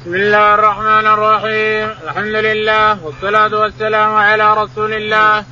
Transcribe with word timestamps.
بسم 0.00 0.14
الله 0.14 0.54
الرحمن 0.54 1.06
الرحيم. 1.06 1.88
الحمد 2.04 2.36
لله 2.48 3.04
والصلاة 3.04 3.52
والسلام 3.60 4.14
على 4.14 4.54
رسول 4.54 4.92
الله. 4.92 5.44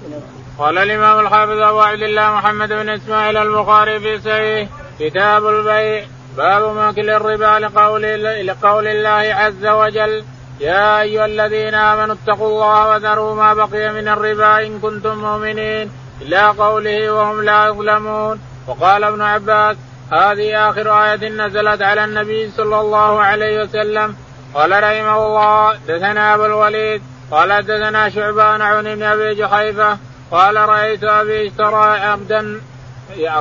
قال 0.59 0.79
الإمام 0.79 1.21
الحافظ 1.21 1.59
أبو 1.61 1.80
عبد 1.80 2.03
الله 2.03 2.30
محمد 2.30 2.69
بن 2.69 2.88
إسماعيل 2.88 3.37
البخاري 3.37 4.00
في 4.00 4.21
صحيح 4.21 4.69
كتاب 5.00 5.46
البيع. 5.46 6.04
باب 6.37 6.76
ماكل 6.76 7.11
الربا 7.11 7.58
لقول 7.64 8.03
لقول 8.46 8.87
الله 8.87 9.25
عز 9.34 9.66
وجل. 9.66 10.25
يا 10.61 11.01
أيها 11.01 11.27
الذين 11.27 11.75
آمنوا 11.75 12.15
اتقوا 12.15 12.49
الله 12.49 12.89
وذروا 12.89 13.35
ما 13.35 13.55
بقي 13.55 13.93
من 13.93 14.09
الربا 14.09 14.67
إن 14.67 14.79
كنتم 14.79 15.19
مؤمنين. 15.19 15.91
إلى 16.23 16.43
قوله 16.59 17.12
وهم 17.12 17.43
لا 17.43 17.67
يظلمون. 17.67 18.41
وقال 18.67 19.05
ابن 19.05 19.23
عباس 19.23 19.77
هذه 20.12 20.71
آخر 20.71 20.87
آية 21.05 21.29
نزلت 21.29 21.83
على 21.83 22.05
النبي 22.05 22.51
صلى 22.57 22.80
الله 22.80 23.21
عليه 23.21 23.61
وسلم. 23.62 24.17
قال 24.55 24.71
رحمه 24.71 25.27
الله 25.27 25.79
دثنا 25.88 26.34
أبو 26.34 26.47
الوليد 26.47 27.02
قال 27.30 27.62
دثنا 27.62 28.09
شعبان 28.11 28.62
عن 28.62 28.84
بن 28.84 29.02
أبي 29.02 29.34
جحيفة 29.34 29.98
قال 30.30 30.56
رأيت 30.56 31.05
أبي 31.05 31.47
اشترى 31.47 32.01
عبدا 32.01 32.61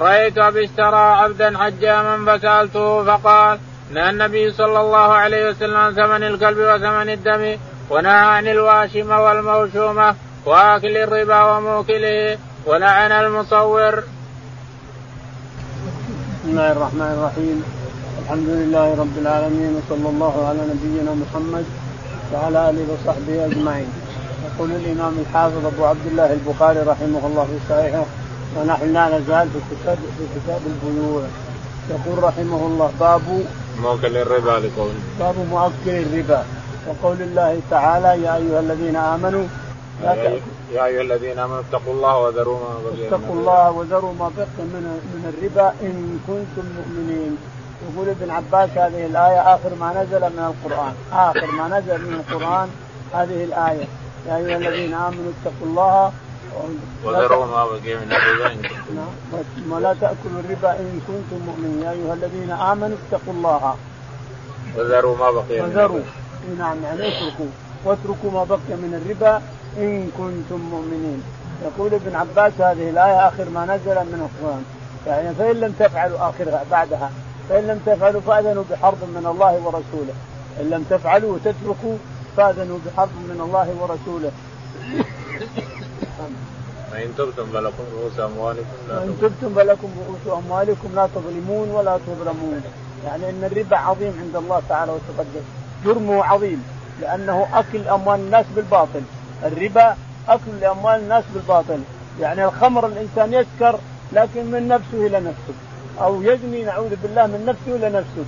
رأيت 0.02 0.38
أبي 0.38 0.66
اشترى 0.66 0.96
عبدا 1.22 1.58
حجاما 1.58 2.38
فسألته 2.38 3.04
فقال 3.04 3.60
نهى 3.92 4.10
النبي 4.10 4.52
صلى 4.52 4.80
الله 4.80 5.14
عليه 5.14 5.50
وسلم 5.50 5.92
ثمن 5.92 6.24
الكلب 6.24 6.58
وثمن 6.58 7.10
الدم 7.10 7.58
ونهى 7.90 8.12
عن 8.12 8.48
الواشم 8.48 9.10
والموشومة 9.12 10.16
وأكل 10.46 10.98
الربا 10.98 11.44
وموكله 11.44 12.38
ولعن 12.66 13.12
المصور. 13.12 14.04
بسم 16.44 16.50
الله 16.50 16.72
الرحمن 16.72 17.12
الرحيم 17.18 17.77
الحمد 18.28 18.50
لله 18.50 18.88
رب 19.04 19.18
العالمين 19.18 19.72
وصلى 19.76 20.10
الله 20.10 20.36
على 20.48 20.62
نبينا 20.72 21.12
محمد 21.24 21.66
وعلى 22.34 22.70
آله 22.70 22.86
وصحبه 22.92 23.46
أجمعين. 23.46 23.90
يقول 24.48 24.72
الإمام 24.72 25.14
الحافظ 25.24 25.66
أبو 25.66 25.86
عبد 25.86 26.06
الله 26.12 26.34
البخاري 26.34 26.80
رحمه 26.80 27.22
الله 27.28 27.44
في 27.52 27.58
صحيحه 27.70 28.06
ونحن 28.56 28.94
لا 28.94 29.06
نزال 29.18 29.48
في 29.54 29.60
كتاب 29.72 29.98
في 30.18 30.24
كتاب 30.36 30.62
البيوع. 30.72 31.24
يقول 31.90 32.24
رحمه 32.24 32.62
الله 32.68 32.92
باب 33.00 33.22
مؤكل 33.82 34.18
الربا 34.18 34.68
لقول 34.68 34.92
باب 35.20 35.36
مؤكل 35.52 35.96
الربا 36.06 36.44
وقول 36.88 37.22
الله 37.22 37.60
تعالى 37.72 38.24
يا 38.24 38.36
أيها 38.36 38.60
الذين 38.60 38.96
آمنوا 38.96 39.46
لا 40.04 40.14
يا 40.76 40.86
أيها 40.86 41.02
الذين 41.02 41.40
آمنوا 41.40 41.62
اتقوا 41.70 41.94
الله 41.94 42.18
وذروا 42.18 42.60
ما 42.60 42.74
بقي 42.84 43.08
اتقوا 43.08 43.36
الله 43.40 43.72
وذروا 43.72 44.14
ما 44.20 44.32
بقي 44.38 44.64
من 44.74 44.84
من 45.14 45.24
الربا 45.32 45.68
إن 45.82 46.20
كنتم 46.28 46.66
مؤمنين 46.80 47.38
يقول 47.82 48.10
ابن 48.10 48.30
عباس 48.32 48.70
هذه 48.70 49.06
الآية 49.06 49.56
آخر 49.56 49.76
ما 49.80 50.04
نزل 50.04 50.22
من 50.22 50.54
القرآن. 50.54 50.94
آخر 51.14 51.52
ما 51.52 51.80
نزل 51.80 52.02
من 52.02 52.14
القرآن 52.14 52.70
هذه 53.14 53.44
الآية. 53.44 53.86
يا 54.28 54.38
أيها 54.38 54.58
الذين 54.58 54.94
آمنوا 54.94 55.32
اتقوا 55.42 55.68
الله 55.68 56.12
وذروا 57.04 57.46
ما 57.46 57.66
بقي 57.66 57.96
من 57.96 58.12
الربا 58.12 58.58
ولا 59.70 59.94
تأكلوا 59.94 60.40
الربا 60.46 60.72
إن 60.72 61.02
كنتم 61.08 61.46
مؤمنين. 61.46 61.82
يا 61.82 61.92
أيها 61.92 62.14
الذين 62.14 62.52
آمنوا 62.52 62.98
اتقوا 62.98 63.34
الله. 63.34 63.76
وذروا 64.78 65.18
ما 65.18 65.32
بقي 65.32 65.62
من 65.62 65.70
وذروا 65.70 66.00
نعم 66.60 66.84
يعني 66.84 67.08
اتركوا. 67.08 67.46
واتركوا 67.86 68.32
ما 68.32 68.44
بقي 68.44 68.76
من 68.84 69.02
الربا 69.02 69.42
إن 69.78 70.12
كنتم 70.18 70.62
مؤمنين. 70.72 71.24
يقول 71.66 71.94
ابن 71.94 72.16
عباس 72.16 72.54
هذه 72.60 72.90
الآية 72.90 73.28
آخر 73.28 73.50
ما 73.50 73.66
نزل 73.66 73.96
من 73.96 74.30
القرآن. 74.30 74.64
يعني 75.08 75.36
فإن 75.36 75.56
لم 75.56 75.74
تفعلوا 75.80 76.30
آخرها 76.30 76.64
بعدها. 76.72 77.12
فإن 77.50 77.68
لم 77.68 77.80
تفعلوا 77.86 78.22
فأذنوا 78.22 78.64
بحرب 78.72 78.98
من 79.16 79.26
الله 79.32 79.54
ورسوله. 79.66 80.14
إن 80.62 80.70
لم 80.70 80.86
تفعلوا 80.90 81.34
وتتركوا 81.34 81.98
فأذنوا 82.38 82.78
بحرب 82.86 83.10
من 83.30 83.42
الله 83.42 83.68
ورسوله. 83.82 84.32
وإن 86.92 87.14
تبتم 87.18 87.46
فلكم 87.54 87.84
رؤوس 87.94 88.20
أموالكم 88.20 88.78
لا 88.90 89.00
وإن 89.00 89.18
تبتم 89.22 89.56
فلكم 89.56 89.90
رؤوس 90.08 90.44
أموالكم 90.44 90.90
لا 90.96 91.08
تظلمون 91.16 91.70
ولا 91.70 92.00
تظلمون. 92.08 92.62
يعني 93.06 93.30
أن 93.30 93.44
الربا 93.44 93.78
عظيم 93.78 94.14
عند 94.22 94.36
الله 94.36 94.62
تعالى 94.70 94.92
وتقدس 94.92 95.46
جرمه 95.86 96.24
عظيم 96.24 96.64
لأنه 97.02 97.48
أكل 97.54 97.88
أموال 97.88 98.20
الناس 98.20 98.46
بالباطل. 98.56 99.02
الربا 99.44 99.96
أكل 100.30 100.52
لأموال 100.62 101.00
الناس 101.00 101.24
بالباطل. 101.34 101.80
يعني 102.22 102.46
الخمر 102.46 102.86
الإنسان 102.86 103.34
يسكر 103.34 103.80
لكن 104.14 104.52
من 104.52 104.68
نفسه 104.68 105.08
إلى 105.08 105.20
نفسه. 105.20 105.54
أو 106.02 106.22
يزني 106.22 106.64
نعوذ 106.64 106.96
بالله 107.04 107.28
من 107.28 107.46
نفسه 107.46 107.88
لنفسه 107.88 108.26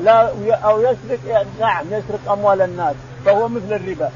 لا 0.00 0.30
أو 0.64 0.80
يسرق 0.80 1.46
نعم 1.60 1.86
يسرق 1.86 2.32
أموال 2.32 2.62
الناس. 2.62 2.94
فهو 3.24 3.48
مثل 3.48 3.72
الربا. 3.72 4.10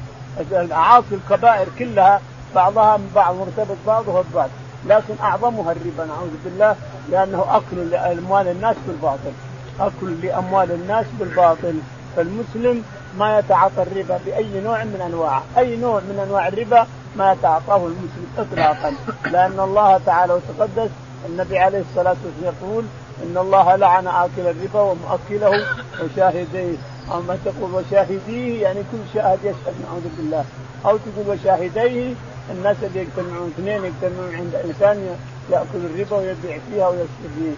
العاصي 0.51 1.15
الكبائر 1.15 1.67
كلها 1.79 2.21
بعضها 2.55 2.97
من 2.97 3.11
بعض 3.15 3.35
مرتبط 3.35 3.77
بعضها 3.87 4.23
ببعض. 4.31 4.49
لكن 4.87 5.13
أعظمها 5.23 5.71
الربا 5.71 6.05
نعوذ 6.05 6.33
بالله 6.45 6.75
لأنه 7.11 7.45
أكل 7.49 7.89
لأموال 7.89 8.47
الناس 8.47 8.75
بالباطل. 8.87 9.33
أكل 9.79 10.21
لأموال 10.21 10.71
الناس 10.71 11.05
بالباطل. 11.19 11.79
فالمسلم 12.15 12.83
ما 13.17 13.39
يتعاطى 13.39 13.81
الربا 13.81 14.19
بأي 14.25 14.61
نوع 14.61 14.83
من 14.83 15.01
أنواعه، 15.05 15.43
أي 15.57 15.75
نوع 15.75 15.99
من 15.99 16.19
أنواع 16.27 16.47
الربا 16.47 16.87
ما 17.17 17.31
يتعاطاه 17.31 17.77
المسلم 17.77 18.27
اطلاقا، 18.37 18.93
لأن 19.25 19.59
الله 19.59 19.99
تعالى 20.05 20.33
وتقدس 20.33 20.89
النبي 21.29 21.59
عليه 21.59 21.83
الصلاة 21.89 22.15
والسلام 22.25 22.53
يقول 22.61 22.83
إن 23.23 23.37
الله 23.37 23.75
لعن 23.75 24.07
آكل 24.07 24.41
الربا 24.41 24.81
ومؤكله 24.81 25.65
وشاهديه 26.03 26.77
أو 27.11 27.21
ما 27.21 27.37
تقول 27.45 27.73
وشاهديه 27.73 28.61
يعني 28.61 28.79
كل 28.91 28.97
شاهد 29.13 29.39
يشهد 29.43 29.73
نعوذ 29.83 30.03
بالله 30.17 30.45
أو 30.85 30.97
تقول 30.97 31.37
وشاهديه 31.39 32.13
الناس 32.51 32.77
اللي 32.83 32.99
يجتمعون 32.99 33.53
اثنين 33.57 33.85
يجتمعون 33.85 34.35
عند 34.35 34.55
إنسان 34.55 35.17
يأكل 35.51 35.65
الربا 35.75 36.17
ويبيع 36.17 36.59
فيها 36.71 36.87
ويشتري 36.87 37.29
فيه 37.35 37.51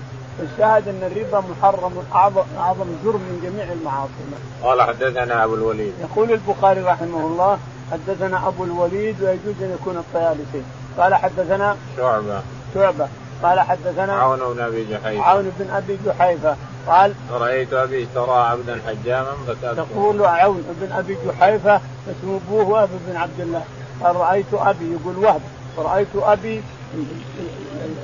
الشاهد 0.44 0.88
إن 0.88 1.12
الربا 1.12 1.44
محرم 1.52 2.04
اعظم 2.14 2.44
أعظم 2.58 2.86
جرم 3.04 3.20
من 3.20 3.40
جميع 3.44 3.74
المعاصي. 3.74 4.12
قال 4.64 4.82
حدثنا 4.82 5.44
أبو 5.44 5.56
الوليد. 5.56 5.94
يقول 6.02 6.32
البخاري 6.32 6.82
رحمه 6.82 7.28
الله 7.28 7.60
حدثنا 7.92 8.48
أبو 8.48 8.64
الوليد 8.64 9.22
ويجوز 9.22 9.62
أن 9.62 9.78
يكون 9.82 9.98
الطيالسي. 9.98 10.62
قال 10.98 11.16
حدثنا 11.16 11.78
شعبة. 11.98 12.42
شعبة 12.74 13.08
قال 13.44 13.60
حدثنا 13.60 14.14
عون 14.14 14.40
بن 14.54 14.60
أبي 14.62 14.86
جحيفة. 14.86 15.24
عون 15.24 15.52
بن 15.60 15.70
أبي 15.70 15.98
جحيفة. 16.06 16.56
قال 16.88 17.14
رأيت 17.32 17.74
أبي 17.74 18.04
اشترى 18.04 18.32
عبدا 18.32 18.82
حجاما 18.88 19.32
فسألته. 19.48 19.84
تقول 19.84 20.26
عون 20.26 20.64
بن 20.82 20.92
أبي 20.92 21.18
جحيفة 21.28 21.82
اسمه 22.08 22.40
ابوه 22.48 22.70
وهب 22.70 22.90
بن 23.08 23.16
عبد 23.16 23.40
الله. 23.40 23.64
قال 24.04 24.16
رأيت 24.16 24.54
أبي 24.54 24.92
يقول 24.92 25.18
وهب. 25.18 25.42
رأيت 25.78 26.08
أبي 26.16 26.62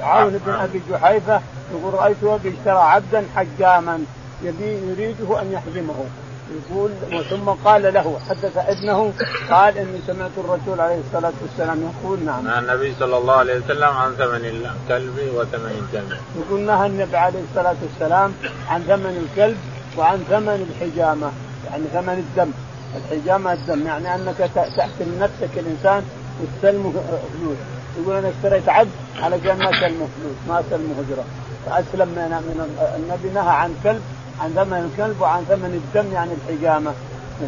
عون 0.01 0.39
بن 0.45 0.53
أبي 0.53 0.81
جحيفة 0.91 1.41
يقول 1.71 1.93
رأيت 1.93 2.23
أبي 2.23 2.49
اشترى 2.49 2.79
عبدا 2.79 3.25
حجاما. 3.35 4.05
يريده 4.43 5.41
أن 5.41 5.51
يحجمه 5.51 6.05
يقول 6.51 6.91
ثم 7.29 7.49
قال 7.49 7.93
له 7.93 8.19
حدث 8.29 8.57
ابنه 8.57 9.13
قال 9.49 9.77
إني 9.77 9.99
سمعت 10.07 10.31
الرسول 10.37 10.81
عليه 10.81 10.99
الصلاة 11.07 11.33
والسلام 11.41 11.91
يقول 11.91 12.19
نعم. 12.25 12.45
نهى 12.45 12.59
النبي 12.59 12.95
صلى 12.99 13.17
الله 13.17 13.33
عليه 13.33 13.57
وسلم 13.59 13.83
عن 13.83 14.11
ثمن 14.13 14.45
الكلب 14.45 15.19
وثمن 15.35 15.71
الدم. 15.81 16.15
يقول 16.39 16.59
نهى 16.59 16.87
النبي 16.87 17.17
عليه 17.17 17.39
الصلاة 17.49 17.75
والسلام 17.83 18.33
عن 18.69 18.81
ثمن 18.81 19.27
الكلب 19.29 19.57
وعن 19.97 20.17
ثمن 20.29 20.67
الحجامة 20.69 21.31
يعني 21.69 21.83
ثمن 21.93 22.13
الدم. 22.13 22.51
الحجامة 22.97 23.53
الدم 23.53 23.85
يعني 23.87 24.15
أنك 24.15 24.49
تحسن 24.55 25.19
نفسك 25.19 25.57
الإنسان 25.57 26.03
وتسلمه 26.41 26.91
فلوس. 27.33 27.57
يقول 27.99 28.15
أنا 28.15 28.29
اشتريت 28.29 28.69
عبد 28.69 28.89
على 29.21 29.37
ما 29.37 29.71
سلمه 29.71 30.07
فلوس 30.15 30.37
ما 30.47 30.63
سلمه 30.69 30.93
هجرة 30.99 31.23
فأسلم 31.65 32.07
من 32.07 32.67
النبي 32.95 33.29
نهى 33.29 33.49
عن 33.49 33.75
كلب 33.83 34.01
عن 34.41 34.49
ثمن 34.49 34.91
الكلب 34.91 35.21
وعن 35.21 35.43
ثمن 35.43 35.81
الدم 35.83 36.13
يعني 36.13 36.31
الحجامة. 36.33 36.91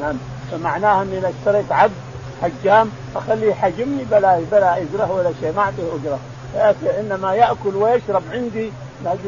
نعم. 0.02 0.16
فمعناها 0.52 1.02
أني 1.02 1.18
إذا 1.18 1.30
اشتريت 1.40 1.72
عبد 1.72 1.94
حجام 2.42 2.90
أخليه 3.16 3.50
يحجمني 3.52 4.04
بلا 4.04 4.40
بلا 4.52 4.78
إجرة 4.78 5.12
ولا 5.12 5.32
شيء 5.42 5.54
ما 5.56 5.62
أعطيه 5.62 5.96
أجرة. 5.96 6.20
إنما 7.00 7.34
يأكل 7.34 7.76
ويشرب 7.76 8.24
عندي 8.32 8.72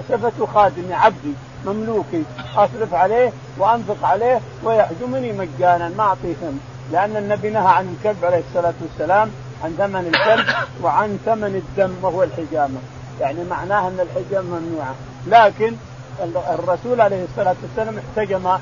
صفته 0.10 0.46
خادمي 0.46 0.94
عبدي 0.94 1.34
مملوكي. 1.66 2.24
أصرف 2.56 2.94
عليه 2.94 3.32
وأنفق 3.58 4.06
عليه 4.08 4.40
ويحجمني 4.64 5.34
مجانا 5.34 5.92
ما 5.98 6.04
اعطيهم 6.04 6.60
لأن 6.92 7.18
النبي 7.18 7.50
نهى 7.50 7.68
عن 7.68 7.96
الكلب 7.98 8.26
عليه 8.26 8.44
الصلاة 8.50 8.74
والسلام 8.82 9.32
عن 9.64 9.76
ثمن 9.78 10.12
الكلب 10.14 10.46
وعن 10.84 11.20
ثمن 11.26 11.56
الدم 11.56 11.94
وهو 12.02 12.24
الحجامة. 12.24 12.80
يعني 13.22 13.44
معناها 13.50 13.88
أن 13.88 14.00
الحجامة 14.00 14.60
ممنوعة. 14.60 14.96
لكن 15.28 15.76
الرسول 16.60 17.02
عليه 17.02 17.24
الصلاة 17.24 17.56
والسلام 17.64 17.96
احتجم 17.98 18.58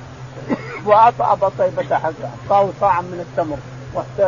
وأعطى 0.86 1.24
أبا 1.24 1.52
طيبة 1.60 1.96
حقه 1.96 2.14
أعطاه 2.50 2.70
صاعا 2.82 3.02
من 3.02 3.26
التمر 3.30 3.58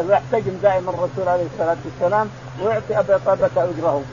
ويحتجم 0.08 0.58
دائما 0.64 0.90
الرسول 0.92 1.28
عليه 1.28 1.46
الصلاة 1.54 1.78
والسلام 1.86 2.30
ويعطي 2.64 3.00
أبا 3.00 3.18
طيبة 3.26 3.50
أجره. 3.64 4.04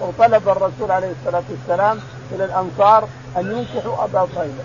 وطلب 0.00 0.48
الرسول 0.48 0.90
عليه 0.90 1.12
الصلاة 1.20 1.42
والسلام 1.50 2.00
إلى 2.32 2.44
الأنصار 2.44 3.08
أن 3.36 3.52
ينكحوا 3.52 4.04
أبا 4.04 4.28
طيبة 4.36 4.64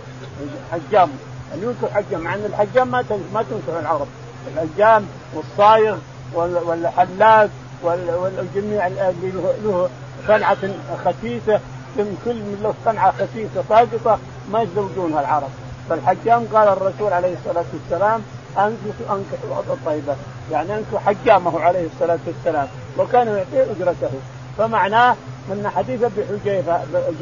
حجام 0.72 1.10
أن 1.54 1.64
ينكح 1.64 1.96
حجام 1.96 2.20
مع 2.22 2.34
أن 2.34 2.46
الحجام 2.46 2.88
ما 2.88 3.04
ما 3.34 3.44
تنكح 3.44 3.80
العرب 3.80 4.08
الحجام 4.48 5.06
والصايغ 5.34 5.98
والحلاق 6.36 7.50
والجميع 7.84 8.88
اللي 8.88 9.32
له 9.64 9.90
صنعة 10.28 10.58
خسيسة 11.06 11.54
كل 11.56 11.60
من 11.98 12.60
له 12.64 12.74
صنعة 12.86 13.12
خسيسة 13.12 13.64
ساقطة 13.70 14.20
ما 14.52 14.62
يزوجونها 14.62 15.20
العرب. 15.20 15.50
فالحجام 15.90 16.48
قال 16.54 16.68
الرسول 16.68 17.14
عليه 17.14 17.34
الصلاة 17.34 17.66
والسلام 17.74 18.22
أنكحوا 18.58 19.18
أنكحوا 19.18 19.74
الطيبة. 19.74 20.16
يعني 20.52 20.78
أنكحوا 20.78 21.00
حجامه 21.00 21.60
عليه 21.60 21.88
الصلاة 21.94 22.20
والسلام 22.28 22.68
وكان 22.98 23.28
يعطيه 23.28 23.72
أجرته. 23.72 24.10
فمعناه 24.58 25.16
أن 25.52 25.70
حديث 25.76 26.04
أبي 26.04 26.24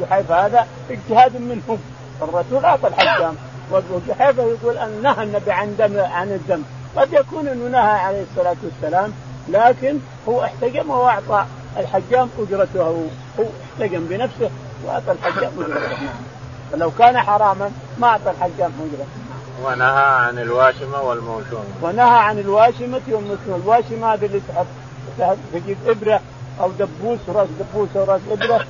جحيفة 0.00 0.46
هذا 0.46 0.66
اجتهاد 0.90 1.36
منهم. 1.36 1.78
الرسول 2.22 2.64
أعطى 2.64 2.88
الحجام. 2.88 3.34
وجحيفة 3.72 4.42
يقول 4.42 4.78
أن 4.78 5.02
نهى 5.02 5.22
النبي 5.22 5.52
عن 5.52 5.76
دم 5.78 6.00
عن 6.00 6.28
الدم. 6.28 6.62
قد 6.96 7.12
يكون 7.12 7.48
أنه 7.48 7.68
نهى 7.68 7.98
عليه 8.00 8.24
الصلاة 8.30 8.56
والسلام 8.64 9.12
لكن 9.48 9.98
هو 10.28 10.44
احتجم 10.44 10.90
وأعطى 10.90 11.44
الحجام 11.76 12.28
اجرته 12.38 12.82
هو 13.38 13.44
احتجم 13.64 14.06
بنفسه 14.06 14.50
واعطى 14.86 15.12
الحجام 15.12 15.52
اجرته 15.58 15.96
فلو 16.72 16.90
كان 16.98 17.18
حراما 17.18 17.70
ما 17.98 18.06
اعطى 18.06 18.30
الحجام 18.30 18.72
اجرته 18.80 19.20
ونهى 19.64 20.04
عن 20.04 20.38
الواشمة 20.38 21.02
والموشومة. 21.02 21.64
ونهى 21.82 22.18
عن 22.18 22.38
الواشمة 22.38 23.00
والموشومه، 23.08 23.56
الواشمة. 23.56 24.14
هذه 24.14 24.26
اللي 24.26 24.40
تحط 24.48 25.36
تجيب 25.52 25.76
إبرة 25.86 26.20
أو 26.60 26.70
دبوس 26.70 27.18
راس 27.28 27.48
دبوس 27.60 27.88
أو 27.96 28.04
راس 28.04 28.20
إبرة 28.30 28.64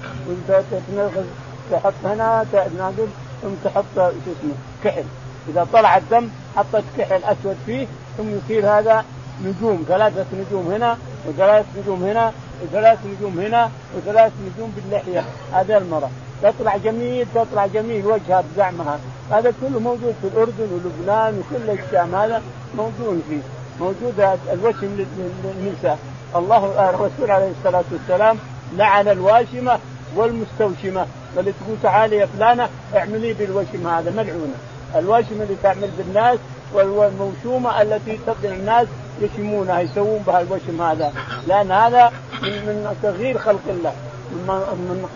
تحط 1.71 1.93
هنا 2.05 2.45
ناقل 2.79 3.09
ثم 3.43 3.49
تحط 3.65 3.85
شو 3.97 4.11
اسمه 4.11 4.55
كحل. 4.85 5.05
إذا 5.49 5.67
طلع 5.73 5.97
الدم 5.97 6.29
حطت 6.57 6.85
كحل 6.99 7.25
أسود 7.25 7.57
فيه 7.67 7.87
ثم 8.19 8.25
يصير 8.37 8.79
هذا 8.79 9.05
نجوم 9.45 9.85
ثلاثة 9.89 10.27
نجوم 10.33 10.73
هنا 10.73 10.99
وثلاث 11.27 11.67
نجوم 11.79 12.05
هنا 12.05 12.33
وثلاث 12.63 12.99
نجوم 13.07 13.41
هنا 13.41 13.71
وثلاث 13.97 14.33
نجوم 14.47 14.73
باللحية. 14.77 15.25
هذا 15.53 15.79
المرأة 15.79 16.11
تطلع 16.43 16.77
جميل 16.77 17.27
تطلع 17.35 17.67
جميل. 17.67 18.07
وجهها 18.07 18.45
بزعمها. 18.53 18.99
هذا 19.31 19.53
كله 19.61 19.81
موجود 19.81 20.15
في 20.23 20.29
الأردن 20.29 20.69
ولبنان 20.73 21.39
وكل 21.39 21.71
الشام. 21.71 22.15
هذا 22.15 22.43
موجود 22.77 23.23
فيه 23.29 23.41
موجود 23.81 24.39
الوشم 24.53 25.07
للنساء 25.45 25.99
الله 26.37 26.91
الرسول 26.91 27.31
عليه 27.31 27.51
الصلاة 27.59 27.85
والسلام 27.93 28.39
لعن 28.77 29.09
الواشمة 29.09 29.79
والمستوشمة. 30.17 31.07
اللي 31.39 31.53
تقول 31.53 31.77
تعالي 31.83 32.17
يا 32.17 32.27
فلانة 32.27 32.69
اعملي 32.97 33.33
بالوشم 33.33 33.87
هذا 33.87 34.11
ملعونة. 34.11 34.55
الواشمة 34.97 35.43
اللي 35.43 35.57
تعمل 35.63 35.91
بالناس 35.99 36.39
والموشومة 36.73 37.83
التي 37.83 38.19
تطلع 38.27 38.51
الناس 38.51 38.87
يشمونها 39.21 39.81
يسوون 39.81 40.23
بها 40.27 40.41
الوشم 40.41 40.83
هذا. 40.83 41.13
لأن 41.47 41.73
هذا 41.73 42.13
من, 42.43 42.51
من 42.51 42.97
تغيير 43.03 43.39
خلق 43.39 43.61
الله. 43.69 43.93
من, 44.33 44.47
من 44.47 45.09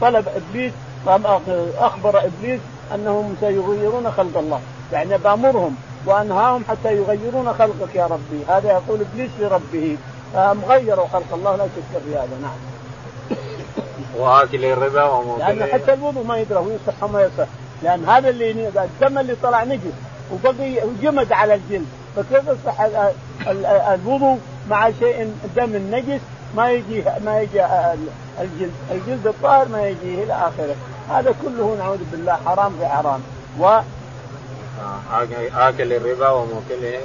طلب 0.00 0.26
إبليس 0.28 0.72
أخبر 1.78 2.24
إبليس 2.24 2.60
أنهم 2.94 3.36
سيغيرون 3.40 4.10
خلق 4.10 4.38
الله. 4.38 4.60
يعني 4.92 5.18
بأمرهم 5.18 5.76
وأنهاهم 6.06 6.64
حتى 6.68 6.96
يغيرون 6.96 7.54
خلقك 7.58 7.94
يا 7.94 8.06
ربي. 8.06 8.44
هذا 8.48 8.68
يقول 8.68 9.00
إبليس 9.00 9.30
لربه. 9.40 9.96
فهم 10.34 10.64
غيروا 10.64 11.06
خلق 11.06 11.34
الله 11.34 11.56
لا 11.56 11.64
شك 11.64 12.02
في 12.06 12.16
هذا. 12.16 12.38
نعم. 12.42 12.58
واكل 14.18 14.64
الربا 14.64 15.04
وموكل 15.04 15.40
لأن 15.40 15.66
حتى 15.72 15.92
الوضوء 15.92 16.24
ما 16.24 16.38
يدرى 16.38 16.58
ويصح 16.58 17.02
وما 17.02 17.22
يصح. 17.22 17.46
لأن 17.82 18.04
هذا 18.04 18.28
اللي 18.28 18.68
الدم 18.68 19.18
اللي 19.18 19.36
طلع 19.42 19.64
نجس 19.64 19.94
وبقي 20.32 20.74
وجمد 20.84 21.32
على 21.32 21.54
الجلد. 21.54 21.86
فكيف 22.16 22.48
يصح 22.48 22.80
الوضوء 23.88 24.38
مع 24.70 24.90
شيء 24.90 25.32
دم 25.56 25.74
النجس 25.74 26.20
ما 26.56 26.70
يجي 26.70 27.04
ما 27.24 27.40
يجي 27.40 27.64
الجلد، 28.40 28.72
الجلد 28.90 29.26
الطاهر 29.26 29.68
ما 29.68 29.88
يجي 29.88 30.22
إلى 30.24 30.32
آخره، 30.32 30.74
هذا 31.10 31.34
كله 31.42 31.76
نعوذ 31.78 31.98
بالله 32.12 32.38
حرام 32.46 32.72
في 32.78 32.86
حرام. 32.86 33.20
و 33.60 33.80
اكل 35.56 35.92
الربا 35.92 36.28
ومؤكله 36.28 37.00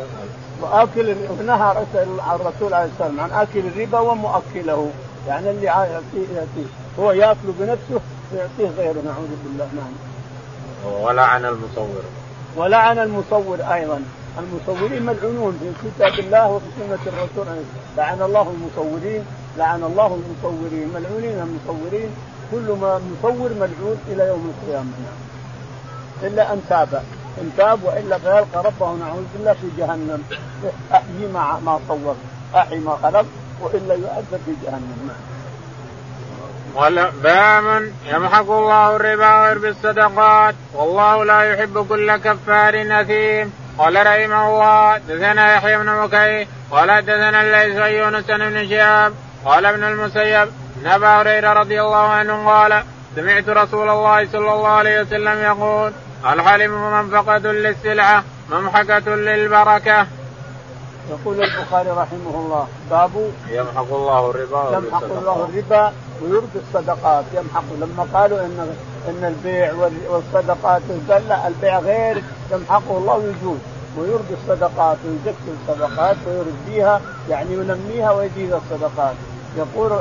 وآكل 0.62 1.16
نهى 1.46 1.72
الرسول 1.72 2.20
عليه 2.20 2.50
الصلاة 2.50 2.82
والسلام 2.82 3.20
عن 3.20 3.32
آكل 3.32 3.60
الربا 3.60 4.00
ومؤكله. 4.00 4.90
يعني 5.28 5.50
اللي 5.50 5.66
يعطيه. 5.66 6.66
هو 7.00 7.12
يأكل 7.12 7.52
بنفسه 7.60 8.00
ويعطيه 8.34 8.78
غيره. 8.78 9.02
نعوذ 9.06 9.30
بالله. 9.44 9.68
نعم. 9.76 9.94
ولعن 11.04 11.46
المصور. 11.46 12.04
ولعن 12.56 13.00
المصور 13.00 13.58
أيضا. 13.74 14.02
المصورين 14.40 15.04
ملعونون 15.06 15.60
في 15.60 15.90
كتاب 15.90 16.20
الله 16.20 16.48
وفي 16.48 16.66
سنه 16.80 17.00
الرسول. 17.08 17.48
لعن 17.98 18.22
الله 18.22 18.56
المصورين 18.56 19.26
لعن 19.58 19.84
الله 19.84 20.20
المصورين. 20.20 20.88
ملعونين 20.96 21.40
المصورين. 21.40 22.10
كل 22.52 22.78
ما 22.82 23.02
مصور 23.12 23.50
ملعون 23.50 23.98
إلى 24.08 24.28
يوم 24.28 24.54
القيامة. 24.54 24.92
إلا 26.24 26.54
أن 26.54 26.62
تاب. 26.70 27.04
إن 27.42 27.52
تاب 27.58 27.84
وإلا 27.84 28.18
فيلقى 28.18 28.64
ربه 28.64 28.94
نعوذ 28.94 29.24
بالله 29.34 29.54
في 29.54 29.68
جهنم. 29.78 30.24
أحيي 30.92 31.28
ما 31.34 31.60
ما 31.66 31.80
صور. 31.88 32.16
احي 32.56 32.80
ما 32.80 32.98
خلق 33.04 33.26
وإلا 33.62 33.96
يعذب 33.96 34.40
في 34.46 34.54
جهنم. 34.64 35.10
باب 37.24 37.92
يمحق 38.06 38.52
الله 38.52 38.96
الربا 38.96 39.42
ويربي 39.42 39.70
الصدقات. 39.70 40.56
والله 40.74 41.24
لا 41.24 41.42
يحب 41.42 41.88
كل 41.90 42.18
كفار 42.18 43.02
أثيم. 43.02 43.54
قال 43.80 43.96
رحمه 43.96 44.48
الله 44.50 44.98
دثنا 44.98 45.56
يحيى 45.56 45.78
بن 45.78 46.06
بكير 46.06 46.48
قال 46.72 47.06
دثنا 47.06 47.42
الليث 47.42 47.78
يونس 47.78 48.26
بن 48.26 48.70
شهاب 48.70 49.14
قال 49.46 49.66
ابن 49.66 49.84
المسيب 49.84 50.50
ان 50.82 50.88
ابا 50.88 51.22
هريرة 51.22 51.54
رضي 51.54 51.82
الله 51.82 52.08
عنه 52.08 52.50
قال 52.50 52.84
سمعت 53.16 53.50
رسول 53.50 53.90
الله 53.90 54.28
صلى 54.32 54.54
الله 54.54 54.68
عليه 54.68 55.02
وسلم 55.02 55.38
يقول 55.44 55.92
الحلم 56.26 56.92
منفقة 56.94 57.38
للسلعة 57.38 58.24
ممحكة 58.52 59.16
للبركة. 59.16 60.08
يقول 61.10 61.44
البخاري 61.44 61.90
رحمه 61.90 62.36
الله 62.36 62.68
باب 62.90 63.32
يمحق 63.50 63.94
الله 63.94 64.30
الربا 64.30 64.78
يمحق 64.78 65.04
الله 65.04 65.50
الربا 65.50 65.94
ويربي 66.22 66.60
الصدقات. 66.68 67.26
يمحق 67.34 67.64
لما 67.82 68.08
قالوا 68.14 68.40
ان 68.40 68.76
إن 69.10 69.24
البيع 69.24 69.74
والصدقات 70.10 70.82
لا 71.10 71.48
البيع 71.48 71.80
غير 71.80 72.24
يمحقه 72.52 72.98
الله 72.98 73.14
ويجوز. 73.14 73.60
ويربي 73.98 74.34
الصدقات 74.44 74.98
ويزكي 75.06 75.52
الصدقات 75.62 76.18
ويربيها 76.28 77.02
يعني 77.30 77.54
ينميها 77.54 78.12
ويزيد 78.12 78.54
الصدقات. 78.54 79.16
يقول 79.58 79.92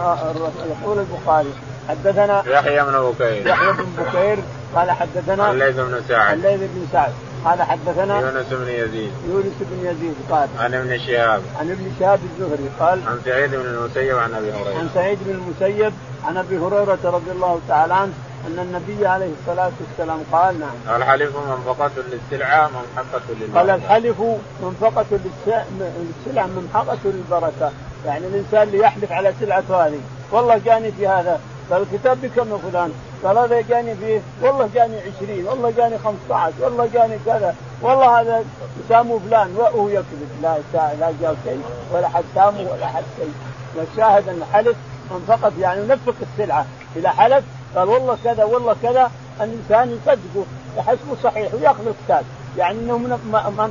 يقول 0.71 0.99
البخاري 0.99 1.53
حدثنا 1.89 2.43
يحيى 2.47 2.85
بن 2.85 2.93
بكير. 2.93 3.47
يحيى 3.47 3.73
بن 3.73 3.85
بكير 3.99 4.39
قال 4.75 4.91
حدثنا 4.91 5.51
الليث 5.51 5.77
بن 5.77 6.03
سعد. 6.09 6.35
الليث 6.35 6.61
بن 6.61 6.87
سعد 6.93 7.13
قال 7.45 7.63
حدثنا 7.63 8.21
يونس 8.21 8.47
بن 8.51 8.69
يزيد. 8.69 9.13
يونس 9.29 9.55
بن 9.61 9.87
يزيد 9.87 10.15
قال 10.31 10.49
عن 10.59 10.75
ابن 10.75 10.99
شهاب. 10.99 11.43
عن 11.61 11.71
ابن 11.71 11.91
شهاب 12.01 12.21
الزهري 12.33 12.69
قال 12.81 13.01
عن 13.09 13.21
سعيد 13.25 13.51
بن 13.51 13.67
المسيب 13.67 14.19
عن 14.19 14.35
أبي 14.35 14.53
هريرة. 14.53 14.79
عن 14.79 14.89
سعيد 14.95 15.19
بن 15.27 15.31
المسيب 15.31 15.93
عن 16.25 16.37
أبي 16.37 16.59
هريرة 16.59 16.99
رضي 17.05 17.31
الله 17.31 17.61
تعالى 17.69 17.95
عنه 17.95 18.13
أن 18.47 18.59
النبي 18.59 19.07
عليه 19.07 19.31
الصلاة 19.41 19.71
والسلام 19.81 20.21
قال 20.33 20.61
نعم. 20.61 20.97
الحلف 20.97 21.37
منفقة 21.37 21.91
للسلعة 21.97 22.69
ممحقة 22.69 23.21
للبركة 23.29 23.59
قال 23.59 23.71
الحلف 23.71 24.21
منفقة 24.63 25.07
للسلعة 25.11 26.47
ممحقة 26.47 26.99
للبركة. 27.05 27.73
يعني 28.07 28.27
الإنسان 28.27 28.63
اللي 28.63 28.79
يحلف 28.79 29.13
على 29.13 29.35
سلعته 29.41 29.87
هذه 29.87 30.01
والله 30.33 30.61
جاني 30.65 30.93
في 30.93 31.09
هذا. 31.09 31.41
قال 31.71 31.83
الكتاب 31.83 32.21
بكم 32.23 32.53
يا 32.53 32.59
فلان؟ 32.71 32.93
قال 33.25 33.39
هذا 33.39 33.61
جاني 33.61 33.95
فيه 33.95 34.21
والله 34.43 34.71
جاني 34.75 34.97
20 35.17 35.47
والله 35.47 35.71
جاني 35.71 35.99
15 35.99 36.53
والله 36.61 36.89
جاني 36.95 37.19
كذا. 37.27 37.55
والله 37.83 38.21
هذا 38.21 38.45
سامو 38.89 39.19
فلان 39.19 39.55
وهو 39.57 39.89
يكذب. 39.89 40.29
لا 40.43 40.57
لا 40.75 41.13
جاء 41.21 41.37
شيء 41.45 41.63
ولا 41.93 42.09
حد 42.09 42.25
سامو 42.35 42.73
ولا 42.73 42.87
حد 42.87 43.05
شيء. 43.19 43.33
والشاهد 43.77 44.29
أن 44.29 44.43
الحلف 44.49 44.77
منفقة 45.11 45.53
يعني 45.61 45.81
ينفق 45.81 46.15
السلعة. 46.23 46.67
إذا 46.97 47.11
حلف 47.11 47.45
قال 47.77 47.89
والله 47.89 48.19
كذا 48.25 48.45
والله 48.45 48.77
كذا. 48.83 49.11
الإنسان 49.41 49.91
يصدقه 49.91 50.47
يحسبه 50.77 51.17
صحيح 51.23 51.55
ويأخذ 51.55 51.87
الكتاب 51.87 52.25
يعني 52.59 52.79
إنه 52.79 52.99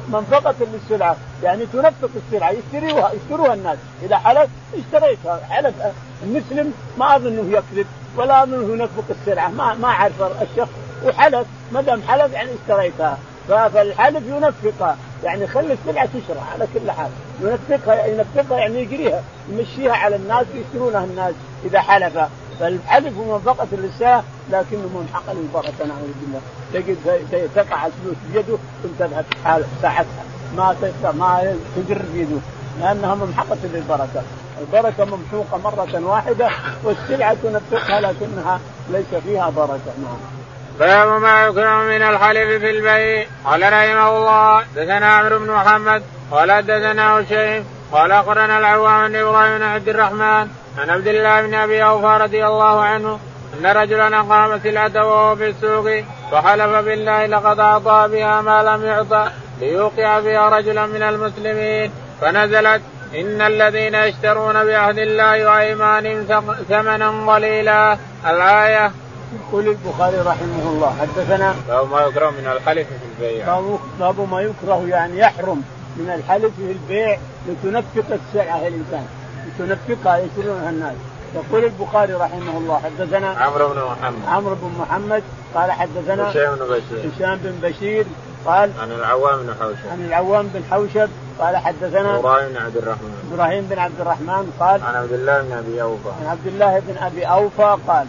منفقة 0.08 0.56
للسلعة. 0.62 1.16
يعني 1.44 1.66
تنفق 1.66 2.10
السلعة 2.16 2.52
يشتروها 2.52 3.12
يشتروها 3.12 3.54
الناس. 3.54 3.78
إذا 4.04 4.18
حلف 4.18 4.50
اشتريتها. 4.74 5.40
حلف. 5.50 5.76
المسلم 6.24 6.74
ما 6.98 7.16
أظنه 7.16 7.58
يكذب 7.58 7.88
ولا 8.18 8.44
أظنه 8.44 8.74
ينفق 8.74 9.04
السلعة. 9.10 9.48
ما 9.48 9.74
ما 9.74 9.88
أعرف 9.88 10.22
الشخص. 10.22 10.72
وحلف. 11.06 11.48
ما 11.72 11.82
دام 11.82 12.02
حلف 12.08 12.34
يعني 12.34 12.50
اشتريتها. 12.62 13.18
فالحلف 13.48 14.24
ينفقها. 14.28 14.98
يعني 15.24 15.48
خلي 15.48 15.74
السلعة 15.74 16.06
تشرى 16.06 16.40
على 16.54 16.68
كل 16.74 16.92
حال. 16.92 17.10
ينفقها 17.42 18.06
ينفقها 18.06 18.58
يعني 18.58 18.82
يجريها. 18.82 19.24
يمشيها 19.50 19.94
على 19.94 20.16
الناس 20.16 20.46
يشترونها 20.56 21.04
الناس 21.04 21.34
إذا 21.66 21.82
حلف. 21.82 22.18
فالحلف 22.60 23.14
منفقة 23.18 23.68
للسلعة 23.72 24.24
لكنه 24.52 24.90
ممحق 24.96 25.34
للبركه 25.34 25.86
نعوذ 25.88 26.14
بالله 26.22 26.42
تجد 26.74 26.98
تقع 27.56 27.86
الفلوس 27.86 28.16
بيده 28.34 28.58
ثم 28.84 28.90
تذهب 29.00 29.26
ساعتها 29.82 30.24
ما 30.58 30.76
ما 31.14 31.56
تجر 31.76 32.02
بيده 32.14 32.38
لأنها 32.82 33.16
ممحقه 33.16 33.58
للبركة. 33.64 34.24
البركة 34.62 35.06
ممحوقة 35.06 35.58
مرة 35.58 36.06
واحدة 36.06 36.50
والسلعة 36.84 37.38
تنفقها 37.44 38.02
لكنها 38.02 38.60
ليس 38.90 39.22
فيها 39.24 39.50
بركة. 39.50 39.94
نعم. 40.04 40.18
باب 40.80 41.22
ما 41.22 41.46
يكره 41.46 41.84
من 41.84 42.02
الحلف 42.02 42.50
في 42.64 42.70
البيع. 42.70 43.28
قال 43.46 43.62
رحمه 43.62 44.18
الله 44.18 44.64
دثنا 44.76 45.14
عمرو 45.16 45.40
بن 45.40 45.52
محمد 45.52 46.04
قال 46.32 46.66
دثنا 46.66 47.20
هشيم 47.20 47.66
قال 47.92 48.12
أخبرنا 48.12 48.60
العوام 48.60 49.08
بن 49.08 49.16
إبراهيم 49.16 49.64
عبد 49.64 49.90
الرحمن 49.90 50.48
عن 50.78 50.90
عبد 50.90 51.08
الله 51.08 51.42
بن 51.42 51.54
أبي 51.54 51.84
أوفى 51.84 52.24
رضي 52.24 52.48
الله 52.48 52.82
عنه 52.82 53.20
أن 53.60 53.66
رجلا 53.66 54.20
اقام 54.20 54.60
سلعته 54.64 55.06
وهو 55.06 55.36
في 55.36 55.50
السوق 55.50 56.04
فحلف 56.32 56.86
بالله 56.86 57.26
لقد 57.26 57.60
أعطى 57.60 58.08
بها 58.12 58.42
ما 58.42 58.64
لم 58.64 58.86
يعطى 58.86 59.30
ليوقع 59.60 60.20
بها 60.20 60.50
رجلا 60.50 60.86
من 60.86 61.02
المسلمين. 61.02 61.92
فنزلت 62.22 62.82
إن 63.16 63.42
الذين 63.42 63.96
يشترون 63.96 64.66
بعهد 64.66 64.98
الله 64.98 65.50
وأيمانهم 65.50 66.24
ثمنا 66.70 67.34
قليلا. 67.34 67.98
الآية. 68.26 68.92
يقول 69.40 69.68
البخاري 69.68 70.18
رحمه 70.18 70.70
الله 70.70 70.96
حدثنا 71.02 71.56
باب 71.68 71.92
ما 71.92 72.02
يكره 72.02 72.30
من 72.30 72.48
الحلف 72.48 72.88
في 72.88 73.26
البيع. 73.26 73.60
باب 74.00 74.32
ما 74.32 74.42
يكره 74.42 74.86
يعني 74.88 75.20
يحرم 75.20 75.64
من 75.98 76.10
الحلف 76.10 76.52
في 76.56 76.72
البيع 76.72 77.18
لتنفق 77.48 78.20
السلعه 78.20 78.68
الإنسان. 78.68 79.08
لتنفقها 79.48 80.18
يشترونها 80.18 80.70
الناس 80.70 80.96
يقول 81.36 81.64
البخاري 81.64 82.14
رحمه 82.14 82.58
الله 82.58 82.80
حدثنا 82.80 83.30
عمرو 83.30 83.68
بن 83.68 83.82
محمد. 83.82 84.26
عمرو 84.28 84.56
بن 84.56 84.72
محمد 84.80 85.24
قال 85.56 85.72
حدثنا 85.72 86.32
هشام 86.32 86.56
بن 86.56 86.66
بشير. 86.66 87.12
هشام 87.16 87.40
بن 87.44 87.70
بشير 87.70 88.06
قال 88.46 88.72
عن 88.82 88.92
العوام 88.92 89.40
بن 89.44 89.54
حوشب. 89.60 89.88
عن 89.92 90.06
العوام 90.06 90.48
بن 90.54 90.64
حوشب 90.72 91.10
قال 91.40 91.58
حدثنا 91.58 92.20
إبراهيم 92.20 92.50
بن 92.50 92.58
عبد 92.58 92.78
الرحمن. 92.78 93.32
إبراهيم 93.34 93.68
بن 93.70 93.80
عبد 93.80 94.02
الرحمن 94.02 94.54
قال 94.60 94.84
عن 94.84 94.96
عبد 94.96 95.14
الله 95.14 95.42
بن 95.42 95.52
أبي 95.52 95.82
أوفى. 95.82 96.10
عن 96.22 96.28
عبد 96.28 96.48
الله 96.48 96.80
بن 96.80 96.98
أبي 96.98 97.26
أوفى 97.26 97.78
قال 97.88 98.08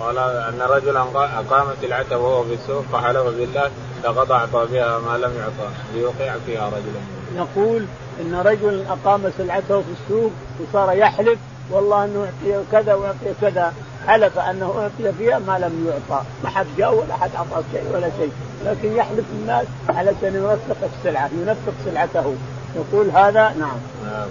قال 0.00 0.18
أن 0.18 0.60
رجلا 0.70 1.00
اقام 1.40 1.66
سلعته 1.82 2.18
وهو 2.18 2.44
في 2.44 2.54
السوق 2.54 2.84
فحلف 2.92 3.26
بالله 3.26 3.70
لقد 4.04 4.30
اعطى 4.30 4.66
بها 4.72 4.98
ما 4.98 5.18
لم 5.18 5.32
يعطى 5.36 5.70
ليوقع 5.94 6.34
فيها 6.46 6.66
رجلا. 6.68 7.00
يقول 7.36 7.84
إن 8.20 8.34
رجل 8.34 8.84
أقام 8.88 9.30
سلعته 9.38 9.80
في 9.80 9.92
السوق 10.02 10.30
وصار 10.60 10.92
يحلف 10.92 11.38
والله 11.70 12.04
إنه 12.04 12.26
اعطي 12.26 12.64
كذا 12.72 12.94
واعطي 12.94 13.34
كذا. 13.40 13.72
حلف 14.06 14.38
أنه 14.38 14.74
اعطي 14.82 15.12
فيها 15.18 15.38
ما 15.38 15.58
لم 15.58 15.86
يعطى. 15.88 16.24
ما 16.44 16.50
حد 16.50 16.66
جاء 16.78 16.94
ولا 16.94 17.14
حد 17.14 17.30
أعطاه 17.36 17.62
شيء 17.72 17.84
ولا 17.94 18.10
شيء. 18.18 18.32
لكن 18.64 18.96
يحلف 18.96 19.24
الناس 19.32 19.66
علشان 19.88 20.34
ينفق 20.34 20.90
السلعة 20.94 21.30
ينفق 21.42 21.72
سلعته. 21.84 22.34
يقول 22.76 23.10
هذا 23.10 23.54
نعم. 23.58 23.78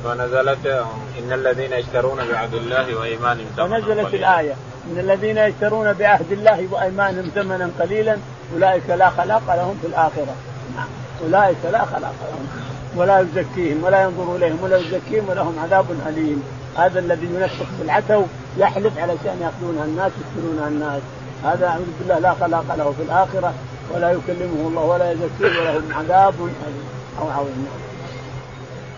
فنزلت 0.03 0.85
إن 1.19 1.33
الذين 1.33 1.73
يشترون 1.73 2.17
بعهد 2.31 2.53
الله 2.53 2.95
وإيمانهم 2.95 3.47
فنزلت 3.57 4.13
الآية. 4.13 4.53
إن 4.91 4.99
الذين 4.99 5.37
يشترون 5.37 5.93
بعهد 5.93 6.31
الله 6.31 6.67
وإيمانهم 6.71 7.31
ثمنا 7.35 7.69
قليلا 7.79 8.17
أولئك 8.53 8.89
لا 8.89 9.09
خلاق 9.09 9.55
لهم 9.55 9.77
في 9.81 9.87
الآخرة. 9.87 10.35
نعم. 10.75 10.87
أولئك 11.23 11.57
لا 11.71 11.85
خلاق 11.85 12.15
لهم. 12.21 12.47
ولا 12.95 13.19
يزكيهم 13.19 13.83
ولا 13.83 14.03
ينظر 14.03 14.35
إليهم 14.35 14.57
ولا 14.61 14.77
يزكيهم 14.77 15.29
ولهم 15.29 15.59
عذاب 15.63 15.85
أليم. 16.07 16.43
هذا 16.77 16.99
الذي 16.99 17.25
ينفق 17.25 17.65
سلعته 17.81 18.25
يحلف 18.57 18.97
علشان 18.97 19.37
ياخذونها 19.41 19.85
الناس 19.85 20.11
يشترونها 20.11 20.67
الناس. 20.67 21.01
هذا 21.43 21.67
أعوذ 21.67 21.85
بالله 21.99 22.19
لا 22.19 22.33
خلاق 22.33 22.75
له 22.77 22.91
في 22.97 23.03
الآخرة 23.03 23.53
ولا 23.93 24.11
يكلمه 24.11 24.67
الله 24.67 24.81
ولا 24.81 25.11
يزكيه 25.11 25.61
ولهم 25.61 25.93
عذاب 25.93 26.33
أليم. 26.33 26.85
أو 27.21 27.29
عظيم 27.29 27.67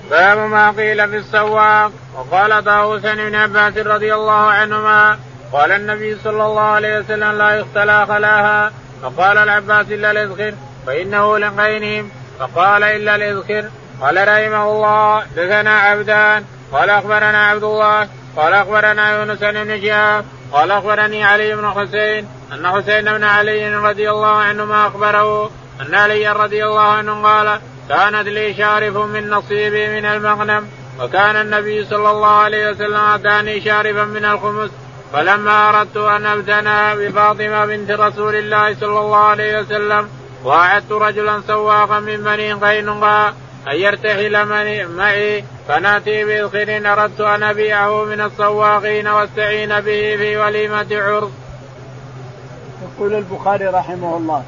باب 0.10 0.38
ما 0.38 0.72
قيل 0.72 1.10
في 1.10 1.18
السواق. 1.18 1.92
وقال 2.16 2.64
طاووس 2.64 3.02
بن 3.02 3.36
عباس 3.36 3.78
رضي 3.78 4.14
الله 4.14 4.32
عنهما 4.34 5.18
قال 5.54 5.72
النبي 5.72 6.18
صلى 6.24 6.46
الله 6.46 6.62
عليه 6.62 7.00
وسلم 7.00 7.32
لا 7.38 7.56
يختلى 7.56 8.06
خلاها. 8.06 8.72
فقال 9.02 9.38
العباس 9.38 9.86
إلا 9.92 10.12
الاذخر 10.12 10.54
فإنه 10.88 11.38
لقينهم 11.38 12.10
فقال 12.40 12.84
إلا 12.84 13.16
الاذخر 13.16 13.70
قال 14.02 14.28
رحمه 14.28 14.72
الله 14.72 15.24
دثنا 15.38 15.80
عبدان 15.80 16.44
قال 16.72 16.90
أخبرنا 16.90 17.48
عبد 17.48 17.64
الله 17.64 18.08
قال 18.38 18.54
أخبرنا 18.54 19.18
يونس 19.18 19.40
بن 19.40 19.82
شهاب 19.82 20.26
قال 20.52 20.72
أخبرني 20.72 21.24
علي 21.24 21.56
بن 21.56 21.70
حسين 21.72 22.28
أن 22.54 22.68
حسين 22.68 23.06
بن 23.06 23.24
علي 23.24 23.76
رضي 23.76 24.10
الله 24.10 24.38
عنهما 24.38 24.88
أخبره 24.88 25.52
أن 25.82 25.96
علي 25.96 26.32
رضي 26.32 26.66
الله 26.66 26.82
عنه 26.82 27.24
قال 27.24 27.60
كانت 27.90 28.28
لي 28.28 28.54
شارف 28.54 28.98
من 28.98 29.30
نصيبي 29.30 29.88
من 29.88 30.06
المغنم 30.06 30.68
وكان 31.00 31.36
النبي 31.36 31.86
صلى 31.86 32.12
الله 32.12 32.36
عليه 32.36 32.70
وسلم 32.70 32.96
اتاني 32.96 33.62
شارفا 33.62 34.04
من 34.04 34.26
الخمس 34.26 34.72
فلما 35.14 35.70
أردت 35.70 35.98
أن 35.98 36.26
أبتنى 36.26 36.96
بفاطمة 36.96 37.66
بنت 37.66 37.92
رسول 37.92 38.36
الله 38.36 38.76
صلى 38.76 39.00
الله 39.00 39.18
عليه 39.18 39.60
وسلم 39.60 40.10
واعدت 40.44 40.92
رجلا 40.92 41.42
سواقا 41.48 42.00
من 42.00 42.24
بني 42.24 42.54
قينقاع 42.54 43.34
ان 43.72 43.76
يرتحل 43.76 44.46
معي 44.96 45.44
فنأتي 45.68 46.26
بذخر 46.26 46.94
أردت 46.94 47.22
أن 47.22 47.44
أبيعه 47.44 48.06
من 48.06 48.22
السواقين 48.22 49.08
واستعين 49.08 49.70
به 49.70 50.16
في 50.18 50.38
وليمة 50.38 50.88
عرس. 50.92 51.32
يقول 52.84 53.14
البخاري 53.14 53.66
رحمه 53.66 54.18
الله 54.18 54.44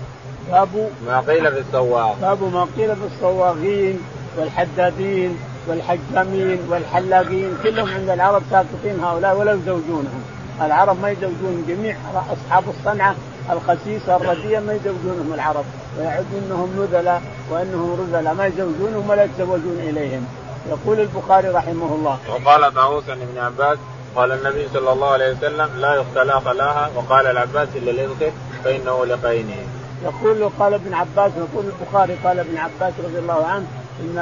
باب 0.52 0.90
ما 1.06 1.20
قيل 1.20 1.52
في 1.52 1.60
السواق 1.60 2.18
باب 2.22 2.54
ما 2.54 2.68
قيل 2.78 2.96
في 2.96 3.06
السواقين 3.16 4.00
والحدادين 4.38 5.38
والحجامين 5.68 6.60
والحلاقين 6.70 7.58
كلهم 7.64 7.90
عند 7.90 8.10
العرب 8.10 8.44
ساقطين 8.52 9.00
هؤلاء 9.04 9.38
ولا 9.38 9.52
يزوجونهم 9.52 10.24
العرب 10.62 11.02
ما 11.02 11.10
يزوجون 11.10 11.66
جميع 11.68 11.96
أصحاب 12.16 12.64
الصنعة 12.70 13.16
الخسيسه 13.52 14.16
الرديئه 14.16 14.60
ما 14.60 14.74
يزوجونهم 14.74 15.34
العرب 15.34 15.66
ويعدون 15.98 16.42
إنهم 16.46 16.70
نذلاء 16.78 17.22
وإنهم 17.52 18.00
رذلاء 18.02 18.34
ما 18.34 18.46
يزوجونهم 18.46 19.10
ولا 19.10 19.24
يتزوجون 19.24 19.80
إليهم. 19.80 20.26
يقول 20.70 21.00
البخاري 21.00 21.48
رحمه 21.50 21.96
الله. 21.96 22.18
وقال 22.30 22.74
طاووس 22.74 23.04
بن 23.08 23.38
عباس 23.38 23.78
قال 24.16 24.32
النبي 24.32 24.68
صلى 24.74 24.92
الله 24.92 25.08
عليه 25.08 25.34
وسلم 25.34 25.70
لا 25.78 25.96
يختلى 25.96 26.42
خلاها 26.42 26.90
وقال 26.96 27.28
العباس 27.28 27.68
إلا 27.76 27.92
ليذكر 27.92 28.32
فإنه 28.64 29.06
لقينه. 29.06 29.56
يقول 30.04 30.50
قال 30.60 30.74
ابن 30.74 30.94
عباس 30.94 31.32
يقول 31.38 31.66
البخاري 31.66 32.16
قال 32.24 32.40
ابن 32.40 32.58
عباس 32.58 32.94
رضي 33.04 33.20
الله 33.20 33.46
عنه 33.46 33.66
إن 34.00 34.18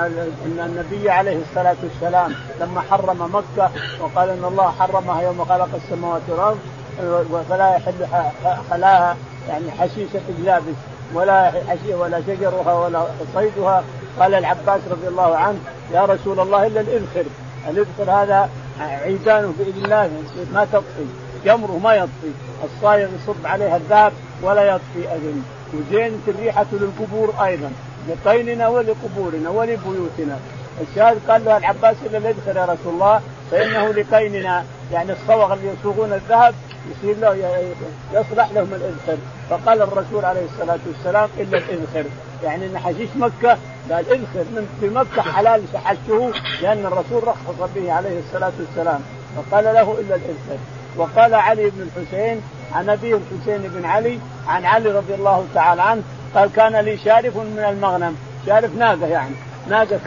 إن 0.46 0.60
النبي 0.66 1.10
عليه 1.10 1.38
الصلاة 1.50 1.76
والسلام 1.84 2.36
لما 2.62 2.82
حرم 2.82 3.36
مكة 3.36 3.72
وقال 4.02 4.30
إن 4.30 4.46
الله 4.46 4.72
حرمها 4.72 5.22
يوم 5.22 5.46
خلق 5.46 5.70
السماوات 5.76 6.22
والأرض 6.30 6.58
فلا 7.50 7.76
يحل 7.76 8.08
خلاها 8.70 9.18
يعني 9.50 9.72
حشيشه 9.72 10.22
اللابس 10.30 10.76
ولا 11.14 11.52
حشيه 11.70 11.96
ولا 11.96 12.22
شجرها 12.22 12.74
ولا 12.74 13.06
صيدها. 13.34 13.84
قال 14.20 14.34
العباس 14.34 14.82
رضي 14.92 15.08
الله 15.08 15.36
عنه 15.36 15.58
يا 15.94 16.06
رسول 16.06 16.40
الله 16.40 16.68
إلا 16.68 16.82
الاذخر 16.82 17.24
الاذخر 17.70 18.12
هذا 18.12 18.50
عيدانه 18.80 19.54
باذن 19.60 19.86
الله 19.86 20.12
ما 20.54 20.66
تطفي. 20.66 21.06
جمره 21.46 21.80
ما 21.84 21.96
يطفي. 21.96 22.32
الصايغ 22.64 23.10
يصب 23.24 23.46
عليها 23.46 23.78
الذهب 23.78 24.14
ولا 24.42 24.64
يطفي 24.64 25.14
أذن. 25.16 25.44
وزينة 25.74 26.20
الريحة 26.28 26.66
للقبور 26.72 27.34
أيضا. 27.46 27.72
لقيننا 28.10 28.68
ولقبورنا 28.68 29.50
ولبيوتنا. 29.50 30.38
الشاهد 30.82 31.18
قال 31.28 31.46
له 31.46 31.58
العباس 31.58 31.96
إلا 32.06 32.18
الاذخر 32.18 32.56
يا 32.58 32.66
رسول 32.66 32.94
الله 32.94 33.22
فإنه 33.52 33.92
لقيننا 33.92 34.66
يعني 34.94 35.12
الصوغ 35.12 35.54
اللي 35.54 35.68
يصوغون 35.80 36.14
الذهب 36.14 36.54
يصير 36.92 37.18
له 37.18 37.34
يصلح 38.14 38.52
لهم 38.52 38.68
الاذخر 38.74 39.18
فقال 39.50 39.82
الرسول 39.82 40.26
عليه 40.26 40.46
الصلاة 40.54 40.80
والسلام 40.88 41.30
الا 41.38 41.58
الاذخر 41.58 42.04
يعني 42.44 42.66
إن 42.66 42.78
حشيش 42.78 43.10
مكة 43.16 43.58
قال 43.92 44.12
اذخر 44.12 44.46
من 44.56 44.78
في 44.80 44.90
مكة 44.90 45.22
حلال 45.22 45.62
حشه 45.86 46.32
لأن 46.62 46.86
الرسول 46.86 47.28
رخص 47.28 47.70
به 47.76 47.94
عليه 47.94 48.20
الصلاة 48.20 48.52
والسلام. 48.60 49.02
فقال 49.36 49.64
له 49.64 49.98
الا 50.00 50.16
الاذخر 50.16 50.58
وقال 50.98 51.34
علي 51.34 51.70
بن 51.70 51.82
الحسين 51.82 52.42
عن 52.74 52.90
ابيه 52.90 53.16
الحسين 53.16 53.62
بن 53.62 53.86
علي 53.86 54.20
عن 54.48 54.66
علي 54.66 54.92
رضي 54.92 55.16
الله 55.16 55.46
تعالى 55.54 55.82
عنه 55.82 56.02
قال 56.36 56.50
كان 56.54 56.76
لي 56.76 56.98
شارف 56.98 57.38
من 57.38 57.66
المغنم. 57.70 58.16
شارف 58.46 58.76
ناقة 58.76 59.08
يعني. 59.08 59.36
ناقة 59.70 60.00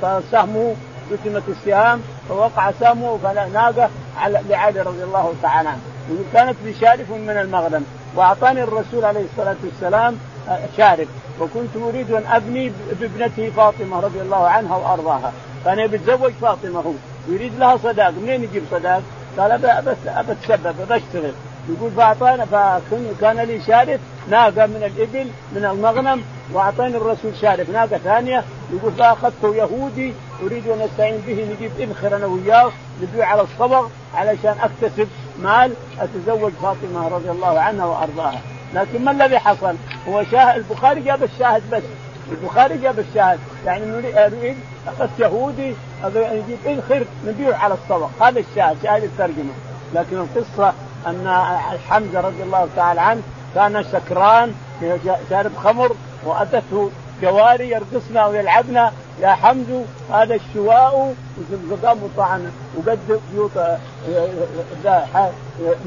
صار 0.00 0.22
سهمه 0.30 0.74
قسمت 1.10 1.42
السهام 1.48 2.02
فوقع 2.28 2.70
سهمه 2.80 3.18
ناقه 3.52 3.90
على 4.18 4.40
لعلي 4.48 4.80
رضي 4.80 5.04
الله 5.04 5.34
تعالى 5.42 5.68
عنه. 5.68 5.80
وكانت 6.10 6.56
لي 6.64 6.74
شارف 6.74 7.10
من 7.10 7.30
المغنم. 7.30 7.84
وأعطاني 8.16 8.62
الرسول 8.62 9.04
عليه 9.04 9.24
الصلاة 9.32 9.56
والسلام 9.64 10.16
آه، 10.48 10.58
شارف. 10.76 11.08
وكنت 11.40 11.76
أريد 11.76 12.10
أن 12.10 12.26
أبني 12.26 12.72
بابنته 13.00 13.50
فاطمة 13.50 14.00
رضي 14.00 14.20
الله 14.20 14.48
عنها 14.48 14.76
وأرضاها. 14.76 15.32
كان 15.64 15.86
بيتزوج 15.86 16.32
فاطمة 16.42 16.80
هو. 16.80 16.92
يريد 17.28 17.58
لها 17.58 17.76
صداق. 17.76 18.10
منين 18.10 18.44
يجيب 18.44 18.62
صداق؟ 18.70 19.02
قال 19.38 19.52
ابى 19.52 19.92
أتسبب 20.06 20.80
أبى 20.80 20.96
أشتغل. 20.96 21.32
يقول 21.68 21.90
فاعطانا 21.90 22.44
فكان 22.44 23.40
لي 23.40 23.60
شارف 23.60 24.00
ناقة 24.30 24.66
من 24.66 24.92
الإبل 24.96 25.30
من 25.52 25.64
المغنم. 25.64 26.22
وأعطاني 26.52 26.96
الرسول 26.96 27.36
شارف 27.40 27.70
ناقة 27.70 27.98
ثانية. 27.98 28.44
يقول 28.72 28.92
فأخذته 28.92 29.54
يهودي. 29.54 30.14
أريد 30.46 30.68
أن 30.68 30.80
أستعين 30.80 31.22
به 31.26 31.48
نجيب 31.54 31.70
انخر 31.80 32.16
أنا 32.16 32.26
وياه 32.26 32.70
نبيع 33.02 33.26
على 33.26 33.42
الصبغ 33.42 33.88
علشان 34.14 34.54
أكتسب 34.62 35.08
مال 35.42 35.72
أتزوج 36.00 36.52
فاطمة 36.52 37.08
رضي 37.08 37.30
الله 37.30 37.60
عنها 37.60 37.84
وأرضاها. 37.84 38.40
لكن 38.74 39.04
ما 39.04 39.10
الذي 39.10 39.38
حصل؟ 39.38 39.74
هو 40.08 40.24
شاهد 40.24 40.56
البخاري 40.56 41.00
جاب 41.00 41.22
الشاهد 41.22 41.62
بس. 41.72 41.82
البخاري 42.30 42.78
جاب 42.78 42.98
الشاهد. 42.98 43.38
يعني 43.66 43.84
اريد 44.24 44.56
اخذت 44.88 45.20
يهودي 45.20 45.74
يجيب 46.04 46.58
انخر 46.66 47.04
نبيعه 47.26 47.58
على 47.58 47.74
الصبغ 47.74 48.08
هذا 48.20 48.40
الشاهد 48.40 48.76
شاهد 48.82 49.04
الترجمة. 49.04 49.52
لكن 49.94 50.16
القصة 50.16 50.72
أن 51.06 51.44
حمزه 51.88 52.20
رضي 52.20 52.42
الله 52.42 52.68
تعالى 52.76 53.00
عنه 53.00 53.22
كان 53.54 53.84
سكران 53.84 54.54
شارب 55.30 55.52
خمر 55.64 55.92
وأتته 56.24 56.90
جواري 57.22 57.70
يرقصنا 57.70 58.26
ويلعبنا. 58.26 58.92
يا 59.20 59.28
حمزو 59.28 59.82
هذا 60.12 60.34
الشواء 60.34 61.14
وقام 61.70 61.98
وطعن 62.02 62.52
وقد 62.76 62.98
بيوت 63.32 63.50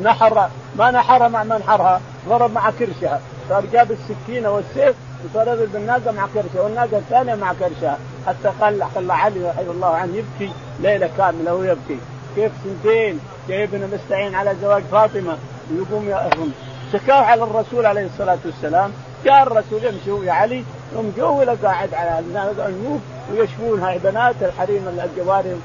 نحر. 0.03 0.49
ما 0.75 0.91
نحر 0.91 1.29
مع 1.29 1.43
من 1.43 1.55
نحرها 1.55 2.01
ضرب 2.29 2.53
مع 2.53 2.71
كرشها. 2.79 3.21
صار 3.49 3.65
جاب 3.65 3.91
السكينة 3.91 4.49
والسيف 4.49 4.95
وصار 5.25 5.47
يضرب 5.47 5.71
بالناقه 5.71 6.11
مع 6.11 6.27
كرشها 6.33 6.61
والناقة 6.61 6.97
الثانية 6.97 7.35
مع 7.35 7.53
كرشها. 7.53 7.97
حتى 8.27 8.51
قال 8.61 8.83
خلى 8.95 9.13
علي 9.13 9.49
رضي 9.49 9.71
الله 9.71 9.95
عنه 9.95 10.15
يبكي 10.15 10.53
ليلة 10.79 11.09
كاملة 11.17 11.53
وهو 11.53 11.63
يبكي. 11.63 11.99
كيف 12.35 12.51
سنتين 12.63 13.19
جايبنا 13.47 13.87
مستعين 13.87 14.35
على 14.35 14.55
زواج 14.61 14.83
فاطمة 14.83 15.37
ويقوم 15.71 16.09
يأهم 16.09 16.51
شكاه 16.93 17.23
على 17.23 17.43
الرسول 17.43 17.85
عليه 17.85 18.05
الصلاة 18.05 18.37
والسلام. 18.45 18.91
جاء 19.25 19.43
الرسول 19.43 19.83
يمشي 19.83 20.25
يا 20.25 20.31
علي 20.31 20.63
يوم 20.95 21.13
جو 21.17 21.39
ولا 21.39 21.55
قاعد 21.63 21.93
على 21.93 22.19
النوب 22.19 23.01
ويشفون 23.31 23.83
هاي 23.83 23.99
بنات 24.03 24.35
الحريم 24.41 25.01
الجواري 25.03 25.55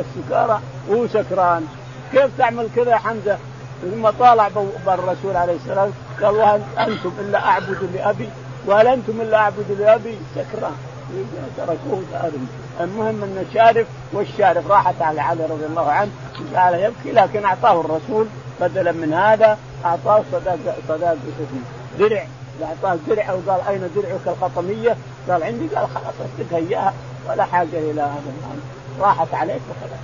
السكارى. 0.00 0.60
وهو 0.88 1.06
سكران. 1.06 1.66
كيف 2.12 2.30
تعمل 2.38 2.68
كذا 2.76 2.90
يا 2.90 2.96
حمزة؟ 2.96 3.38
ثم 3.82 4.10
طالع 4.10 4.48
بالرسول 4.86 5.36
عليه 5.36 5.56
السلام 5.56 5.92
قال 6.22 6.34
والله 6.34 6.54
أنتم 6.78 7.12
إلا 7.20 7.38
أعبد 7.38 7.90
لأبي؟ 7.94 8.28
وهل 8.66 8.86
أنتم 8.86 9.20
إلا 9.20 9.36
أعبد 9.36 9.76
لأبي؟ 9.78 10.18
سكران. 10.34 10.76
تركوه 11.56 12.02
المهم 12.80 13.22
أن 13.22 13.44
الشارف 13.48 13.86
والشارف 14.12 14.70
راحت 14.70 15.02
على 15.02 15.20
علي 15.20 15.44
رضي 15.44 15.66
الله 15.66 15.90
عنه 15.90 16.10
جعل 16.52 16.74
يبكي 16.74 17.12
لكن 17.12 17.44
أعطاه 17.44 17.80
الرسول 17.80 18.26
بدلا 18.60 18.92
من 18.92 19.14
هذا 19.14 19.58
أعطاه 19.84 20.22
صداق 20.32 20.58
صداق 20.88 21.16
درع. 21.98 22.26
اعطاه 22.62 22.98
درع 23.08 23.32
وقال 23.32 23.60
أين 23.68 23.90
درعك 23.96 24.36
الخطمية؟ 24.36 24.96
قال 25.28 25.42
عندي 25.42 25.66
قال 25.66 25.88
خلاص 25.88 26.14
اصدقها 26.20 26.58
إياها 26.58 26.94
ولا 27.28 27.44
حاجة 27.44 27.78
إلى 27.78 28.00
هذا 28.00 28.32
راحت 29.00 29.34
عليك 29.34 29.60
وخلاص. 29.70 30.00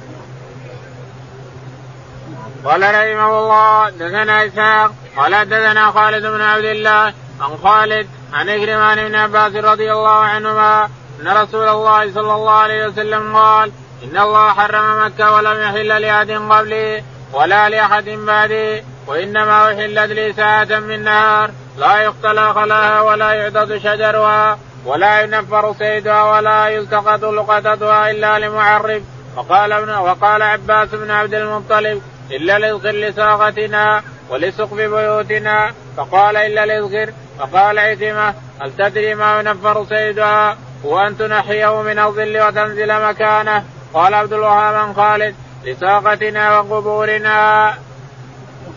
قال 2.64 2.82
رحمه 2.82 3.38
الله 3.38 3.90
دثنا 3.90 4.46
إسحاق 4.46 4.92
قال 5.16 5.48
دثنا 5.48 5.90
خالد 5.90 6.26
بن 6.26 6.40
عبد 6.40 6.64
الله 6.64 7.12
عن 7.40 7.56
خالد 7.62 8.06
عن 8.32 8.48
إكرمان 8.48 9.08
بن 9.08 9.14
عباس 9.14 9.52
رضي 9.64 9.92
الله 9.92 10.18
عنهما 10.18 10.88
أن 11.20 11.28
رسول 11.28 11.68
الله 11.68 12.12
صلى 12.12 12.34
الله 12.34 12.52
عليه 12.52 12.86
وسلم 12.86 13.36
قال 13.36 13.72
إن 14.04 14.18
الله 14.18 14.52
حرم 14.52 15.06
مكة 15.06 15.32
ولم 15.32 15.60
يحل 15.60 16.02
لأحد 16.02 16.30
قبلي 16.30 17.04
ولا 17.32 17.68
لأحد 17.68 18.04
بعدي 18.04 18.82
وإنما 19.06 19.66
أحلت 19.66 20.12
لي 20.12 20.32
ساعة 20.32 20.80
من 20.80 21.04
نهار. 21.04 21.50
لا 21.76 21.98
يقتل 21.98 22.52
خلاها 22.54 23.00
ولا 23.00 23.32
يعضد 23.32 23.78
شجرها 23.78 24.58
ولا 24.84 25.20
ينفر 25.20 25.74
سيدها 25.78 26.22
ولا 26.22 26.68
يلتقط 26.68 27.24
لقطتها 27.24 28.10
إلا 28.10 28.38
لمعرف. 28.38 29.02
وقال 29.36 29.72
ابن 29.72 29.90
وقال 29.90 30.42
عباس 30.42 30.88
بن 30.94 31.10
عبد 31.10 31.34
المطلب 31.34 32.02
إلا 32.30 32.58
للغر 32.58 32.90
لساقتنا 32.90 34.02
ولسقف 34.30 34.74
بيوتنا. 34.74 35.72
فقال 35.96 36.36
إلا 36.36 36.66
للغر 36.66 37.12
فقال 37.38 37.78
عثمة 37.78 38.34
هل 38.62 38.72
تدري 38.78 39.14
ما 39.14 39.40
ينفر 39.40 39.84
سيدها؟ 39.88 40.56
وأن 40.84 41.18
تنحيه 41.18 41.82
من 41.82 41.98
الظل 41.98 42.42
وتنزل 42.42 43.02
مكانه. 43.08 43.64
قال 43.94 44.14
عبد 44.14 44.32
الوهاب 44.32 44.74
عن 44.74 44.94
خالد 44.94 45.34
لساقتنا 45.64 46.60
وقبورنا. 46.60 47.74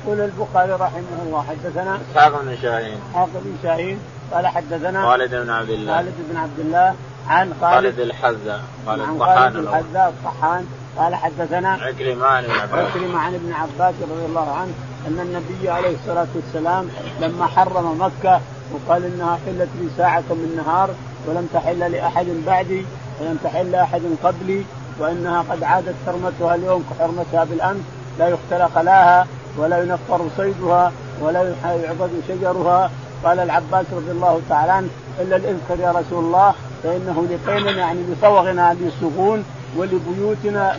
يقول 0.07 0.21
البخاري 0.21 0.71
رحمه 0.71 1.21
الله 1.25 1.45
حدثنا 1.49 1.99
إسحاق 2.11 2.41
بن 2.41 2.57
شاهين. 2.61 2.97
إسحاق 3.09 3.29
بن 3.33 3.55
شاهين 3.63 3.99
قال 4.33 4.47
حدثنا 4.47 5.05
خالد 5.05 5.35
بن 5.35 5.49
عبد 5.49 5.69
الله. 5.69 5.95
خالد 5.95 6.13
بن 6.29 6.37
عبد 6.37 6.59
الله 6.59 6.95
عن 7.29 7.53
خالد, 7.61 7.99
الحذاء 7.99 8.61
خالد 8.85 9.01
الطحان 9.01 9.55
الحذاء 9.55 10.09
الطحان. 10.09 10.65
قال 10.97 11.15
حدثنا 11.15 11.69
عكرمة 11.69 12.25
عن 12.25 12.43
ابن 12.43 12.53
عباس. 12.53 12.95
عكرمة 12.95 13.19
عن 13.19 13.33
ابن 13.33 13.53
عباس 13.53 13.95
رضي 14.01 14.25
الله 14.25 14.51
عنه 14.51 14.71
أن 15.07 15.19
النبي 15.19 15.69
عليه 15.69 15.95
الصلاة 15.95 16.27
والسلام 16.35 16.89
لما 17.21 17.45
حرم 17.45 18.01
مكة 18.01 18.41
وقال 18.73 19.05
إنها 19.05 19.39
حلت 19.45 19.69
لي 19.79 19.89
ساعة 19.97 20.23
من 20.29 20.63
نهار 20.65 20.89
ولم 21.27 21.49
تحل 21.53 21.91
لأحد 21.91 22.25
بعدي 22.45 22.85
ولم 23.21 23.37
تحل 23.43 23.71
لأحد 23.71 24.01
قبلي 24.23 24.65
وإنها 24.99 25.45
قد 25.51 25.63
عادت 25.63 25.95
حرمتها 26.05 26.55
اليوم 26.55 26.85
كحرمتها 26.91 27.43
بالأمس 27.43 27.81
لا 28.19 28.27
يختلق 28.27 28.71
خلاها 28.75 29.27
ولا 29.57 29.83
ينفر 29.83 30.21
صيدها 30.37 30.91
ولا 31.21 31.55
يعبد 31.63 32.09
شجرها 32.27 32.91
قال 33.23 33.39
العباس 33.39 33.85
رضي 33.93 34.11
الله 34.11 34.41
تعالى 34.49 34.71
عنه 34.71 34.87
الا 35.21 35.35
الاذكر 35.35 35.79
يا 35.79 35.91
رسول 35.91 36.23
الله 36.23 36.53
فانه 36.83 37.27
لقيمنا 37.29 37.71
يعني 37.71 37.99
لصوغنا 38.03 38.77
للسفون 38.81 39.43
ولبيوتنا 39.77 40.77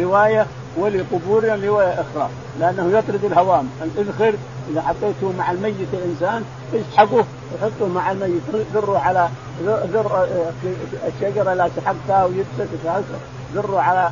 روايه 0.00 0.46
ولقبورنا 0.76 1.54
روايه 1.66 1.92
أخرى 1.92 2.28
لأنه 2.60 2.98
يطرد 2.98 3.24
الهوام 3.24 3.68
الاذخر 3.82 4.34
اذا 4.70 4.82
حطيته 4.82 5.32
مع 5.38 5.50
الميت 5.50 5.88
الانسان 5.92 6.44
يسحقه 6.72 7.24
ويحطه 7.52 7.88
مع 7.94 8.12
الميت 8.12 8.42
ذره 8.74 8.98
على 8.98 9.28
ذر 9.64 10.28
الشجره 11.06 11.54
لا 11.54 11.70
سحقتها 11.76 12.24
ويبسط 12.24 12.68
ذره 13.54 13.80
على 13.80 14.10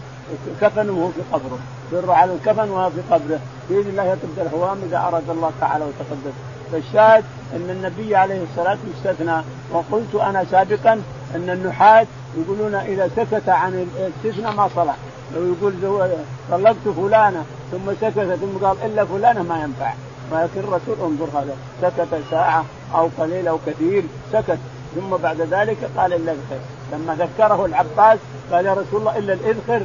كفنه 0.60 0.92
وهو 0.92 1.08
في 1.08 1.20
قبره. 1.32 1.58
ذره 1.92 2.12
على 2.12 2.32
الكفن 2.32 2.70
وهو 2.70 2.90
في 2.90 3.00
قبره. 3.10 3.40
بإذن 3.70 3.90
الله 3.90 4.04
يطرد 4.04 4.38
الهوام 4.38 4.78
إذا 4.88 4.98
أراد 4.98 5.30
الله 5.30 5.50
تعالى 5.60 5.84
وتقدس 5.84 6.34
فالشاهد 6.72 7.24
أن 7.56 7.70
النبي 7.70 8.16
عليه 8.16 8.42
الصلاة 8.42 8.78
يستثنى 8.94 9.42
وقلت 9.72 10.14
أنا 10.14 10.44
سابقا 10.50 10.92
أن 11.34 11.50
النحاة 11.50 12.06
يقولون 12.36 12.74
إذا 12.74 13.10
سكت 13.16 13.48
عن 13.48 13.86
الاستثناء 13.96 14.52
ما 14.52 14.68
صلح 14.76 14.96
لو 15.34 15.52
يقول 15.52 15.74
طلقت 16.50 16.88
فلانة 16.96 17.44
ثم 17.70 17.92
سكت 18.00 18.38
ثم 18.40 18.66
قال 18.66 18.76
إلا 18.84 19.04
فلانة 19.04 19.42
ما 19.42 19.62
ينفع. 19.62 19.92
ولكن 20.32 20.60
الرسول 20.60 20.96
انظر 21.00 21.28
هذا. 21.38 21.56
سكت 21.82 22.20
ساعة 22.30 22.64
أو 22.94 23.08
قليل 23.18 23.48
أو 23.48 23.58
كثير 23.66 24.04
سكت. 24.32 24.58
ثم 24.94 25.16
بعد 25.16 25.40
ذلك 25.40 25.76
قال 25.96 26.12
إلا 26.12 26.32
الاذخر 26.32 26.58
لما 26.92 27.14
ذكره 27.14 27.64
العباس 27.66 28.18
قال 28.52 28.66
يا 28.66 28.72
رسول 28.72 29.00
الله 29.00 29.18
إلا 29.18 29.32
الاذخر 29.32 29.82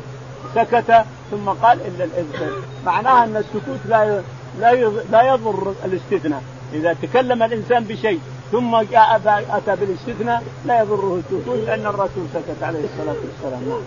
سكت 0.55 1.05
ثم 1.31 1.49
قال 1.49 1.79
إلا 1.87 2.03
الاذخر 2.03 2.51
معناها 2.85 3.23
أن 3.23 3.35
السكوت 3.37 3.79
لا 3.85 4.21
لا 4.59 4.73
لا 5.11 5.21
يضر 5.21 5.73
الاستثناء. 5.85 6.43
إذا 6.73 6.95
تكلم 7.01 7.43
الإنسان 7.43 7.83
بشيء 7.83 8.19
ثم 8.51 8.81
جاء 8.81 9.21
أتى 9.51 9.75
بالاستثناء 9.75 10.43
لا 10.65 10.81
يضره 10.81 11.19
السكوت 11.19 11.57
لأن 11.67 11.85
الرسول 11.85 12.25
سكت 12.33 12.63
عليه 12.63 12.83
الصلاة 12.83 13.15
والسلام. 13.25 13.69
نعم. 13.69 13.81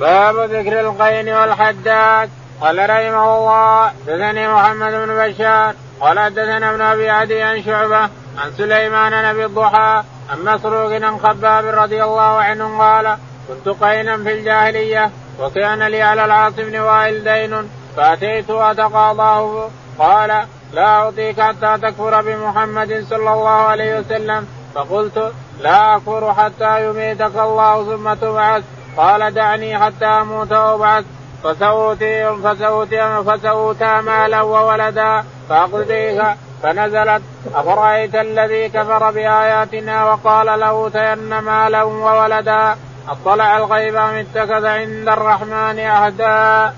باب 0.00 0.50
ذكر 0.50 0.80
القين 0.80 1.28
والحداد. 1.28 2.30
قال 2.60 2.78
رحمه 2.78 3.38
الله 3.38 3.92
دثني 4.06 4.48
محمد 4.48 4.92
بن 4.92 5.14
بشار. 5.14 5.74
قال 6.00 6.18
حدثنا 6.18 6.70
ابن 6.70 6.80
أبي 6.80 7.10
عدي 7.10 7.42
عن 7.42 7.62
شعبة 7.62 8.00
عن 8.38 8.52
سليمان 8.58 9.24
نبي 9.30 9.44
الضحى 9.44 10.02
عن 10.30 10.44
مسروق 10.44 10.92
عن 10.92 11.18
خباب 11.18 11.64
رضي 11.66 12.04
الله 12.04 12.22
عنه 12.22 12.78
قال 12.78 13.16
كنت 13.50 13.68
قينا 13.84 14.16
في 14.16 14.32
الجاهلية 14.32 15.10
وكان 15.40 15.82
لي 15.82 16.02
على 16.02 16.24
العاص 16.24 16.52
بن 16.52 16.80
وائل 16.80 17.24
دين 17.24 17.70
فأتيت 17.96 18.50
اتقاضاه 18.50 19.68
قال 19.98 20.44
لا 20.72 20.86
أعطيك 20.86 21.40
حتى 21.40 21.78
تكفر 21.82 22.22
بمحمد 22.22 23.06
صلى 23.10 23.32
الله 23.32 23.48
عليه 23.48 23.98
وسلم. 23.98 24.46
فقلت 24.74 25.32
لا 25.60 25.96
أكفر 25.96 26.34
حتى 26.34 26.88
يميتك 26.88 27.36
الله 27.36 27.84
ثم 27.84 28.14
تبعث. 28.14 28.62
قال 28.96 29.34
دعني 29.34 29.78
حتى 29.78 30.06
أموت 30.06 30.52
وأبعث. 30.52 31.04
فسوتي 31.44 32.36
فسوتي 32.44 33.22
فسوتا 33.26 34.00
مالا 34.00 34.42
وولدا. 34.42 35.24
فأقضيك 35.48 36.22
فنزلت 36.62 37.22
أفرأيت 37.54 38.14
الذي 38.14 38.68
كفر 38.68 39.10
بآياتنا 39.10 40.04
وقال 40.04 40.46
لأوتين 40.46 41.38
مالا 41.38 41.82
وولدا. 41.82 42.76
أطلع 43.08 43.56
الغيب 43.56 43.96
أم 43.96 44.14
اتخذ 44.14 44.66
عند 44.66 45.08
الرحمن 45.08 45.80
عهدا. 45.80 46.74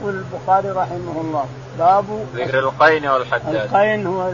يقول 0.00 0.14
البخاري 0.14 0.70
رحمه 0.70 1.20
الله 1.20 1.44
باب 1.78 2.04
ذكر 2.34 2.58
القين 2.58 3.06
والحداد 3.06 3.54
القين 3.54 4.06
هو 4.06 4.30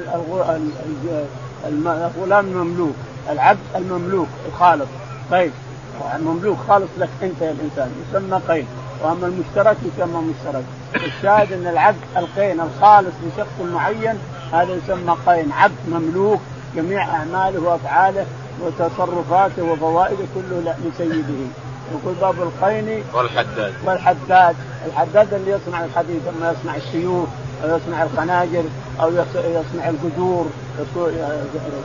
الغلام 1.67 2.47
المملوك 2.47 2.95
العبد 3.31 3.59
المملوك 3.77 4.29
الخالص 4.49 4.89
قين 5.33 5.53
مملوك 6.21 6.59
خالص 6.69 6.89
لك 6.99 7.09
أنت 7.23 7.43
يا 7.43 7.51
الإنسان 7.51 7.91
يسمى 8.11 8.41
قين. 8.49 8.67
وأما 9.03 9.27
المشترك 9.27 9.77
يسمى 9.83 10.23
مشترك. 10.23 10.65
الشاهد 10.95 11.53
أن 11.53 11.67
العبد 11.67 11.97
القين 12.17 12.61
الخالص 12.61 13.15
لشخص 13.27 13.73
معين 13.73 14.19
هذا 14.53 14.73
يسمى 14.75 15.17
قين. 15.27 15.53
عبد 15.53 15.75
مملوك 15.89 16.41
جميع 16.77 17.03
أعماله 17.03 17.61
وأفعاله 17.61 18.27
وتصرفاته 18.63 19.63
وفوائده 19.63 20.25
كله 20.35 20.75
لسيده. 20.85 21.47
يقول 21.93 22.15
باب 22.21 22.43
القين 22.43 23.05
والحداد. 23.15 23.73
والحداد. 23.85 24.57
الحداد 24.87 25.35
اللي 25.35 25.51
يصنع 25.51 25.85
الحديد 25.85 26.21
أما 26.29 26.53
يصنع 26.53 26.77
السيوف 26.77 27.29
أو 27.65 27.77
يصنع 27.77 28.03
الخناجر 28.03 28.65
أو 29.01 29.09
يصنع 29.37 29.89
القدور 29.89 30.47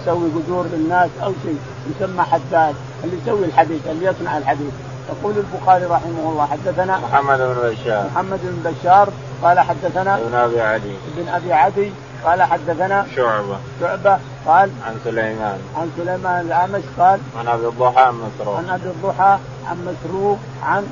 يسوي 0.01 0.29
قدور 0.35 0.65
للناس 0.73 1.09
أو 1.23 1.33
شيء 1.43 1.57
يسمى 1.89 2.23
حداد 2.23 2.75
اللي 3.03 3.17
يسوي 3.23 3.45
الحديد 3.45 3.81
اللي 3.89 4.05
يصنع 4.05 4.37
الحديد. 4.37 4.71
يقول 5.09 5.33
البخاري 5.37 5.85
رحمه 5.85 6.29
الله 6.31 6.45
حدثنا 6.45 6.97
محمد 6.97 7.37
بن 7.37 7.69
بشار. 7.69 8.05
محمد 8.13 8.39
بن 8.43 8.71
بشار 8.71 9.09
قال 9.43 9.59
حدثنا 9.59 10.17
ابن 10.17 10.33
أبي 10.33 10.61
عدي. 10.61 10.95
ابن 11.17 11.29
أبي 11.29 11.53
عدي 11.53 11.91
قال 12.25 12.43
حدثنا 12.43 13.05
شعبة. 13.15 13.57
شعبة 13.79 14.19
قال 14.47 14.69
عن 14.85 14.95
سليمان. 15.03 15.59
عن 15.77 15.91
سليمان 15.97 16.45
الأعمش 16.45 16.83
قال 16.99 17.19
عن 17.39 17.47
أبي 17.47 17.67
الضحى 17.67 18.01
عن 18.01 18.13
مسروق. 18.13 18.57
عن 18.57 18.69
أبي 18.69 18.89
الضحى 18.89 19.37
عن 19.67 19.77
مسروق 19.85 20.37
عن 20.63 20.87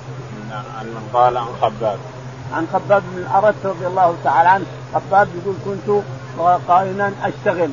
عن 0.52 0.86
من 0.86 1.10
قال 1.14 1.38
عن 1.38 1.48
خباب. 1.62 1.98
عن 2.54 2.68
خباب 2.74 3.04
بن 3.12 3.18
الأرت 3.22 3.66
رضي 3.66 3.88
الله 3.88 4.16
تعالى 4.24 4.50
عنه. 4.50 4.66
خباب 4.94 5.28
يقول 5.36 5.56
كنت 5.66 6.04
قائما 6.68 7.14
أشتغل 7.24 7.70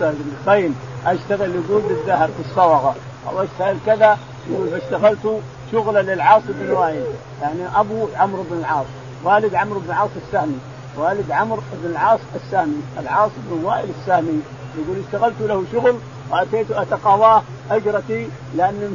بالخيل 0.00 0.72
أشتغل 1.06 1.54
يقول 1.54 1.82
بالذهب 1.82 2.30
في 2.30 2.50
الصوغة. 2.50 2.94
أو 3.28 3.42
أشتغل 3.42 3.76
كذا 3.86 4.18
يقول 4.50 4.68
فاشتغلت 4.68 5.40
شغلا 5.72 6.02
للعاص 6.02 6.42
بن 6.48 6.70
وائل 6.70 7.04
يعني 7.42 7.60
أبو 7.76 8.06
عمرو 8.16 8.42
بن 8.50 8.58
العاص 8.58 8.86
والد 9.24 9.54
عمرو 9.54 9.80
بن 9.80 9.90
العاص 9.90 10.10
السهمي. 10.26 10.58
والد 10.96 11.30
عمرو 11.30 11.62
بن 11.72 11.90
العاص 11.90 12.20
السامي 12.34 12.82
العاص 12.98 13.30
بن 13.50 13.64
وائل 13.64 13.88
السامي 14.00 14.42
يقول 14.78 15.02
اشتغلت 15.06 15.34
له 15.40 15.64
شغل 15.72 15.98
وأتيت 16.30 16.70
أتقاضاه 16.70 17.42
أجرتي 17.70 18.28
لاني 18.56 18.88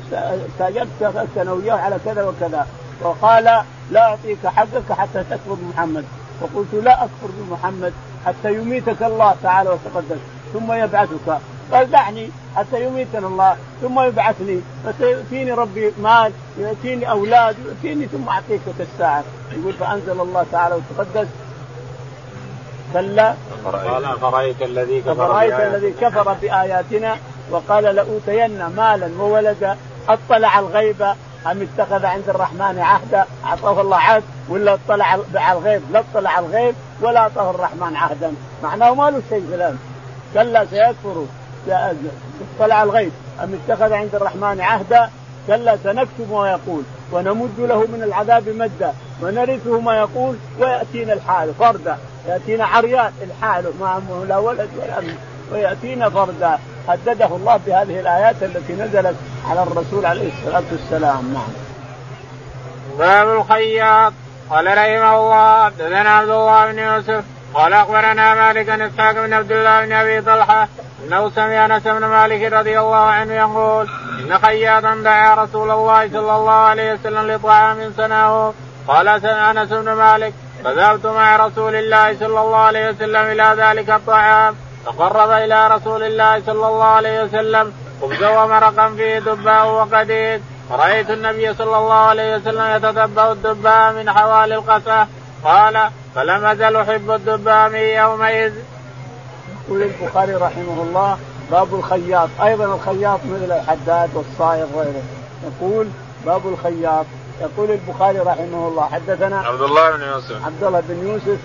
استاجرت 0.54 1.38
أنا 1.38 1.52
وياه 1.52 1.76
على 1.76 1.98
كذا 2.06 2.24
وكذا. 2.24 2.68
وقال 3.02 3.44
لا 3.92 4.02
أعطيك 4.10 4.48
حقك 4.48 4.92
حتى 4.92 5.24
تكفر 5.24 5.54
بمحمد. 5.54 6.06
فقلت 6.42 6.74
لا 6.74 7.04
أكفر 7.04 7.30
بمحمد 7.40 7.94
حتى 8.26 8.54
يميتك 8.54 9.04
الله 9.04 9.36
تعالى 9.44 9.70
وتقدس 9.70 10.20
ثم 10.54 10.74
يبعثك. 10.74 11.40
قال 11.72 11.92
دعني 11.92 12.30
حتى 12.56 12.86
يميتنا 12.86 13.28
الله 13.28 13.56
ثم 13.82 14.00
يبعثني. 14.00 14.62
فيأتيني 14.98 15.52
ربي 15.52 15.94
مال 16.04 16.32
يأتيني 16.58 17.10
أولاد 17.10 17.56
يأتيني 17.68 18.08
ثم 18.08 18.30
أعطيك 18.30 18.62
الساعة. 18.80 19.24
يقول 19.52 19.74
فأنزل 19.74 20.22
الله 20.22 20.46
تعالى 20.52 20.76
وتقدس 20.76 21.28
كلا 22.94 23.34
قال 23.66 24.06
أفرأيت 24.06 24.62
الذي 24.62 25.02
كفر 25.02 25.12
أفرأيت 25.12 25.54
الذي 25.54 25.92
كفر 26.02 26.34
بآياتنا 26.42 27.18
وقال 27.52 27.84
لأوتين 27.84 28.66
مالا 28.66 29.10
وولدا. 29.20 29.78
أطلع 30.10 30.60
الغيب 30.60 31.02
أم 31.52 31.68
اتخذ 31.68 32.06
عند 32.06 32.30
الرحمن 32.30 32.80
عهدا؟ 32.80 33.26
أعطاه 33.46 33.82
الله 33.82 33.98
عهد 33.98 34.24
ولا 34.50 34.74
أطلع 34.74 35.20
على 35.36 35.58
الغيب؟ 35.58 35.82
لا 35.92 36.04
أطلع 36.14 36.30
على 36.30 36.46
الغيب 36.46 36.76
ولا 37.02 37.20
أعطاه 37.20 37.50
الرحمن 37.50 37.96
عهدا. 37.96 38.34
معناه 38.64 38.94
ما 38.94 39.10
له 39.10 39.22
شيء 39.30 39.48
كلام 39.52 39.78
كلا 40.34 40.66
سيكفر. 40.66 41.26
أطلع 42.60 42.84
الغيب 42.84 43.12
أم 43.44 43.60
اتخذ 43.70 43.94
عند 43.94 44.16
الرحمن 44.16 44.62
عهدا؟ 44.62 45.10
كلا 45.48 45.78
سنكتب 45.84 46.32
ما 46.32 46.52
يقول 46.52 46.84
ونمد 47.12 47.60
له 47.60 47.80
من 47.80 48.04
العذاب 48.04 48.50
مدا. 48.50 48.94
ونرثه 49.22 49.80
ما 49.80 49.98
يقول 49.98 50.36
ويأتينا 50.60 51.14
الحال 51.14 51.54
فردا. 51.60 51.98
يأتينا 52.28 52.66
عريان 52.66 53.12
الحال 53.22 53.64
ما 53.80 54.02
لا 54.30 54.38
ولد 54.38 54.70
ولا 54.78 55.00
أمن 55.00 55.16
ويأتينا 55.52 56.10
فردا. 56.10 56.60
هدده 56.88 57.26
الله 57.26 57.60
بهذه 57.66 58.00
الآيات 58.00 58.44
التي 58.44 58.74
نزلت 58.74 59.16
على 59.50 59.64
الرسول 59.64 60.06
عليه 60.06 60.32
الصلاة 60.34 60.64
والسلام. 60.72 61.34
نعم. 61.34 61.54
باب 63.00 63.40
الخياط. 63.40 64.14
قال 64.50 64.68
رحمه 64.68 65.18
الله 65.18 65.66
حدثنا 65.66 66.10
عبد 66.10 66.30
الله 66.30 66.72
بن 66.72 66.80
يوسف. 66.80 67.24
قال 67.54 67.74
أخبرنا 67.74 68.34
مالك 68.34 68.66
بن 68.66 68.82
إسحاق 68.82 69.12
بن 69.12 69.34
عبد 69.34 69.52
الله 69.52 69.86
بن 69.86 69.92
أبي 69.92 70.22
طلحة 70.22 70.68
أنه 71.04 71.30
سمع 71.30 71.66
أنس 71.66 71.84
بن 71.84 72.06
مالك 72.06 72.54
رضي 72.54 72.80
الله 72.80 72.96
عنه 72.96 73.34
يقول 73.34 73.90
إن 74.20 74.40
خياطا 74.40 74.96
دعا 74.96 75.44
رسول 75.44 75.72
الله 75.72 76.10
صلى 76.10 76.36
الله 76.36 76.52
عليه 76.52 76.94
وسلم 76.94 77.32
لطعام 77.32 77.94
صنعه. 77.98 78.54
قال 78.88 79.08
أنس 79.26 79.70
بن 79.70 79.94
مالك 79.94 80.34
فذهبت 80.64 81.06
مع 81.06 81.36
رسول 81.48 81.76
الله 81.76 82.20
صلى 82.20 82.42
الله 82.42 82.58
عليه 82.58 82.90
وسلم 82.90 83.26
إلى 83.26 83.56
ذلك 83.58 83.90
الطعام 83.90 84.56
فقرب 84.86 85.32
إلى 85.32 85.68
رسول 85.68 86.04
الله 86.04 86.42
صلى 86.46 86.68
الله 86.68 86.84
عليه 86.84 87.24
وسلم 87.24 87.74
خبزا 88.02 88.30
ومرقا 88.30 88.90
فيه 88.90 89.20
دباء 89.20 89.68
وقديد 89.68 90.42
فرأيت 90.70 91.10
النبي 91.10 91.54
صلى 91.54 91.78
الله 91.78 91.94
عليه 91.94 92.36
وسلم 92.36 92.76
يتتبع 92.76 93.32
الدباء 93.32 93.94
من 93.94 94.12
حوالي 94.12 94.56
القفا 94.56 95.08
قال 95.44 95.90
فلم 96.16 96.46
أزل 96.46 96.76
أحب 96.76 97.12
الدباء 97.12 97.70
من 97.70 97.80
يومئذ. 97.80 98.54
يقول 99.68 99.82
البخاري 99.82 100.36
رحمه 100.36 100.82
الله 100.82 101.18
باب 101.52 101.76
الخياط. 101.76 102.30
أيضا 102.44 102.66
الخياط 102.66 103.20
مثل 103.26 103.52
الحداد 103.52 104.10
والصائغ 104.16 104.68
وغيره. 104.74 105.04
يقول 105.44 105.88
باب 106.26 106.48
الخياط. 106.48 107.06
يقول 107.42 107.72
البخاري 107.72 108.20
رحمه 108.20 108.68
الله 108.68 108.84
حدثنا 108.84 109.40
عبد 109.40 109.62
الله 109.62 109.92
بن 109.98 110.02
يوسف. 110.04 110.46
عبد 110.46 110.64
الله 110.64 110.84
بن 110.90 111.08
يوسف. 111.08 111.40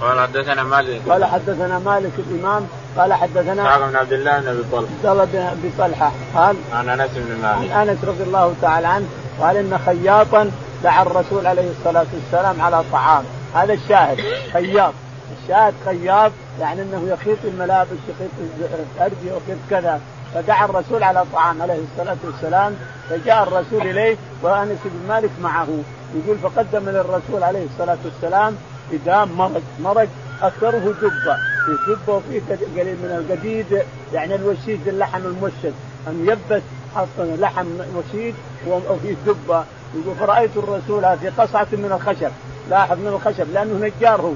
قال 0.00 0.20
حدثنا 0.20 0.62
مالك. 0.62 1.00
قال 1.08 1.24
حدثنا 1.24 1.78
مالك 1.78 2.12
الإمام 2.18 2.66
قال 2.96 3.14
حدثنا 3.14 3.62
اسحاق 3.62 3.88
بن 3.88 3.96
عبد 3.96 4.12
الله 4.12 4.40
بن 4.40 4.48
أبي 4.48 4.62
طلحة. 4.72 4.86
عبد 4.94 5.06
الله 5.06 5.24
بن 5.24 5.38
أبي 5.38 5.70
طلحة. 5.78 6.12
قال 6.34 6.56
عن 6.72 6.88
أنس 6.88 7.10
بن 7.16 7.42
مالك. 7.42 7.72
عن 7.72 7.88
أنس 7.88 8.04
رضي 8.04 8.22
الله 8.22 8.54
تعالى 8.62 8.86
عنه 8.86 9.06
قال 9.40 9.56
إن 9.56 9.78
خياطا 9.86 10.50
دعا 10.84 11.02
الرسول 11.02 11.46
عليه 11.46 11.70
الصلاة 11.70 12.06
والسلام 12.14 12.60
على 12.60 12.84
طعام. 12.92 13.24
هذا 13.54 13.72
الشاهد 13.72 14.18
خياط. 14.52 14.92
الشاهد 15.42 15.74
خياط 15.84 16.32
يعني 16.60 16.82
إنه 16.82 17.08
يخيط 17.08 17.38
الملابس 17.44 17.98
يخيط 18.08 18.30
الارجل 18.96 19.26
يخيط 19.26 19.58
كذا. 19.70 20.00
فدعا 20.34 20.64
الرسول 20.64 21.02
على 21.02 21.24
طعام 21.32 21.62
عليه 21.62 21.80
الصلاة 21.92 22.16
والسلام 22.24 22.76
فجاء 23.10 23.42
الرسول 23.42 23.86
إليه 23.86 24.16
وانس 24.42 24.78
بن 24.84 25.08
مالك 25.08 25.30
معه. 25.42 25.68
يقول 26.14 26.38
فقدم 26.38 26.88
للرسول 26.88 27.42
عليه 27.42 27.64
الصلاة 27.64 27.98
والسلام 28.04 28.56
إدام 28.92 29.32
مرق 29.32 29.62
مرق 29.80 30.08
أكثره 30.42 30.94
دبة 31.02 31.36
في 31.66 31.76
دبة 31.88 32.14
وفيه 32.14 32.42
قليل 32.76 32.96
من 32.96 33.24
القديد 33.24 33.82
يعني 34.12 34.34
الوشيد 34.34 34.88
اللحم 34.88 35.26
الموشد. 35.26 35.74
يبس 36.08 36.62
حط 36.94 37.06
لحم 37.18 37.66
وشيد 37.96 38.34
وفيه 38.66 39.14
دبة 39.26 39.64
يقول 39.94 40.16
فرأيت 40.20 40.56
الرسول 40.56 41.18
في 41.18 41.28
قصعة 41.28 41.66
من 41.72 41.92
الخشب. 41.92 42.30
لاحظ 42.70 42.98
من 42.98 43.06
الخشب 43.06 43.52
لأنه 43.52 43.86
نجار 43.86 44.20
هو. 44.20 44.32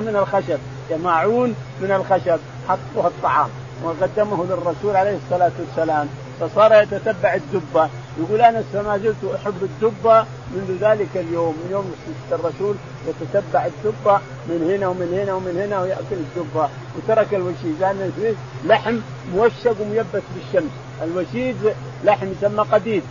من 0.00 0.16
الخشب. 0.16 0.58
معون 1.02 1.54
من 1.80 1.92
الخشب. 1.92 2.38
حطها 2.68 3.08
الطعام. 3.08 3.48
وقدمه 3.84 4.44
للرسول 4.44 4.96
عليه 4.96 5.18
الصلاة 5.24 5.52
والسلام. 5.58 6.08
فصار 6.40 6.82
يتتبع 6.82 7.34
الدبة. 7.34 7.88
يقول 8.20 8.40
أنا 8.40 8.64
ما 8.74 8.98
زلت 8.98 9.16
أحب 9.34 9.62
الدبة 9.62 10.24
منذ 10.54 10.78
ذلك 10.80 11.08
اليوم. 11.16 11.54
من 11.64 11.70
يوم 11.70 11.94
الرسول 12.32 12.76
يتتبع 13.08 13.66
الدبة 13.66 14.20
من 14.48 14.70
هنا 14.70 14.88
ومن 14.88 15.18
هنا 15.22 15.34
ومن 15.34 15.60
هنا 15.60 15.80
ويأكل 15.80 16.02
الدبة. 16.12 16.68
وترك 16.96 17.34
الوشيد 17.34 17.76
لأن 17.80 18.12
فيه 18.16 18.34
لحم 18.64 18.98
موشق 19.34 19.80
وميبس 19.80 20.22
بالشمس. 20.34 20.70
الوشيد 21.02 21.56
لحم 22.04 22.26
يسمى 22.32 22.64
قديد. 22.72 23.02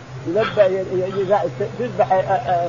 تذبح 1.80 2.14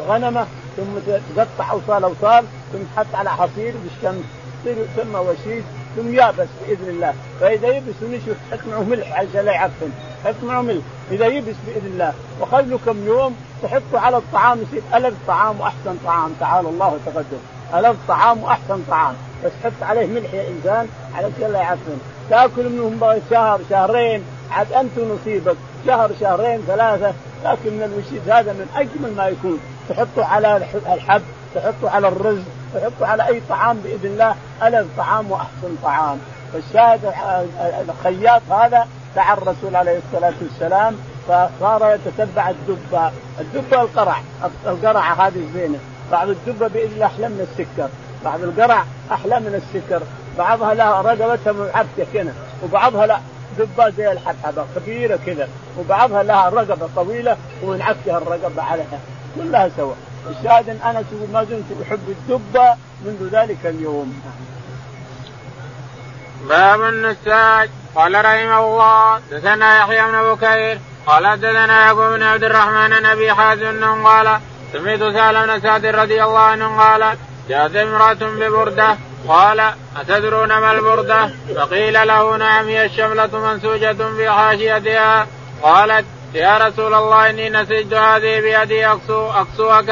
غنمة 0.08 0.46
ثم 0.76 1.12
تقطع 1.36 1.70
أوصال 1.70 2.04
أوصال 2.04 2.44
ثم 2.72 2.78
تحط 2.94 3.14
على 3.14 3.30
حصير 3.30 3.74
بالشمس. 3.84 4.24
يسمى 4.66 5.18
وشيد. 5.18 5.64
ثم 5.98 6.14
يابس 6.14 6.48
بإذن 6.66 6.88
الله. 6.88 7.14
فإذا 7.40 7.68
يبس 7.68 7.94
ونشف 8.02 8.36
حط 8.52 8.58
معه 8.70 8.82
ملح 8.82 9.12
عشان 9.12 9.44
لا 9.44 9.52
يعفن. 9.52 9.90
حط 10.24 10.34
معه 10.42 10.62
ملح. 10.62 10.82
إذا 11.10 11.26
يبس 11.26 11.54
بإذن 11.66 11.86
الله. 11.86 12.12
وخذ 12.40 12.76
كم 12.86 13.06
يوم 13.06 13.36
تحطه 13.62 13.98
على 13.98 14.16
الطعام 14.16 14.62
يصير 14.62 14.82
ألف 14.94 15.14
طعام 15.26 15.60
وأحسن 15.60 15.96
طعام. 16.04 16.32
تعالى 16.40 16.68
الله 16.68 16.86
وتقدم 16.94 17.38
ألف 17.74 17.96
طعام 18.08 18.42
وأحسن 18.42 18.82
طعام. 18.90 19.14
بس 19.44 19.52
حط 19.64 19.82
عليه 19.82 20.06
ملح 20.06 20.34
يا 20.34 20.48
إنسان 20.48 20.88
على 21.14 21.30
لا 21.40 21.58
يعفن. 21.58 21.98
تأكل 22.30 22.68
منهم 22.68 23.20
شهر 23.30 23.60
شهرين. 23.70 24.22
عاد 24.50 24.72
أنت 24.72 24.98
نصيبك. 24.98 25.56
شهر 25.86 26.10
شهرين 26.20 26.60
ثلاثة. 26.66 27.12
لكن 27.44 27.70
من 27.70 28.22
هذا 28.28 28.52
من 28.52 28.66
أجمل 28.76 29.16
ما 29.16 29.28
يكون. 29.28 29.60
تحطه 29.88 30.24
على 30.24 30.56
الحب 30.94 31.22
تحطه 31.54 31.90
على 31.90 32.08
الرز. 32.08 32.42
فيحطوا 32.72 33.06
على 33.06 33.26
أي 33.26 33.42
طعام 33.48 33.78
بإذن 33.78 34.06
الله 34.06 34.34
الف 34.62 34.86
طعام 34.96 35.30
وأحسن 35.30 35.76
طعام. 35.82 36.18
فالشاهد 36.52 37.12
الخياط 37.88 38.42
هذا 38.50 38.86
دعا 39.16 39.34
الرسول 39.34 39.76
عليه 39.76 39.98
الصلاة 39.98 40.34
والسلام 40.42 40.96
فصار 41.28 41.94
يتتبع 41.94 42.50
الدبة، 42.50 43.10
الدبة 43.40 43.82
القرع، 43.82 44.16
القرعه 44.66 45.26
هذه 45.26 45.42
زينة، 45.54 45.78
بعض 46.12 46.28
الدبة 46.28 46.68
بإذن 46.68 46.92
الله 46.92 47.06
أحلى 47.06 47.28
من 47.28 47.46
السكر، 47.50 47.88
بعض 48.24 48.42
القرع 48.42 48.84
أحلى 49.12 49.40
من 49.40 49.62
السكر، 49.62 50.02
بعضها 50.38 50.74
لها 50.74 51.00
رقبتها 51.02 51.52
معبكة 51.52 52.12
كذا، 52.14 52.34
وبعضها 52.64 53.06
لا. 53.06 53.18
دبة 53.58 53.90
زي 53.90 54.12
الحبحبة 54.12 54.64
كبيره 54.76 55.18
كذا، 55.26 55.48
وبعضها 55.78 56.22
لها 56.22 56.48
رقبة 56.48 56.88
طويلة 56.96 57.36
وينعكها 57.62 58.18
الرقبة 58.18 58.62
عليها، 58.62 58.98
كلها 59.36 59.70
سوا. 59.76 59.94
الشاهد 60.26 60.68
ان 60.68 60.96
أنس 60.96 61.06
ما 61.32 61.44
زلت 61.44 61.64
أحب 61.82 62.08
الدبه 62.08 62.74
منذ 63.04 63.28
ذلك 63.32 63.58
اليوم. 63.64 64.22
باب 66.48 66.82
النساج 66.82 67.70
قال 67.94 68.24
رحمه 68.24 68.58
الله 68.58 69.20
دثنا 69.30 69.78
يحيى 69.78 70.02
بن 70.02 70.34
بكير 70.34 70.78
قال 71.06 71.40
دثنا 71.40 71.80
يعقوب 71.80 72.12
بن 72.12 72.22
عبد 72.22 72.44
الرحمن 72.44 72.92
عن 72.92 73.06
أبي 73.06 73.32
حازم 73.34 74.06
قال 74.06 74.40
سمعت 74.72 74.98
سهل 74.98 75.46
بن 75.46 75.60
سعد 75.60 75.86
رضي 75.86 76.24
الله 76.24 76.38
عنه 76.38 76.80
قال 76.80 77.16
جاءت 77.48 77.76
امرأة 77.76 78.14
ببردة 78.14 78.96
قال 79.28 79.72
أتدرون 79.96 80.48
ما 80.48 80.72
البردة؟ 80.72 81.30
فقيل 81.56 82.06
له 82.06 82.36
نعم 82.36 82.68
هي 82.68 82.84
الشملة 82.84 83.38
منسوجة 83.38 83.96
في 84.16 84.30
حاشيتها 84.30 85.26
قالت 85.62 86.04
يا 86.34 86.58
رسول 86.58 86.94
الله 86.94 87.30
إني 87.30 87.50
نسجت 87.50 87.94
هذه 87.94 88.40
بيدي 88.40 88.86
أقسو 88.86 89.30
أقسوك 89.30 89.90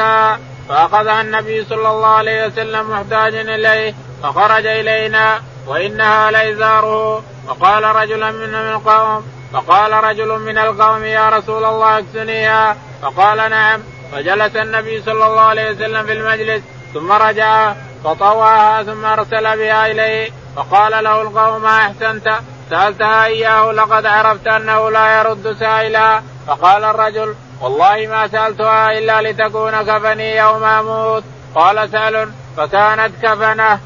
فأخذها 0.69 1.21
النبي 1.21 1.65
صلى 1.65 1.89
الله 1.89 2.07
عليه 2.07 2.45
وسلم 2.45 2.89
محتاجا 2.89 3.41
إليه 3.41 3.93
فخرج 4.23 4.65
إلينا 4.65 5.41
وإنها 5.67 6.31
لإزاره. 6.31 7.23
فقال 7.47 7.83
رجل 7.83 8.33
من 8.33 8.55
القوم 8.55 9.25
فقال 9.53 9.91
رجل 9.91 10.39
من 10.39 10.57
القوم 10.57 11.03
يا 11.03 11.29
رسول 11.29 11.65
الله 11.65 11.97
اكسنيها. 11.97 12.77
فقال 13.01 13.49
نعم. 13.49 13.81
فجلس 14.11 14.55
النبي 14.55 15.01
صلى 15.01 15.25
الله 15.25 15.41
عليه 15.41 15.71
وسلم 15.71 16.05
في 16.05 16.13
المجلس 16.13 16.63
ثم 16.93 17.11
رجع 17.11 17.73
فطوعها 18.03 18.83
ثم 18.83 19.05
أرسل 19.05 19.57
بها 19.57 19.91
إليه. 19.91 20.29
فقال 20.55 21.03
له 21.03 21.21
القوم 21.21 21.61
ما 21.61 21.77
أحسنت. 21.77 22.39
سألتها 22.69 23.25
إياه 23.25 23.71
لقد 23.71 24.05
عرفت 24.05 24.47
أنه 24.47 24.89
لا 24.89 25.19
يرد 25.19 25.55
سائلا. 25.59 26.21
فقال 26.47 26.83
الرجل 26.83 27.35
والله 27.61 28.07
ما 28.07 28.27
سألتها 28.27 28.91
إلا 28.97 29.21
لتكون 29.21 29.81
كفني 29.81 30.35
يوم 30.35 30.63
أموت. 30.63 31.23
قال 31.55 31.89
سأل 31.89 32.29
فكانت 32.57 33.11
كفنة. 33.21 33.79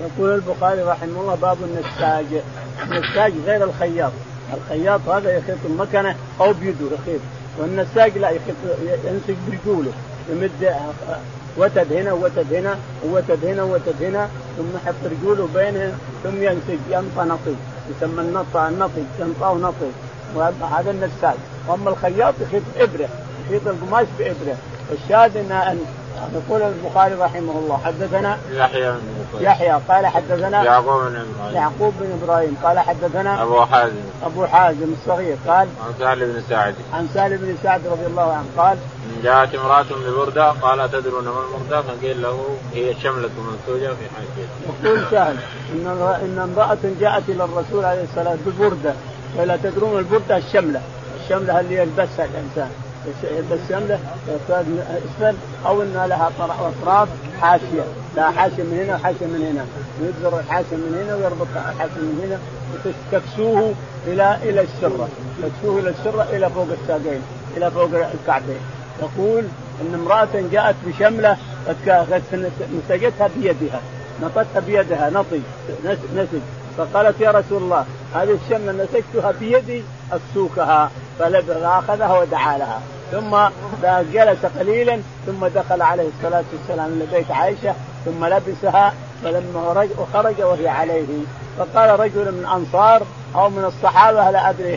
يقول 0.00 0.34
البخاري 0.34 0.82
رحمه 0.82 1.20
الله 1.20 1.34
باب 1.34 1.58
النساج. 1.62 2.26
النساج 2.82 3.32
غير 3.46 3.64
الخياط. 3.64 4.12
الخياط 4.54 5.00
هذا 5.08 5.36
يخيط 5.38 5.58
المكنة 5.64 6.16
أو 6.40 6.52
بيده 6.52 6.86
يخيط 6.86 7.20
والنساج 7.58 8.18
لا 8.18 8.30
يخيط 8.30 8.56
ينسج 9.04 9.34
برجوله 9.48 9.92
يمد 10.28 10.74
وتد 11.58 11.92
هنا 11.92 12.12
ووتد 12.12 12.54
هنا 12.54 12.76
ووتد 13.04 13.44
هنا 13.44 13.62
ووتد 13.62 14.02
هنا 14.02 14.28
ثم 14.56 14.76
يحط 14.76 14.94
رجوله 15.04 15.48
بينهم 15.54 15.92
ثم 16.24 16.42
ينسج 16.42 16.78
ينطى 16.90 17.22
نطي 17.24 17.54
يسمى 17.90 18.20
النطى 18.20 18.68
النطي 18.68 19.04
ينطى 19.20 19.46
ونطي 19.46 19.90
هذا 20.76 20.90
النساج. 20.90 21.36
واما 21.68 21.90
الخياط 21.90 22.34
يخيط 22.40 22.62
ابره 22.76 23.08
يخيط 23.46 23.68
القماش 23.68 24.06
بإبرة. 24.18 24.56
الشاهد 24.92 25.36
أن 25.36 25.78
يقول 26.34 26.62
البخاري 26.62 27.14
رحمه 27.14 27.58
الله 27.58 27.80
حدثنا 27.84 28.38
يحيى 28.52 28.90
بن 28.90 29.00
يحيى 29.40 29.80
قال 29.88 30.06
حدثنا 30.06 30.64
يعقوب 30.64 31.02
بن 31.02 31.16
إبراهيم. 31.16 31.54
يعقوب 31.54 31.94
بن 32.00 32.18
إبراهيم 32.22 32.56
قال 32.62 32.78
حدثنا 32.78 33.42
أبو 33.42 33.60
حازم. 33.60 33.94
أبو 34.24 34.46
حازم 34.46 34.92
الصغير 35.00 35.36
قال 35.46 35.68
عن 35.86 35.92
سهل 35.98 36.18
بن 36.18 36.42
سعد. 36.48 36.74
عن 36.92 37.08
سهل 37.14 37.38
بن 37.38 37.56
سعد 37.62 37.80
رضي 37.86 38.06
الله 38.06 38.32
عنه 38.32 38.46
قال 38.56 38.78
جاءت 39.22 39.54
امرأة 39.54 39.86
ببردة 40.06 40.50
قال 40.50 40.90
تدرون 40.90 41.24
ما 41.24 41.40
المردة 41.40 41.82
فقيل 41.82 42.22
له 42.22 42.56
هي 42.74 42.90
الشملة 42.90 43.30
منسوجة 43.38 43.88
في 43.88 44.04
حاشيته. 44.14 44.84
يقول 44.84 45.04
سهل 45.10 45.36
إن 45.72 45.86
إن 46.24 46.38
امرأة 46.38 46.78
جاءت 47.00 47.22
إلى 47.28 47.44
الرسول 47.44 47.84
عليه 47.84 48.02
الصلاة 48.02 48.30
والسلام 48.30 48.38
ببردة. 48.46 48.94
ولا 49.36 49.56
تدرون 49.56 49.98
البردة؟ 49.98 50.36
الشملة. 50.36 50.80
الشملة 51.24 51.60
اللي 51.60 51.76
يلبسها 51.76 52.24
الإنسان. 52.24 52.70
بس 53.50 53.58
شمله 53.68 53.98
اسفل 54.28 55.36
أو 55.66 55.82
انها 55.82 56.06
لها 56.06 56.30
اطراف 56.60 57.08
حاشية. 57.40 57.84
لا 58.16 58.30
حاشية 58.30 58.62
من 58.62 58.78
هنا 58.84 58.94
وحاشية 58.94 59.26
من 59.26 59.42
هنا. 59.50 59.64
يجزر 60.02 60.38
الحاشية 60.38 60.76
من 60.76 61.04
هنا 61.04 61.14
ويربط 61.16 61.46
الحاشية 61.56 62.00
من 62.00 62.20
هنا 62.24 62.38
تكسوه 63.12 63.74
إلى 64.06 64.38
إلى 64.42 64.60
السرة. 64.60 65.08
تكسوه 65.42 65.80
إلى 65.80 65.90
السرة 65.90 66.26
إلى 66.32 66.50
فوق 66.50 66.68
الساقين 66.82 67.22
إلى 67.56 67.70
فوق 67.70 67.90
الكعبين. 68.14 68.60
يقول 69.00 69.44
إن 69.80 69.94
امرأة 69.94 70.42
جاءت 70.52 70.76
بشملة 70.86 71.36
قد 71.68 72.22
نسجتها 72.78 73.28
بيدها. 73.36 73.80
نطتها 74.22 74.60
بيدها 74.66 75.10
نطي 75.10 75.40
نسج. 76.16 76.40
فقالت 76.78 77.20
يا 77.20 77.30
رسول 77.30 77.62
الله 77.62 77.84
هذه 78.14 78.38
الشملة 78.44 78.72
نسجتها 78.72 79.30
بيدي 79.40 79.82
أكسوكها 80.12 80.90
فاخذها 81.18 82.18
ودعا 82.18 82.58
لها. 82.58 82.80
ثم 83.12 83.36
جلس 84.12 84.46
قليلا 84.58 85.00
ثم 85.26 85.46
دخل 85.46 85.82
عليه 85.82 86.08
الصلاة 86.08 86.44
والسلام 86.52 86.92
إلى 86.92 87.06
بيت 87.18 87.30
عائشة 87.30 87.74
ثم 88.04 88.24
لبسها 88.24 88.94
فلما 89.24 89.86
خرج 90.12 90.42
وهي 90.42 90.68
عليه. 90.68 91.06
فقال 91.58 92.00
رجل 92.00 92.32
من 92.32 92.38
الانصار 92.38 93.02
أو 93.34 93.50
من 93.50 93.64
الصحابة 93.64 94.30
لا 94.30 94.50
أدري 94.50 94.76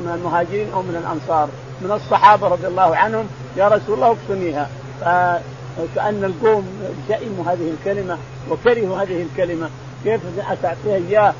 من 0.00 0.12
المهاجرين 0.14 0.72
أو 0.72 0.82
من 0.82 0.96
الأنصار؟ 0.96 1.48
من 1.80 1.92
الصحابة 1.92 2.48
رضي 2.48 2.66
الله 2.66 2.96
عنهم 2.96 3.26
يا 3.56 3.68
رسول 3.68 3.94
الله 3.94 4.12
اكفنيها 4.12 4.68
فكأن 5.00 6.24
القوم 6.24 6.66
شئموا 7.08 7.44
هذه 7.52 7.70
الكلمة 7.70 8.18
وكرهوا 8.50 9.02
هذه 9.02 9.22
الكلمة. 9.22 9.70
كيف 10.04 10.20
تعطيها 10.62 10.94
إياه 11.08 11.34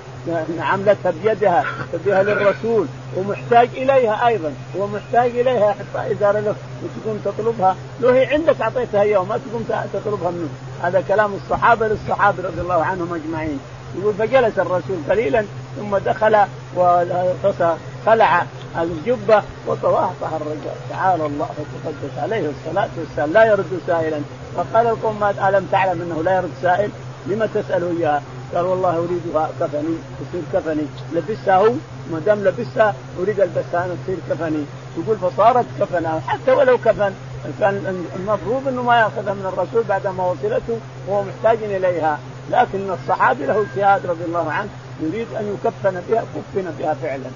عملتها 0.60 1.12
بيدها 1.24 1.64
تبيها 1.92 2.22
للرسول 2.22 2.86
ومحتاج 3.16 3.68
إليها 3.76 4.26
أيضا 4.26 4.52
هو 4.76 4.86
محتاج 4.86 5.30
اليها 5.30 5.70
يحط 5.70 5.96
ازار 5.96 6.38
له 6.38 6.54
وتقوم 6.82 7.20
تطلبها. 7.24 7.76
لو 8.00 8.08
هي 8.08 8.26
عندك 8.26 8.60
أعطيتها 8.60 9.02
اياه 9.02 9.24
ما 9.24 9.40
تقوم 9.48 9.64
تطلبها 9.92 10.30
منه. 10.30 10.48
هذا 10.82 11.00
كلام 11.08 11.34
الصحابة 11.34 11.88
للصحابة 11.88 12.42
رضي 12.42 12.60
الله 12.60 12.84
عنهم 12.84 13.14
أجمعين. 13.14 13.60
يقول 13.98 14.14
فجلس 14.14 14.58
الرسول 14.58 14.96
قليلا 15.10 15.44
ثم 15.76 15.96
دخل 15.96 16.38
وخلع 16.76 18.46
الجبة 18.78 19.42
وطواه 19.66 20.10
طهر 20.20 20.40
الرجال. 20.40 20.76
تعالى 20.90 21.26
الله 21.26 21.48
وتقدس 21.58 22.18
عليه 22.18 22.50
الصلاة 22.50 22.88
والسلام. 22.98 23.32
لا 23.32 23.44
يرد 23.44 23.80
سائلا. 23.86 24.20
فقال 24.56 24.86
القوم 24.86 25.24
ألم 25.24 25.68
تعلم 25.72 26.02
أنه 26.02 26.22
لا 26.22 26.36
يرد 26.36 26.50
سائل؟ 26.62 26.90
لما 27.26 27.48
تسأله 27.54 27.96
إياها؟ 27.98 28.22
قال 28.54 28.64
والله 28.64 28.96
اريدها 28.96 29.50
كفني 29.60 29.96
تصير 30.20 30.42
كفني. 30.52 30.86
لبسها 31.12 31.56
هو 31.56 31.72
ما 32.12 32.18
دام 32.26 32.44
لبسها 32.44 32.94
أريد 33.20 33.40
البسها 33.40 33.84
أنا 33.84 33.96
تصير 34.04 34.16
كفني. 34.30 34.64
يقول 34.98 35.16
فصارت 35.16 35.66
كفنا 35.80 36.20
حتى 36.28 36.52
ولو 36.52 36.78
كفن. 36.78 37.12
كان 37.60 38.06
المفروض 38.16 38.68
إنه 38.68 38.82
ما 38.82 38.96
يأخذها 38.98 39.34
من 39.34 39.46
الرسول 39.46 39.82
بعد 39.88 40.06
ما 40.06 40.24
وصلته 40.24 40.78
وهو 41.08 41.24
محتاج 41.24 41.58
إليها. 41.62 42.18
لكن 42.50 42.90
الصحابي 42.90 43.46
له 43.46 43.60
اجتهاد 43.60 44.06
رضي 44.06 44.24
الله 44.24 44.52
عنه 44.52 44.68
يريد 45.00 45.26
أن 45.40 45.54
يكفن 45.54 46.02
بها 46.08 46.24
كفن 46.34 46.74
بها 46.78 46.94
فعلا. 47.02 47.30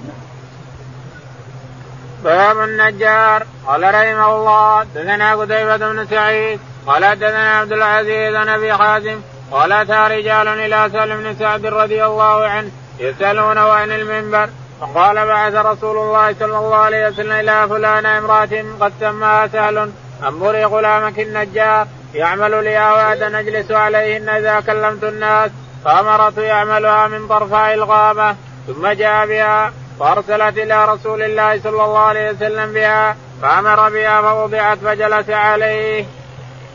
باب 2.25 2.59
النجار. 2.59 3.47
قال 3.67 3.83
رحمه 3.83 4.37
الله 4.37 4.83
دثنا 4.95 5.35
قتيبة 5.35 5.77
بن 5.77 6.07
سعيد 6.07 6.61
قال 6.87 7.19
دثنا 7.19 7.59
عبد 7.59 7.73
العزيز 7.73 8.35
بن 8.35 8.49
أبي 8.49 8.73
حازم 8.75 9.21
قال 9.51 9.73
أتى 9.73 10.15
رجال 10.15 10.49
إلى 10.49 10.91
سالم 10.93 11.23
بن 11.23 11.35
سعد 11.39 11.67
رضي 11.67 12.05
الله 12.05 12.45
عنه 12.45 12.71
يسالونه 12.99 13.73
عن 13.73 13.93
المنبر 13.93 14.49
فقال 14.81 15.27
بعث 15.27 15.55
رسول 15.55 15.97
الله 15.99 16.35
صلى 16.41 16.59
الله 16.59 16.77
عليه 16.77 17.09
وسلم 17.09 17.33
إلى 17.33 17.69
فلان 17.69 18.07
امرأة 18.07 18.65
قد 18.81 18.93
سماها 19.01 19.47
سهل 19.47 19.91
انظري 20.23 20.65
غلامك 20.65 21.19
النجار 21.19 21.87
يعمل 22.15 22.65
لي 22.65 22.79
اواد 22.79 23.23
نجلس 23.23 23.71
عليهن 23.71 24.29
إذا 24.29 24.61
كلمت 24.61 25.05
الناس 25.05 25.51
فأمرت 25.85 26.39
يعملها 26.39 27.09
من 27.09 27.29
طرفاء 27.29 27.75
الغابة 27.75 28.37
ثم 28.67 28.87
جاء 28.87 29.27
بها 29.27 29.73
فأرسلت 30.01 30.59
إلى 30.59 30.85
رسول 30.85 31.23
الله 31.23 31.61
صلى 31.61 31.85
الله 31.85 31.99
عليه 31.99 32.31
وسلم 32.31 32.73
بها 32.73 33.17
فأمر 33.43 33.89
بها 33.89 34.23
فوضعت 34.23 34.79
فجلس 34.79 35.31
عليه. 35.31 36.05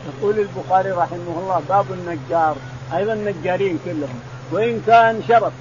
يقول 0.08 0.38
البخاري 0.38 0.90
رحمه 0.90 1.38
الله 1.38 1.62
باب 1.68 1.86
النجار. 1.92 2.56
أيضا 2.96 3.12
النجارين 3.12 3.78
كلهم. 3.84 4.20
وإن 4.52 4.82
كان 4.86 5.22
شرف 5.28 5.52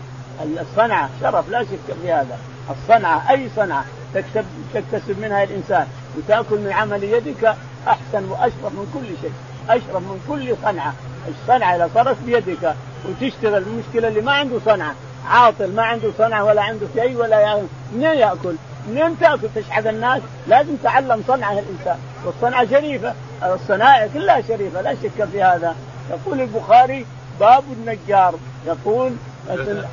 الصنعة 0.42 1.10
شرف 1.22 1.50
لا 1.50 1.64
شك 1.64 1.96
في 2.02 2.12
هذا. 2.12 2.38
الصنعة 2.70 3.32
أي 3.32 3.50
صنعة 3.56 3.86
تكسب 4.14 4.46
تكتسب 4.74 5.20
منها 5.20 5.44
الإنسان. 5.44 5.88
وتأكل 6.18 6.60
من 6.60 6.72
عمل 6.72 7.04
يدك 7.04 7.56
أحسن 7.88 8.30
وأشرف 8.30 8.74
من 8.74 8.92
كل 8.94 9.22
شيء. 9.22 9.34
أشرف 9.70 9.96
من 9.96 10.26
كل 10.28 10.56
صنعة. 10.64 10.94
الصنعة 11.28 11.76
اذا 11.76 11.90
صارت 11.94 12.18
بيدك 12.26 12.76
وتشتغل. 13.06 13.64
المشكلة 13.64 14.08
اللي 14.08 14.22
ما 14.22 14.32
عنده 14.32 14.60
صنعة. 14.66 14.96
عاطل 15.28 15.76
ما 15.76 15.84
عنده 15.84 16.12
صنعة 16.18 16.44
ولا 16.44 16.62
عنده 16.62 16.88
شيء 16.96 17.16
ولا 17.16 17.40
يأكل 17.40 17.66
منين 17.94 18.18
يأكل؟ 18.18 18.56
منين 18.90 19.20
تأكل؟ 19.20 19.48
تشحذ 19.56 19.88
الناس؟ 19.88 20.22
لازم 20.48 20.76
تعلم 20.84 21.24
صنعة 21.28 21.52
الإنسان. 21.52 21.98
والصنعة 22.26 22.70
شريفة. 22.70 23.14
الصنائع 23.44 24.08
كلها 24.14 24.42
شريفة 24.42 24.82
لا 24.82 24.94
شك 24.94 25.26
في 25.32 25.44
هذا. 25.44 25.76
يقول 26.10 26.42
البخاري 26.42 27.06
باب 27.40 27.64
النجار. 27.72 28.34
يقول 28.68 29.12
حدثنا 29.50 29.88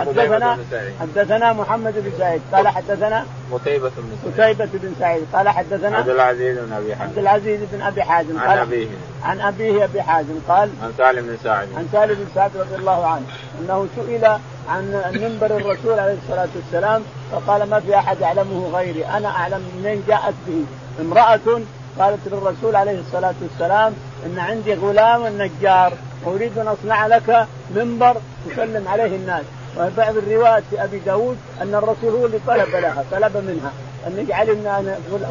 حدثنا 0.00 0.58
حدثنا 1.00 1.52
محمد 1.52 1.94
بن 1.96 2.12
سعيد. 2.18 2.40
قال 2.52 2.68
حدثنا 2.68 3.24
قتيبة 3.52 3.88
بن 3.88 4.32
سعيد. 4.36 4.62
قتيبة 4.62 4.70
بن 4.72 4.94
سعيد. 4.98 5.24
قال 5.32 5.48
حدثنا 5.48 5.96
عبد 5.96 6.08
العزيز 6.08 6.58
بن 6.58 6.72
أبي 6.72 6.94
حازم. 6.94 7.10
عبد 7.10 7.18
العزيز 7.18 7.60
بن 7.72 7.82
أبي 7.82 8.02
حازم. 8.02 8.38
عن 8.38 8.58
أبيه. 8.58 8.86
عن 9.24 9.40
أبيه 9.40 9.84
أبي 9.84 10.02
حازم. 10.02 10.40
قال 10.48 10.70
عن 10.82 10.92
سالم 10.98 11.26
بن 11.26 11.36
سعد. 11.44 11.68
عن 11.76 11.88
سالم 11.92 12.14
بن 12.14 12.26
سعد 12.34 12.50
رضي 12.56 12.74
الله 12.74 13.06
عنه. 13.06 13.26
أنه 13.60 13.88
سئل 13.96 14.24
عن 14.68 15.02
منبر 15.14 15.56
الرسول 15.56 15.98
عليه 15.98 16.16
الصلاة 16.24 16.48
والسلام 16.56 17.02
فقال 17.32 17.70
ما 17.70 17.80
في 17.80 17.96
أحد 17.96 18.20
يعلمه 18.20 18.70
غيري. 18.72 19.06
أنا 19.06 19.28
أعلم 19.28 19.62
منين 19.78 20.02
جاءت 20.08 20.34
به. 20.46 20.64
امرأة 21.00 21.60
قالت 21.98 22.18
للرسول 22.26 22.76
عليه 22.76 23.00
الصلاة 23.00 23.34
والسلام 23.42 23.92
إن 24.26 24.38
عندي 24.38 24.74
غلام 24.74 25.26
النجار 25.26 25.92
أريد 26.26 26.58
أن 26.58 26.68
أصنع 26.68 27.06
لك 27.06 27.46
منبر 27.76 28.16
تسلم 28.50 28.88
عليه 28.88 29.16
الناس. 29.16 29.44
وبعض 29.76 30.16
الروايات 30.16 30.62
في 30.70 30.84
أبي 30.84 30.98
داود 30.98 31.36
أن 31.62 31.74
الرسول 31.74 32.10
هو 32.10 32.26
اللي 32.26 32.38
طلب 32.46 32.68
لها 32.68 33.04
طلب 33.12 33.36
منها. 33.36 33.72
أن 34.06 34.18
يجعل 34.18 34.48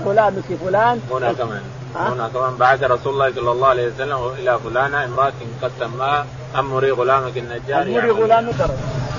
غلامك 0.05 0.43
فلان. 0.65 1.01
هنا 1.11 1.33
كمان. 1.33 1.61
هنا 1.95 2.29
كمان 2.33 2.55
بعث 2.55 2.83
رسول 2.83 3.13
الله 3.13 3.31
صلى 3.31 3.51
الله 3.51 3.67
عليه 3.67 3.87
وسلم 3.87 4.19
إلى 4.39 4.59
فلانة 4.59 5.03
امرأة 5.03 5.33
قد 5.61 5.71
سماها 5.79 6.25
أمري 6.59 6.91
غلامك 6.91 7.37
النجار. 7.37 7.81
أمري 7.81 7.93
يعني 7.93 8.11
غلامك. 8.11 8.55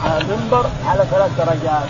منبر 0.04 0.66
على 0.86 1.04
ثلاث 1.10 1.36
درجات. 1.38 1.88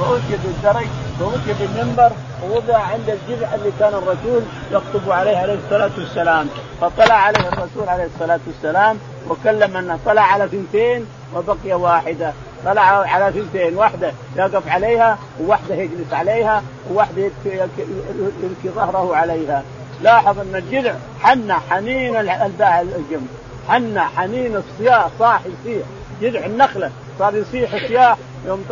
وأوتي 0.00 0.36
بالدرج 0.44 0.86
وأوتي 1.20 1.52
بالمنبر 1.60 2.12
ووضع 2.42 2.78
عند 2.78 3.10
الجذع 3.10 3.54
اللي 3.54 3.70
كان 3.78 3.94
الرسول 3.94 4.42
يخطب 4.72 5.10
عليه 5.10 5.36
عليه 5.36 5.54
الصلاة 5.64 5.90
والسلام. 5.98 6.48
فطلع 6.80 7.14
عليه 7.14 7.48
الرسول 7.48 7.88
عليه 7.88 8.04
الصلاة 8.14 8.40
والسلام 8.46 8.98
وكلم 9.28 9.76
أنه 9.76 9.98
طلع 10.06 10.22
على 10.22 10.48
ثنتين 10.48 11.06
وبقي 11.34 11.72
واحدة. 11.72 12.32
طلع 12.64 12.82
على 12.82 13.32
ثنتين 13.32 13.76
واحدة 13.76 14.12
يقف 14.36 14.68
عليها 14.68 15.18
وواحدة 15.40 15.74
يجلس 15.74 16.12
عليها 16.12 16.62
وواحدة 16.90 17.30
يلقي 17.44 18.68
ظهره 18.74 19.16
عليها. 19.16 19.62
لاحظ 20.02 20.38
أن 20.38 20.54
الجذع 20.54 20.94
حنى 21.22 21.54
حنين 21.70 22.16
الجنب 22.16 23.28
حنى 23.68 24.00
حنين 24.00 24.56
الصياح 24.56 25.08
صاح 25.18 25.40
يصيح 25.40 25.86
جذع 26.20 26.46
النخلة. 26.46 26.90
صار 27.18 27.36
يصيح 27.36 27.86
صياح 27.88 28.16
يوم 28.46 28.64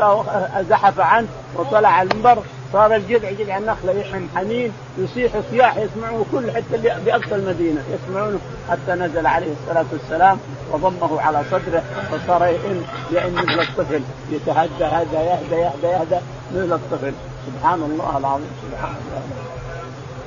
زحف 0.69 1.01
عنه 1.01 1.29
وطلع 1.57 1.89
على 1.89 2.09
المنبر 2.11 2.43
صار 2.73 2.95
الجذع 2.95 3.31
جذع 3.31 3.59
النخلة 3.59 3.93
يحن 3.93 4.29
حنين 4.37 4.73
يصيح 4.99 5.33
صياح 5.51 5.77
يسمعه 5.77 6.25
كل 6.33 6.51
حتى 6.51 6.75
اللي 6.75 6.97
باقصى 7.05 7.35
المدينة 7.35 7.83
يسمعونه. 7.91 8.39
حتى 8.71 8.93
نزل 8.93 9.27
عليه 9.27 9.53
الصلاة 9.53 9.85
والسلام 9.93 10.39
وضمه 10.73 11.21
على 11.21 11.43
صدره 11.51 11.83
فصار 12.11 12.47
يئن 12.47 12.85
يئن 13.13 13.35
مثل 13.35 13.61
الطفل 13.61 14.03
يتهدى 14.31 14.85
هذا 14.85 15.23
يهدى 15.23 15.55
يهدى 15.55 15.87
يهدى 15.87 16.21
مثل 16.55 16.73
الطفل. 16.73 17.13
سبحان 17.47 17.83
الله 17.83 18.19
العظيم 18.19 18.51
سبحان 18.71 18.95
الله. 18.95 19.23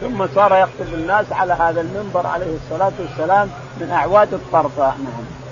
ثم 0.01 0.35
صار 0.35 0.57
يخطب 0.57 0.93
الناس 0.93 1.25
على 1.31 1.53
هذا 1.53 1.81
المنبر 1.81 2.27
عليه 2.27 2.55
الصلاة 2.55 2.91
والسلام 2.99 3.49
من 3.81 3.89
اعواد 3.91 4.33
الطرفة. 4.33 4.87
نعم. 4.87 5.44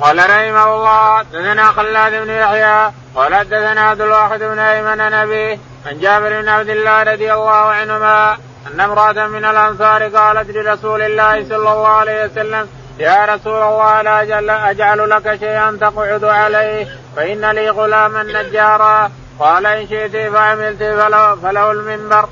قال 0.00 0.18
رحمه 0.18 0.74
الله 0.74 1.22
دثنا 1.22 1.64
خلاد 1.64 2.12
بن 2.12 2.30
يحيى 2.30 2.92
قال 3.14 3.34
حدثنا 3.34 3.80
عبد 3.80 4.00
الواحد 4.00 4.38
بن 4.38 4.58
أيمن 4.58 4.98
نبي 4.98 5.60
عن 5.86 5.98
جابر 6.00 6.40
بن 6.42 6.48
عبد 6.48 6.68
الله 6.68 7.02
رضي 7.02 7.32
الله 7.32 7.50
عنهما 7.50 8.36
أن 8.66 8.80
امرأة 8.80 9.26
من 9.26 9.44
الأنصار 9.44 10.08
قالت 10.08 10.50
لرسول 10.50 11.02
الله 11.02 11.44
صلى 11.44 11.56
الله 11.56 11.88
عليه 11.88 12.24
وسلم 12.24 12.68
يا 12.98 13.24
رسول 13.24 13.62
الله 13.62 14.02
لا 14.02 14.22
أجعل, 14.22 14.50
أجعل 14.50 15.10
لك 15.10 15.38
شيئا 15.38 15.78
تقعد 15.80 16.24
عليه 16.24 16.86
فإن 17.16 17.50
لي 17.50 17.70
غلاما 17.70 18.22
نجارا. 18.22 19.10
قال 19.38 19.66
إن 19.66 19.88
شئت 19.88 20.32
فعملت 20.32 20.78
فله, 20.78 21.34
فله 21.34 21.72
المنبر 21.72 22.28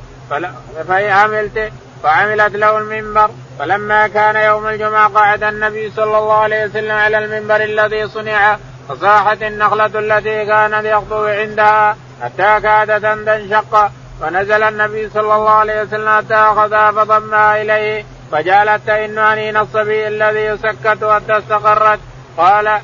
فإن 0.89 1.11
عملت 1.11 1.73
فعملت 2.03 2.57
له 2.57 2.79
المنبر. 2.79 3.31
فلما 3.61 4.09
كان 4.09 4.37
يوم 4.37 4.69
الجمعة 4.69 5.09
قعد 5.09 5.43
النبي 5.43 5.91
صلى 5.91 6.19
الله 6.19 6.37
عليه 6.37 6.65
وسلم 6.65 6.91
على 6.91 7.19
المنبر 7.19 7.65
الذي 7.65 8.09
صنع 8.09 8.57
فصاحت 8.89 9.43
النخلة 9.43 9.87
التي 9.87 10.47
كان 10.47 10.87
يخطب 10.87 11.25
عندها 11.25 11.97
حتى 12.23 12.61
كادت 12.61 13.05
أن 13.05 13.25
تنشق. 13.25 13.91
فنزل 14.21 14.63
النبي 14.63 15.11
صلى 15.11 15.35
الله 15.35 15.51
عليه 15.51 15.83
وسلم 15.83 16.09
حتى 16.09 16.35
أخذها 16.35 16.91
فضمها 16.91 17.63
إليه. 17.63 18.05
فجعلت 18.33 18.83
تئن 18.87 19.19
أنين 19.19 19.57
الصبي 19.57 20.09
الذي 20.09 20.41
يسكت 20.41 21.05
حتى 21.05 21.39
استقرت. 21.39 22.01
قال 22.37 22.81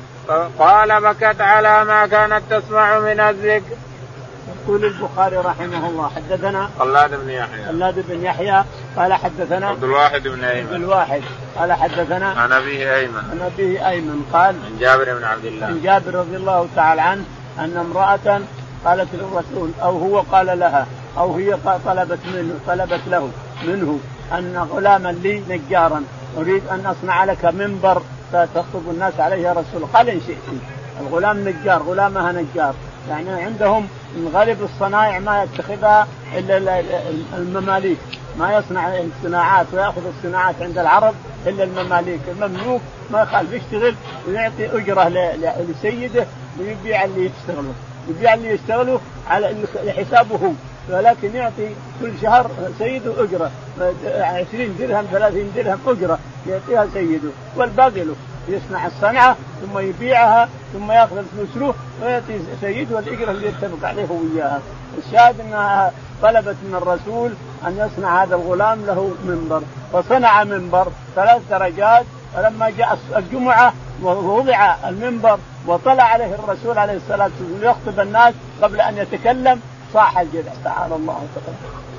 قال 0.59 1.01
بكت 1.01 1.41
على 1.41 1.85
ما 1.85 2.07
كانت 2.07 2.41
تسمع 2.49 2.99
من 2.99 3.19
الذكر. 3.19 3.75
يقول 4.47 4.85
البخاري 4.85 5.37
رحمه 5.37 5.89
الله 5.89 6.09
حدثنا 6.15 6.69
خلاد 6.79 7.23
بن 7.23 7.29
يحيى. 7.29 7.65
خلاد 7.65 8.05
بن 8.07 8.23
يحيى 8.23 8.63
قال 8.97 9.13
حدثنا 9.13 9.67
عبد 9.67 9.83
الواحد 9.83 10.27
بن 10.27 10.43
أيمن. 10.43 10.67
عبد 10.67 10.83
الواحد 10.83 11.21
قال 11.57 11.73
حدثنا 11.73 12.27
عن 12.29 12.51
أبيه 12.51 12.95
أيمن. 12.95 13.17
عن 13.31 13.51
أبيه 13.53 13.89
أيمن 13.89 14.29
قال 14.33 14.55
عن 14.65 14.77
جابر 14.79 15.13
بن 15.17 15.23
عبد 15.23 15.45
الله. 15.45 15.67
عن 15.67 15.81
جابر 15.81 16.15
رضي 16.15 16.35
الله 16.35 16.67
تعالى 16.75 17.01
عنه 17.01 17.23
أن 17.59 17.77
امرأة 17.77 18.41
قالت 18.85 19.07
للرسول 19.13 19.71
أو 19.81 19.97
هو 19.97 20.19
قال 20.19 20.59
لها 20.59 20.87
أو 21.17 21.35
هي 21.35 21.57
طلبت 21.85 22.19
منه 22.25 22.53
طلبت 22.67 23.01
له 23.07 23.29
منه 23.67 23.99
أن 24.31 24.67
غلاما 24.71 25.09
لي 25.09 25.43
نجارا 25.49 26.03
أريد 26.37 26.67
أن 26.71 26.85
أصنع 26.85 27.23
لك 27.23 27.45
منبر 27.45 28.01
تخطب 28.31 28.89
الناس 28.91 29.19
عليه 29.19 29.47
يا 29.47 29.51
رسول 29.51 29.85
قال 29.93 30.09
إن 30.09 30.21
شئت. 30.27 30.37
الغلام 31.01 31.49
نجار 31.49 31.81
غلامها 31.81 32.31
نجار. 32.31 32.73
يعني 33.09 33.29
عندهم 33.43 33.87
من 34.15 34.31
غالب 34.33 34.63
الصنائع 34.63 35.19
ما 35.19 35.43
يتخذها 35.43 36.07
إلا 36.37 36.81
المماليك. 37.37 37.97
ما 38.39 38.57
يصنع 38.57 38.97
الصناعات 38.97 39.65
ويأخذ 39.73 40.01
الصناعات 40.17 40.55
عند 40.61 40.77
العرب 40.77 41.13
إلا 41.47 41.63
المماليك. 41.63 42.21
المملوك 42.27 42.81
ما 43.11 43.21
يخالف 43.21 43.53
يشتغل 43.53 43.95
ويعطي 44.27 44.65
أجرة 44.77 45.09
لسيده 45.69 46.25
ويبيع 46.59 47.03
اللي 47.03 47.25
يشتغلوا 47.25 47.73
يبيع 48.09 48.33
اللي 48.33 48.49
يشتغلوا 48.49 48.99
على 49.27 49.55
حسابه 49.97 50.53
ولكن 50.89 51.35
يعطي 51.35 51.69
كل 52.01 52.11
شهر 52.21 52.51
سيده 52.79 53.23
أجرة. 53.23 53.51
20 53.79 54.75
درهم 54.79 55.05
30 55.11 55.51
درهم 55.55 55.79
أجرة 55.87 56.19
يعطيها 56.49 56.87
سيده. 56.93 57.29
والباقي 57.55 58.03
له. 58.03 58.15
يصنع 58.47 58.87
الصنعة 58.87 59.35
ثم 59.61 59.79
يبيعها 59.79 60.49
ثم 60.73 60.91
يأخذ 60.91 61.17
الفلوس 61.17 61.57
له 61.57 61.73
ويعطي 62.01 62.39
سيده 62.61 62.99
الإجرة 62.99 63.31
اللي 63.31 63.47
يتفق 63.47 63.87
عليه 63.87 64.07
وياها. 64.09 64.61
الشاهد 64.97 65.39
أنها 65.39 65.91
طلبت 66.21 66.55
من 66.63 66.75
الرسول 66.75 67.33
أن 67.67 67.77
يصنع 67.77 68.23
هذا 68.23 68.35
الغلام 68.35 68.85
له 68.85 69.11
منبر 69.25 69.61
فصنع 69.93 70.43
منبر 70.43 70.87
ثلاث 71.15 71.41
درجات. 71.49 72.05
فلما 72.35 72.69
جاء 72.69 72.99
الجمعة 73.17 73.73
ووضع 74.03 74.75
المنبر 74.87 75.39
وطلع 75.67 76.03
عليه 76.03 76.35
الرسول 76.35 76.77
عليه 76.77 76.93
الصلاة 76.93 77.23
والسلام 77.23 77.59
ليخطب 77.61 77.99
الناس 77.99 78.33
قبل 78.61 78.81
أن 78.81 78.97
يتكلم 78.97 79.61
صاح 79.93 80.19
الجذع 80.19 80.51
تعالى 80.63 80.95
الله 80.95 81.27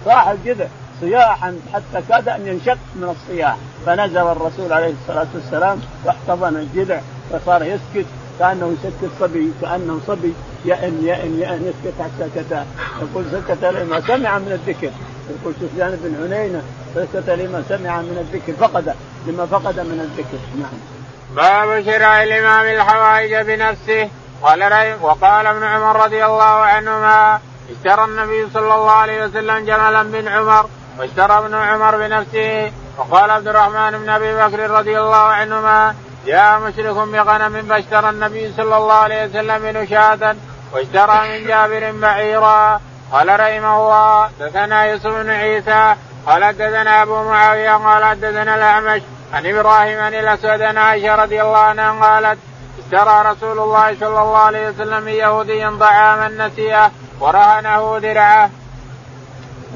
صاح 0.04 0.28
الجذع 0.28 0.66
صياحا 1.00 1.58
حتى 1.74 2.02
كاد 2.08 2.28
أن 2.28 2.46
ينشق 2.46 2.78
من 2.94 3.16
الصياح. 3.16 3.56
فنزل 3.86 4.18
الرسول 4.18 4.72
عليه 4.72 4.92
الصلاة 5.02 5.26
والسلام 5.34 5.80
واحتضن 6.04 6.56
الجذع 6.56 7.00
فصار 7.32 7.62
يسكت 7.62 8.06
كأنه 8.38 8.76
يسكت 8.78 9.10
صبي 9.20 9.52
كأنه 9.62 10.00
صبي 10.06 10.34
يئن 10.64 11.00
يئن 11.02 11.40
يئن 11.40 11.72
يسكت 11.72 11.94
حتى 12.02 12.30
سكت 12.34 12.66
يقول 13.02 13.24
سكت 13.32 13.64
لما 13.64 14.00
سمع 14.00 14.38
من 14.38 14.52
الذكر. 14.52 14.90
يقول 15.30 15.54
سفيان 15.60 15.98
بن 16.02 16.32
عيينه 16.32 16.62
سكت 16.94 17.30
لما 17.30 17.64
سمع 17.68 18.00
من 18.00 18.18
الذكر 18.20 18.52
فقد 18.52 18.94
لما 19.26 19.46
فقد 19.46 19.80
من 19.80 20.00
الذكر. 20.00 20.38
نعم. 20.60 20.78
باب 21.36 21.84
شراء 21.84 22.22
الإمام 22.22 22.66
الحوائج 22.66 23.46
بنفسه. 23.46 24.08
قال 24.42 24.94
وقال 25.02 25.46
ابن 25.46 25.62
عمر 25.62 26.04
رضي 26.04 26.24
الله 26.24 26.44
عنهما 26.44 27.40
اشترى 27.70 28.04
النبي 28.04 28.50
صلى 28.54 28.74
الله 28.74 28.90
عليه 28.90 29.24
وسلم 29.24 29.66
جملا 29.66 30.02
بن 30.02 30.28
عمر. 30.28 30.68
واشترى 30.98 31.38
ابن 31.38 31.54
عمر 31.54 31.96
بنفسه 31.96 32.72
وقال 32.98 33.30
عبد 33.30 33.48
الرحمن 33.48 33.98
بن 33.98 34.08
أبي 34.08 34.34
بكر 34.36 34.70
رضي 34.70 35.00
الله 35.00 35.16
عنهما 35.16 35.94
جاء 36.26 36.58
مشرك 36.58 36.94
بغنم 36.94 37.66
فاشترى 37.68 38.10
النبي 38.10 38.52
صلى 38.56 38.76
الله 38.76 38.94
عليه 38.94 39.24
وسلم 39.24 39.62
منه 39.62 39.84
شاة 39.84 40.36
واشترى 40.72 41.28
من 41.28 41.46
جابر 41.46 41.92
بعيرا 41.92 42.80
قال 43.12 43.28
رحمه 43.40 43.76
الله 43.76 44.30
دثنا 44.40 44.84
يوسف 44.84 45.06
بن 45.06 45.30
عيسى 45.30 45.94
قال 46.26 46.44
حدثنا 46.44 47.02
أبو 47.02 47.22
معاوية 47.22 47.70
قال 47.70 48.04
حدثنا 48.04 48.54
الأعمش 48.54 49.02
عن 49.32 49.46
إبراهيم 49.46 50.00
عن 50.00 50.14
الأسود 50.14 50.62
عن 50.62 50.78
عائشة 50.78 51.14
رضي 51.14 51.42
الله 51.42 51.58
عنها 51.58 51.92
قالت 51.92 52.38
اشترى 52.78 53.32
رسول 53.32 53.58
الله 53.58 53.96
صلى 54.00 54.22
الله 54.22 54.38
عليه 54.38 54.68
وسلم 54.68 55.02
من 55.02 55.12
يهودي 55.12 55.70
طعاما 55.80 56.28
نسيه 56.28 56.90
ورهنه 57.20 57.98
درعة. 57.98 58.50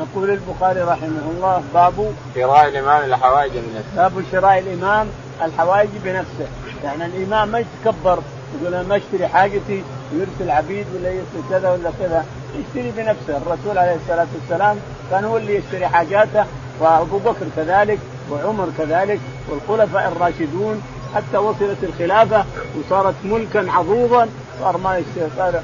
يقول 0.01 0.30
البخاري 0.30 0.80
رحمه 0.80 1.30
الله 1.36 1.62
باب 1.74 2.14
شراء 2.34 2.68
الإمام 2.68 3.05
الحوائج 3.05 3.53
بنفسه. 3.53 3.97
باب 3.97 4.12
شراء 4.32 4.59
الإمام 4.59 5.07
الحوائج 5.45 5.88
بنفسه، 6.05 6.47
يعني 6.84 7.07
الإمام 7.07 7.49
ما 7.49 7.59
يتكبر 7.59 8.18
يقول 8.55 8.74
أنا 8.74 8.82
ما 8.82 8.97
أشتري 8.97 9.28
حاجتي 9.28 9.82
ويرسل 10.12 10.51
عبيد 10.51 10.86
ولا 10.95 11.11
يرسل 11.11 11.49
كذا 11.51 11.70
ولا 11.70 11.90
كذا، 12.01 12.24
يشتري 12.59 12.90
بنفسه، 12.97 13.36
الرسول 13.36 13.78
عليه 13.78 13.97
الصلاة 13.97 14.26
والسلام 14.34 14.76
كان 15.11 15.24
هو 15.24 15.36
اللي 15.36 15.57
يشتري 15.57 15.86
حاجاته 15.86 16.45
وأبو 16.80 17.18
بكر 17.18 17.47
كذلك 17.57 17.99
وعمر 18.30 18.68
كذلك 18.78 19.20
والخلفاء 19.49 20.09
الراشدون. 20.09 20.82
حتى 21.14 21.38
وصلت 21.38 21.78
الخلافة 21.82 22.45
وصارت 22.78 23.14
ملكا 23.24 23.72
عظوظا 23.72 24.28
صار 24.61 24.76
ما 24.76 25.03
صار 25.36 25.62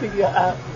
تجي 0.00 0.26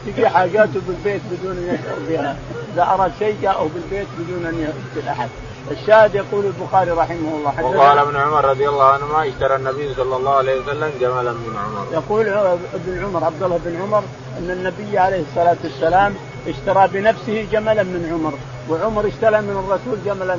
تجي 0.07 0.29
حاجاته 0.29 0.81
بالبيت 0.87 1.21
بدون 1.33 1.57
أن 1.57 1.75
يشعر 1.75 1.99
بها. 2.09 2.37
إذا 2.75 2.83
أراد 2.83 3.13
شيء 3.19 3.37
جاءه 3.43 3.71
بالبيت 3.75 4.07
بدون 4.19 4.47
أن 4.47 4.61
يرسل 4.61 5.09
احد 5.09 5.29
الشاهد 5.71 6.15
يقول 6.15 6.45
البخاري 6.47 6.91
رحمه 6.91 7.37
الله. 7.37 7.65
وقال 7.65 7.99
ابن 7.99 8.17
عمر 8.17 8.45
رضي 8.45 8.69
الله 8.69 8.85
عنهما 8.85 9.29
اشترى 9.29 9.57
النبي 9.57 9.95
صلى 9.95 10.17
الله 10.17 10.35
عليه 10.35 10.61
وسلم 10.61 10.91
جملا 11.01 11.33
من 11.33 11.57
عمر. 11.57 11.87
يقول 11.93 12.29
ابن 12.75 13.05
عمر 13.05 13.25
عبد 13.25 13.43
الله 13.43 13.61
بن 13.65 13.83
عمر 13.83 14.03
أن 14.39 14.51
النبي 14.51 14.99
عليه 14.99 15.23
الصلاة 15.31 15.57
والسلام 15.65 16.15
اشترى 16.49 16.89
بنفسه 16.89 17.47
جملا 17.53 17.83
من 17.83 18.11
عمر. 18.13 18.33
وعمر 18.71 19.07
اشترى 19.07 19.41
من 19.41 19.65
الرسول 19.65 19.99
جملا 20.05 20.37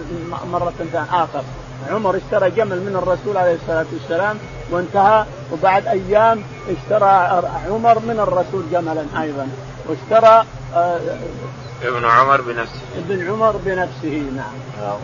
مرة 0.51 1.07
آخر. 1.11 1.43
عمر 1.91 2.17
اشترى 2.17 2.49
جمل 2.49 2.79
من 2.81 2.95
الرسول 2.95 3.37
عليه 3.37 3.55
الصلاة 3.55 3.85
والسلام 3.93 4.37
وانتهى. 4.72 5.26
وبعد 5.51 5.88
أيام 5.88 6.43
اشترى 6.70 7.41
عمر 7.70 7.99
من 7.99 8.20
الرسول 8.20 8.63
جملا 8.72 9.05
أيضا 9.22 9.47
واشترى 9.86 10.45
آه، 10.76 10.99
ابن 11.84 12.05
عمر 12.05 12.41
بنفسه. 12.41 12.82
ابن 12.97 13.28
عمر 13.32 13.55
بنفسه 13.65 14.24
نعم. 14.36 14.53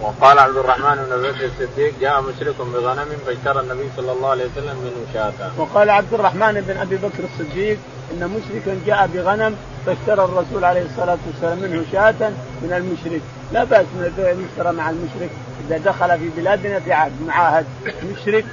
وقال 0.01 0.39
عبد 0.39 0.57
الرحمن 0.57 0.95
بن 0.95 1.13
أبي 1.13 1.31
بكر 1.31 1.45
الصديق 1.45 1.93
جاء 2.01 2.21
مشرك 2.21 2.55
بغنم 2.73 3.05
فاشترى 3.25 3.59
النبي 3.59 3.89
صلى 3.97 4.11
الله 4.11 4.29
عليه 4.29 4.45
وسلم 4.45 4.75
منه 4.83 5.13
شاة. 5.13 5.51
وقال 5.57 5.89
عبد 5.89 6.13
الرحمن 6.13 6.61
بن 6.67 6.77
أبي 6.77 6.95
بكر 6.95 7.23
الصديق 7.33 7.77
إن 8.11 8.29
مشركا 8.29 8.79
جاء 8.85 9.07
بغنم 9.13 9.55
فاشترى 9.85 10.25
الرسول 10.25 10.65
عليه 10.65 10.85
الصلاة 10.85 11.17
والسلام 11.27 11.57
منه 11.57 11.83
شاة 11.91 12.29
من 12.61 12.73
المشرك. 12.73 13.21
لا 13.51 13.63
بأس 13.63 13.85
من 13.95 14.47
يشترى 14.49 14.71
مع 14.73 14.89
المشرك 14.89 15.29
إذا 15.67 15.77
دخل 15.77 16.19
في 16.19 16.29
بلادنا 16.37 16.79
في 16.79 16.93
عهد 16.93 17.11
معاهد 17.27 17.65
مشرك 18.13 18.45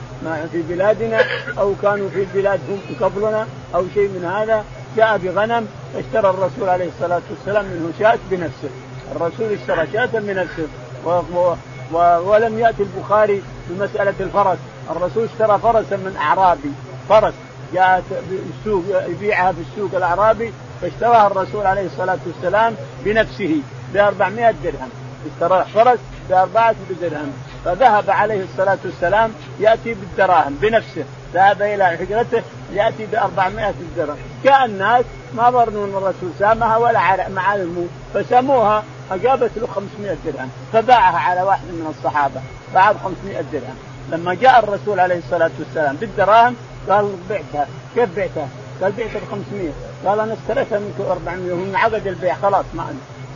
في 0.52 0.62
بلادنا 0.62 1.24
أو 1.58 1.74
كانوا 1.82 2.08
في 2.08 2.20
البلاد 2.22 2.60
هم 2.70 2.80
قبلنا 3.00 3.46
أو 3.74 3.84
شيء 3.94 4.08
من 4.08 4.24
هذا 4.24 4.64
جاء 4.96 5.18
بغنم 5.18 5.66
اشترى 5.96 6.30
الرسول 6.30 6.68
عليه 6.68 6.88
الصلاة 6.88 7.20
والسلام 7.30 7.64
منه 7.64 7.92
شاة 7.98 8.18
بنفسه. 8.30 8.70
الرسول 9.16 9.52
اشترى 9.52 9.86
شاة 9.92 10.18
بنفسه. 10.20 10.66
و... 11.04 11.08
و... 11.10 11.54
و... 11.92 11.98
ولم 12.30 12.58
يأتي 12.58 12.82
البخاري 12.82 13.42
بمسألة 13.70 14.14
الفرس. 14.20 14.58
الرسول 14.90 15.24
اشترى 15.24 15.58
فرسا 15.58 15.96
من 15.96 16.16
أعرابي. 16.16 16.70
فرس. 17.08 17.34
جاءت 17.74 18.04
بالسوق 18.30 18.84
يبيعها 19.08 19.52
في 19.52 19.58
السوق 19.60 19.94
الأعرابي 19.94 20.52
فاشتراها 20.82 21.26
الرسول 21.26 21.66
عليه 21.66 21.86
الصلاة 21.86 22.18
والسلام 22.26 22.74
بنفسه 23.04 23.56
ب 23.94 23.96
400 23.96 24.54
درهم. 24.64 24.90
اشترى 25.34 25.64
فرس 25.74 25.98
ب 26.30 26.32
400 26.32 26.74
درهم. 27.00 27.32
فذهب 27.64 28.10
عليه 28.10 28.44
الصلاة 28.44 28.78
والسلام 28.84 29.32
يأتي 29.60 29.94
بالدراهم 29.94 30.54
بنفسه 30.62 31.04
ذهب 31.34 31.62
إلى 31.62 31.86
حجرته 31.86 32.42
يأتي 32.72 33.06
ب 33.06 33.14
400 33.14 33.74
درهم. 33.96 34.16
جاء 34.44 34.64
الناس 34.64 35.04
ما 35.34 35.50
ظنوا 35.50 35.86
أن 35.86 35.94
الرسول 35.94 36.30
سامها 36.38 36.76
ولا 36.76 37.28
معلمه 37.28 37.86
فسموها 38.14 38.84
فجابت 39.10 39.50
له 39.56 39.66
500 39.66 40.16
درهم 40.24 40.50
فباعها 40.72 41.18
على 41.18 41.42
واحد 41.42 41.64
من 41.64 41.94
الصحابة 41.98 42.40
باعها 42.74 42.92
ب 42.92 42.96
500 43.04 43.40
درهم. 43.52 43.76
لما 44.12 44.34
جاء 44.34 44.58
الرسول 44.58 45.00
عليه 45.00 45.18
الصلاة 45.18 45.50
والسلام 45.58 45.96
بالدراهم 45.96 46.56
قال 46.88 47.16
بعتها 47.30 47.68
كيف 47.94 48.16
بعتها؟ 48.16 48.48
قال 48.82 48.92
بعتها 48.92 49.20
ب 49.20 49.30
500 49.30 49.70
قال 50.06 50.20
أنا 50.20 50.34
اشتريتها 50.34 50.78
منك 50.78 51.10
400 51.10 51.52
ومن 51.52 51.76
عقد 51.76 52.06
البيع 52.06 52.34
خلاص 52.34 52.64
ما 52.74 52.86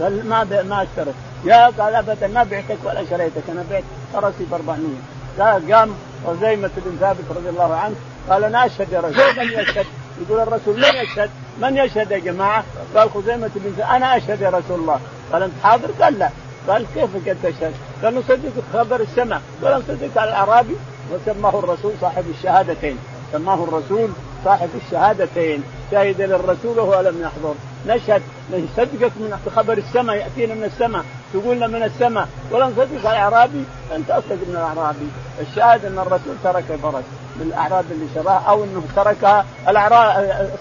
قال 0.00 0.28
ما 0.28 0.44
ما 0.44 0.82
اشتريت. 0.82 1.14
يا 1.44 1.66
قال 1.66 1.94
أبدا 1.94 2.26
ما 2.26 2.42
بعتك 2.42 2.78
ولا 2.84 3.04
شريتك 3.10 3.42
أنا 3.48 3.64
بعت 3.70 3.84
فرسي 4.12 4.44
ب 4.44 4.54
400 4.54 4.88
قال 5.38 5.72
قام 5.72 5.94
خزيمة 6.26 6.70
بن 6.76 6.96
ثابت 7.00 7.24
رضي 7.36 7.48
الله 7.48 7.74
عنه 7.74 7.94
قال 8.30 8.44
أنا 8.44 8.66
أشهد 8.66 8.92
يا 8.92 9.00
رسول 9.00 9.36
من 9.36 9.52
يشهد؟ 9.52 9.86
يقول 10.20 10.40
الرسول 10.40 10.76
من 10.76 10.94
يشهد؟ 11.02 11.30
من 11.60 11.76
يشهد 11.76 12.10
يا 12.10 12.18
جماعة؟ 12.18 12.64
قال 12.96 13.10
خزيمة 13.10 13.50
بن 13.54 13.72
ثابت. 13.76 13.90
أنا 13.90 14.16
أشهد 14.16 14.40
يا 14.40 14.48
رسول 14.48 14.80
الله. 14.80 15.00
قال 15.32 15.42
أنت 15.42 15.52
حاضر؟ 15.62 15.90
قال 16.00 16.18
لا. 16.18 16.30
قال 16.68 16.86
كيف 16.94 17.28
قد 17.28 17.36
تشهد؟ 17.42 17.74
قال 18.02 18.14
نصدق 18.14 18.52
خبر 18.72 19.00
السماء. 19.00 19.42
قال 19.62 19.78
نصدق 19.78 20.20
على 20.20 20.30
الأعرابي. 20.30 20.76
وسماه 21.12 21.58
الرسول 21.58 21.92
صاحب 22.00 22.24
الشهادتين. 22.38 22.98
سماه 23.32 23.64
الرسول 23.64 24.10
صاحب 24.44 24.68
الشهادتين. 24.84 25.62
شهد 25.90 26.20
للرسول 26.20 26.78
وهو 26.78 27.00
لم 27.00 27.22
يحضر. 27.22 27.54
نشهد. 27.86 28.22
نصدقك 28.52 29.12
من 29.16 29.50
خبر 29.56 29.78
السماء 29.78 30.16
يأتينا 30.16 30.54
من 30.54 30.64
السماء. 30.64 31.04
تقول 31.34 31.56
لنا 31.56 31.66
من 31.66 31.82
السماء. 31.82 32.28
ولا 32.50 32.66
نصدق 32.66 33.10
الأعرابي 33.10 33.64
انت 33.96 34.10
اصدق 34.10 34.32
من 34.48 34.56
الأعرابي. 34.56 35.08
الشاهد 35.40 35.84
أن 35.84 35.98
الرسول 35.98 36.34
ترك 36.44 36.64
الفرس 36.70 37.04
للاعراب 37.40 37.84
اللي 37.90 38.06
شراها 38.14 38.42
أو 38.48 38.64
إنه 38.64 38.82
تركها 38.96 39.44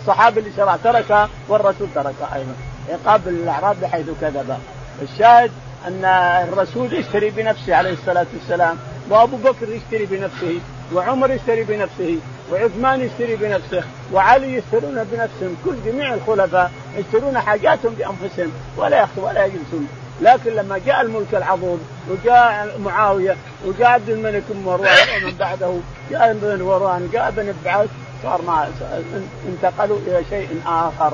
الصحابي 0.01 0.39
اللي 0.39 0.51
شراها 0.57 0.77
تركها 0.83 1.29
والرسول 1.49 1.87
تركها 1.95 2.35
أيضا. 2.35 2.53
عقاب 2.89 3.27
الاعراب 3.27 3.75
بحيث 3.81 4.05
كذب. 4.21 4.57
الشاهد 5.01 5.51
أن 5.87 6.05
الرسول 6.49 6.93
يشتري 6.93 7.29
بنفسه 7.29 7.75
عليه 7.75 7.93
الصلاة 7.93 8.25
والسلام 8.33 8.77
وأبو 9.09 9.37
بكر 9.37 9.69
يشتري 9.69 10.05
بنفسه 10.05 10.59
وعمر 10.93 11.31
يشتري 11.31 11.63
بنفسه 11.63 12.17
وعثمان 12.51 13.01
يشتري 13.01 13.35
بنفسه 13.35 13.83
وعلي 14.13 14.53
يشترون 14.53 15.03
بنفسهم. 15.11 15.57
كل 15.65 15.75
جميع 15.85 16.13
الخلفاء 16.13 16.71
يشترون 16.97 17.39
حاجاتهم 17.39 17.93
بأنفسهم 17.93 18.51
ولا 18.77 19.01
يخطوا 19.01 19.29
ولا 19.29 19.45
يجلسون. 19.45 19.87
لكن 20.21 20.51
لما 20.51 20.77
جاء 20.85 21.01
الملك 21.01 21.33
العظيم 21.33 21.79
وجاء 22.09 22.79
معاوية 22.79 23.35
وجاء 23.65 23.87
عبد 23.87 24.09
الملك 24.09 24.43
بن 24.49 24.63
مروان 24.63 25.23
ومن 25.23 25.35
بعده 25.39 25.73
جاء 26.11 26.31
ابن 26.31 26.63
مروان 26.63 27.09
جاء 27.13 27.27
ابن 27.27 27.49
البعث 27.49 27.89
صار 28.23 28.41
مع 28.41 28.67
انتقلوا 29.47 29.97
إلى 30.07 30.23
شيء 30.29 30.61
آخر. 30.65 31.13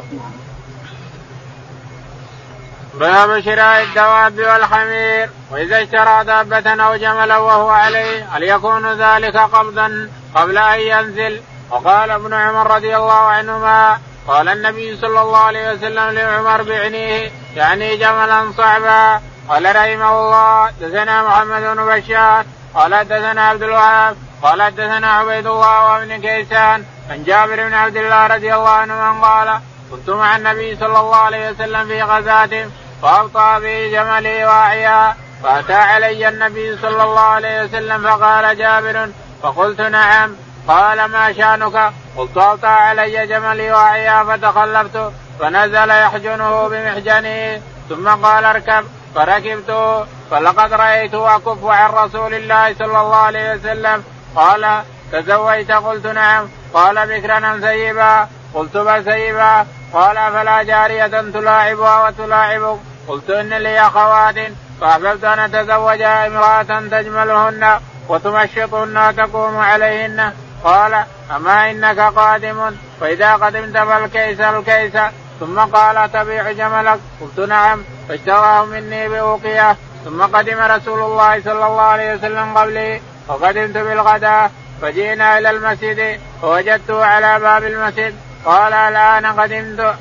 باب 2.94 3.42
شراء 3.42 3.84
الدواب 3.84 4.40
والحمير 4.40 5.30
وإذا 5.52 5.84
اشترى 5.84 6.24
دابة 6.24 6.84
أو 6.84 6.96
جملا 6.96 7.38
وهو 7.38 7.70
عليه 7.70 8.26
هل 8.26 8.44
يكون 8.44 8.94
ذلك 8.94 9.38
قبضا 9.38 10.10
قبل 10.36 10.58
أن 10.58 10.80
ينزل 10.80 11.42
وقال 11.72 12.12
ابن 12.12 12.34
عمر 12.34 12.76
رضي 12.76 12.98
الله 12.98 13.14
عنهما 13.14 14.00
قال 14.30 14.50
النبي 14.50 14.98
صلى 14.98 15.22
الله 15.22 15.38
عليه 15.38 15.72
وسلم 15.72 16.10
لعمر 16.10 16.64
بعنيه 16.64 17.32
يعني 17.56 17.98
جملا 17.98 18.52
صعبا. 18.58 19.22
قال 19.50 19.76
رحمه 19.76 20.20
الله 20.20 20.72
دثنا 20.82 21.24
محمد 21.24 21.62
بن 21.62 21.86
بشار 21.86 22.46
قال 22.76 23.08
دثنا 23.08 23.48
عبد 23.48 23.64
الوهاب 23.64 24.16
قال 24.44 24.76
دثنا 24.76 25.12
عبيد 25.14 25.48
الله 25.48 25.94
وابن 25.94 26.22
كيسان 26.22 26.86
عن 27.10 27.24
جابر 27.24 27.56
بن 27.56 27.74
عبد 27.74 27.98
الله 27.98 28.28
رضي 28.28 28.56
الله 28.56 28.70
عنه 28.70 29.22
قال 29.22 29.60
كنت 29.92 30.10
مع 30.10 30.36
النبي 30.36 30.76
صلى 30.76 31.00
الله 31.00 31.18
عليه 31.18 31.50
وسلم 31.50 31.88
في 31.88 32.04
غزاة 32.04 32.68
فأبطأ 33.02 33.60
به 33.60 33.90
جملي 33.92 34.46
واعيا. 34.46 35.16
فأتى 35.44 35.74
علي 35.74 36.28
النبي 36.28 36.78
صلى 36.78 37.04
الله 37.04 37.28
عليه 37.38 37.64
وسلم 37.64 38.10
فقال 38.10 38.58
جابر 38.58 39.10
فقلت 39.44 39.82
نعم. 39.82 40.36
قال 40.68 41.06
ما 41.06 41.34
شأنك؟ 41.34 41.94
قلت 42.18 42.38
أبطأ 42.38 42.68
علي 42.68 43.28
جملي 43.28 43.72
واعيا 43.72 44.24
فتخلفت 44.24 45.12
فنزل 45.40 45.90
يحجنه 45.90 46.68
بمحجنه 46.68 47.62
ثم 47.90 48.10
قال 48.10 48.46
اركب. 48.46 48.86
فركبت. 49.16 50.06
فلقد 50.32 50.74
رأيته 50.74 51.36
أكف 51.36 51.66
عن 51.66 51.90
رسول 51.90 52.34
الله 52.34 52.74
صلى 52.74 53.02
الله 53.02 53.16
عليه 53.16 53.54
وسلم. 53.54 54.04
قال 54.36 54.84
تزوجت؟ 55.12 55.72
قلت 55.72 56.08
نعم. 56.08 56.48
قال 56.74 57.08
بكرا 57.08 57.60
سيبا؟ 57.62 58.28
قلت 58.54 58.78
بل 58.78 59.04
سيبا. 59.06 59.66
قال 59.94 60.16
فلا 60.16 60.64
جارية 60.64 61.08
تلاعبها 61.08 62.08
وتلاعبك؟ 62.08 62.80
قلت 63.08 63.30
إن 63.30 63.54
لي 63.54 63.80
أخوات 63.80 64.36
فأحببت 64.82 65.24
أن 65.24 65.40
أتزوج 65.40 66.02
امرأة 66.02 66.64
تجملهن 66.64 67.80
وتمشطهن 68.10 68.98
وتقوم 68.98 69.58
عليهن. 69.58 70.34
قال 70.64 71.04
أما 71.36 71.72
إنك 71.72 72.00
قادم 72.00 72.76
فإذا 73.02 73.34
قدمت 73.34 73.78
فالكيس 73.78 74.40
الكيس 74.40 74.98
ثم 75.40 75.60
قال 75.60 76.12
تبيع 76.12 76.52
جملك. 76.52 77.00
قلت 77.22 77.50
نعم. 77.50 77.84
فاشتراه 78.10 78.66
مني 78.66 79.10
بأوقية. 79.10 79.78
ثم 80.06 80.22
قدم 80.22 80.60
رسول 80.60 81.00
الله 81.00 81.42
صلى 81.42 81.66
الله 81.66 81.82
عليه 81.82 82.14
وسلم 82.14 82.58
قبلي. 82.58 83.02
وقدمت 83.28 83.78
بالغداء 83.78 84.52
فجئنا 84.82 85.38
إلى 85.38 85.50
المسجد. 85.50 86.20
فوجدته 86.42 87.06
على 87.06 87.40
باب 87.40 87.64
المسجد. 87.64 88.16
قال 88.46 88.74
الان 88.74 89.26
قدمت. 89.26 89.96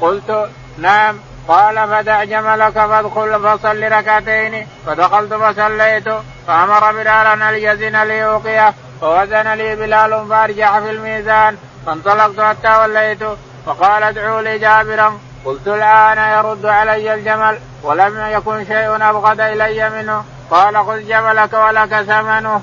قلت 0.00 0.48
نعم. 0.78 1.18
قال 1.48 1.88
فدع 1.88 2.24
جملك 2.24 2.72
فادخل 2.72 3.58
فصل 3.58 3.82
ركعتين. 3.92 4.66
فدخلت 4.86 5.34
فصليت. 5.34 6.08
فأمر 6.46 6.92
بلالا 6.92 7.32
أن 7.32 7.54
يزن 7.54 8.02
لي 8.02 8.24
أوقية. 8.24 8.74
فوزن 9.02 9.52
لي 9.54 9.76
بلال 9.76 10.28
فارجع 10.28 10.80
في 10.80 10.90
الميزان 10.90 11.56
فانطلقت 11.86 12.40
حتى 12.40 12.76
وليت 12.76 13.22
فقال 13.66 14.02
ادعوا 14.02 14.42
لي 14.42 14.58
جابرا. 14.58 15.18
قلت 15.44 15.68
الآن 15.68 16.18
يرد 16.18 16.66
علي 16.66 17.14
الجمل 17.14 17.58
ولم 17.82 18.26
يكن 18.26 18.64
شيء 18.64 19.10
أبغض 19.10 19.40
إلي 19.40 19.90
منه. 19.90 20.24
قال 20.50 20.76
خذ 20.76 21.08
جملك 21.08 21.52
ولك 21.52 22.02
ثمنه. 22.02 22.62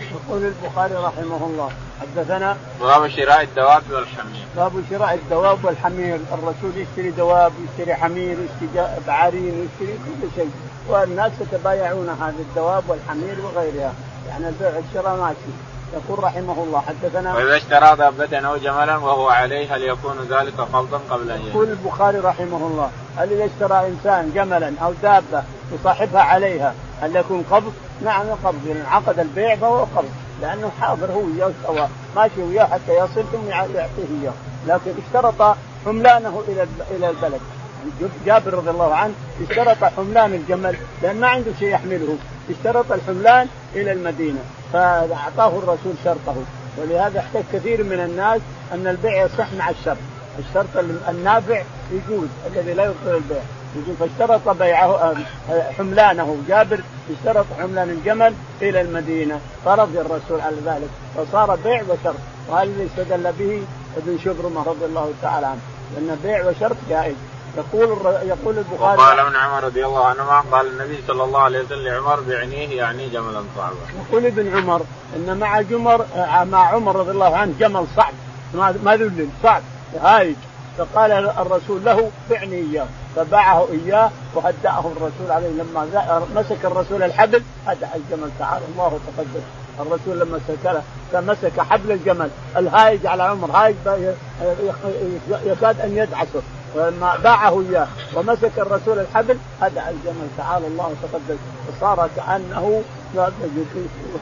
يقول 0.00 0.42
البخاري 0.44 0.94
رحمه 0.94 1.46
الله 1.46 1.70
حدثنا 2.00 2.56
باب 2.80 3.08
شراء 3.08 3.42
الدواب 3.42 3.82
والحمير. 3.90 4.44
باب 4.56 4.72
شراء 4.90 5.14
الدواب 5.14 5.64
والحمير. 5.64 6.20
الرسول 6.32 6.72
يشتري 6.76 7.10
دواب 7.10 7.52
يشتري 7.64 7.94
حمير 7.94 8.36
يشتري 8.44 8.88
بعارين 9.06 9.68
يشتري 9.68 9.98
كل 9.98 10.28
شيء. 10.36 10.50
والناس 10.88 11.32
يتبايعون 11.40 12.08
هذه 12.08 12.40
الدواب 12.48 12.84
والحمير 12.88 13.36
وغيرها. 13.44 13.92
يعني 14.28 14.48
البيع 14.48 14.72
والشراء 14.76 15.16
ماشي 15.16 15.52
يقول 15.94 16.24
رحمه 16.24 16.62
الله 16.62 16.80
حدثنا 16.80 17.34
وإذا 17.34 17.56
اشترى 17.56 17.96
دابة 17.96 18.48
أو 18.48 18.56
جملا 18.56 18.96
وهو 18.96 19.28
عليه 19.28 19.76
هل 19.76 19.82
يكون 19.82 20.16
ذلك 20.30 20.60
قبضا 20.60 21.00
قبل 21.10 21.30
أن 21.30 21.40
يقول 21.46 21.68
البخاري 21.68 22.18
رحمه 22.18 22.56
الله 22.56 22.90
هل 23.16 23.32
إذا 23.32 23.44
اشترى 23.44 23.86
إنسان 23.86 24.32
جملا 24.34 24.72
أو 24.82 24.92
دابة 25.02 25.42
يصاحبها 25.72 26.22
عليها 26.22 26.74
هل 27.02 27.16
يكون 27.16 27.44
قبض؟ 27.50 27.72
نعم 28.04 28.26
قبض. 28.44 28.58
لأن 28.66 28.84
عقد 28.86 29.18
البيع 29.18 29.56
فهو 29.56 29.84
قبض 29.96 30.10
لأنه 30.42 30.70
حاضر 30.80 31.12
هو 31.12 31.20
وياه 31.20 31.52
سواء 31.66 31.90
ماشي 32.16 32.42
وياه 32.42 32.64
حتى 32.64 32.92
يصل 32.96 33.24
ثم 33.32 33.48
يعطيه 33.48 33.88
إياه. 34.22 34.32
لكن 34.66 34.92
اشترط 35.06 35.56
حملانه 35.84 36.42
إلى 36.48 36.66
إلى 36.90 37.10
البلد. 37.10 37.40
جابر 38.26 38.54
رضي 38.54 38.70
الله 38.70 38.94
عنه 38.94 39.14
اشترط 39.50 39.84
حملان 39.84 40.34
الجمل 40.34 40.76
لأن 41.02 41.20
ما 41.20 41.28
عنده 41.28 41.50
شيء 41.58 41.68
يحمله. 41.68 42.16
اشترط 42.50 42.92
الحملان 42.92 43.48
إلى 43.74 43.92
المدينة 43.92 44.38
فاعطاه 44.72 45.58
الرسول 45.58 45.92
شرطه. 46.04 46.36
ولهذا 46.78 47.20
احتاج 47.20 47.44
كثير 47.52 47.84
من 47.84 48.00
الناس 48.00 48.40
أن 48.72 48.86
البيع 48.86 49.24
يصح 49.24 49.52
مع 49.58 49.70
الشرط. 49.70 49.96
الشرط 50.38 50.84
النافع 51.08 51.62
يجوز 51.92 52.28
الذي 52.46 52.74
لا 52.74 52.84
يبطل 52.84 53.16
البيع. 53.16 53.42
يقول 53.76 53.96
فاشترط 54.00 54.48
بيعه 54.48 55.14
حملانه. 55.78 56.36
جابر 56.48 56.80
اشترط 57.10 57.46
حملان 57.60 57.90
الجمل 57.90 58.34
إلى 58.62 58.80
المدينة. 58.80 59.40
فرضي 59.64 60.00
الرسول 60.00 60.40
على 60.40 60.56
ذلك. 60.64 60.88
فصار 61.16 61.56
بيع 61.56 61.82
وشرط. 61.82 62.16
وهذا 62.48 62.62
الذي 62.62 62.86
استدل 62.86 63.32
به 63.38 63.62
ابن 63.96 64.18
شبرمه 64.24 64.62
رضي 64.62 64.84
الله 64.84 65.12
تعالى 65.22 65.46
عنه. 65.46 65.60
لأن 65.94 66.18
بيع 66.22 66.48
وشرط 66.48 66.76
جائز. 66.90 67.14
يقول 67.56 67.98
يقول 68.06 68.58
البخاري 68.58 68.98
وقال 68.98 69.18
ابن 69.18 69.36
عمر 69.36 69.64
رضي 69.64 69.86
الله 69.86 70.04
عنهما 70.06 70.40
قال 70.52 70.66
النبي 70.66 70.98
صلى 71.08 71.24
الله 71.24 71.40
عليه 71.40 71.60
وسلم 71.60 71.86
لعمر 71.86 72.20
بعنيه 72.20 72.76
يعني 72.76 73.08
جملا 73.08 73.42
صعبا. 73.56 73.76
يقول 74.08 74.26
ابن 74.26 74.56
عمر 74.56 74.80
إن 75.16 75.38
مع 75.38 75.60
جمر 75.60 76.06
مع 76.44 76.74
عمر 76.74 76.96
رضي 76.96 77.10
الله 77.10 77.36
عنه 77.36 77.54
جمل 77.60 77.86
صعب. 77.96 78.12
ما 78.54 78.96
ذل 78.96 79.28
صعب 79.42 79.62
هايج. 80.00 80.36
فقال 80.78 81.12
الرسول 81.12 81.84
له 81.84 82.10
بعني 82.30 82.54
إياه 82.54 82.86
فباعه 83.16 83.68
إياه 83.72 84.10
وهدأه 84.34 84.92
الرسول 84.96 85.30
عليه. 85.30 85.48
لما 85.48 86.22
مسك 86.34 86.64
الرسول 86.64 87.02
الحبل 87.02 87.42
هدأ 87.66 87.88
الجمل 87.94 88.30
تعالى 88.38 88.64
الله 88.72 89.00
تقدم 89.16 89.40
الرسول 89.80 90.20
لما 90.20 90.40
سكره 90.48 90.82
فمسك 91.12 91.60
حبل 91.60 91.92
الجمل. 91.92 92.30
الهايج 92.56 93.06
على 93.06 93.22
عمر 93.22 93.50
هايج 93.50 93.76
يكاد 95.46 95.80
أن 95.80 95.96
يدعسه. 95.96 96.42
باعه 97.24 97.60
إياه 97.60 97.88
ومسك 98.14 98.52
الرسول 98.58 98.98
الحبل 98.98 99.38
هدأ 99.62 99.88
الجمل 99.90 100.28
تعالى 100.38 100.66
الله 100.66 100.94
تقدم 101.02 101.36
وصار 101.68 102.08
كانه 102.16 102.82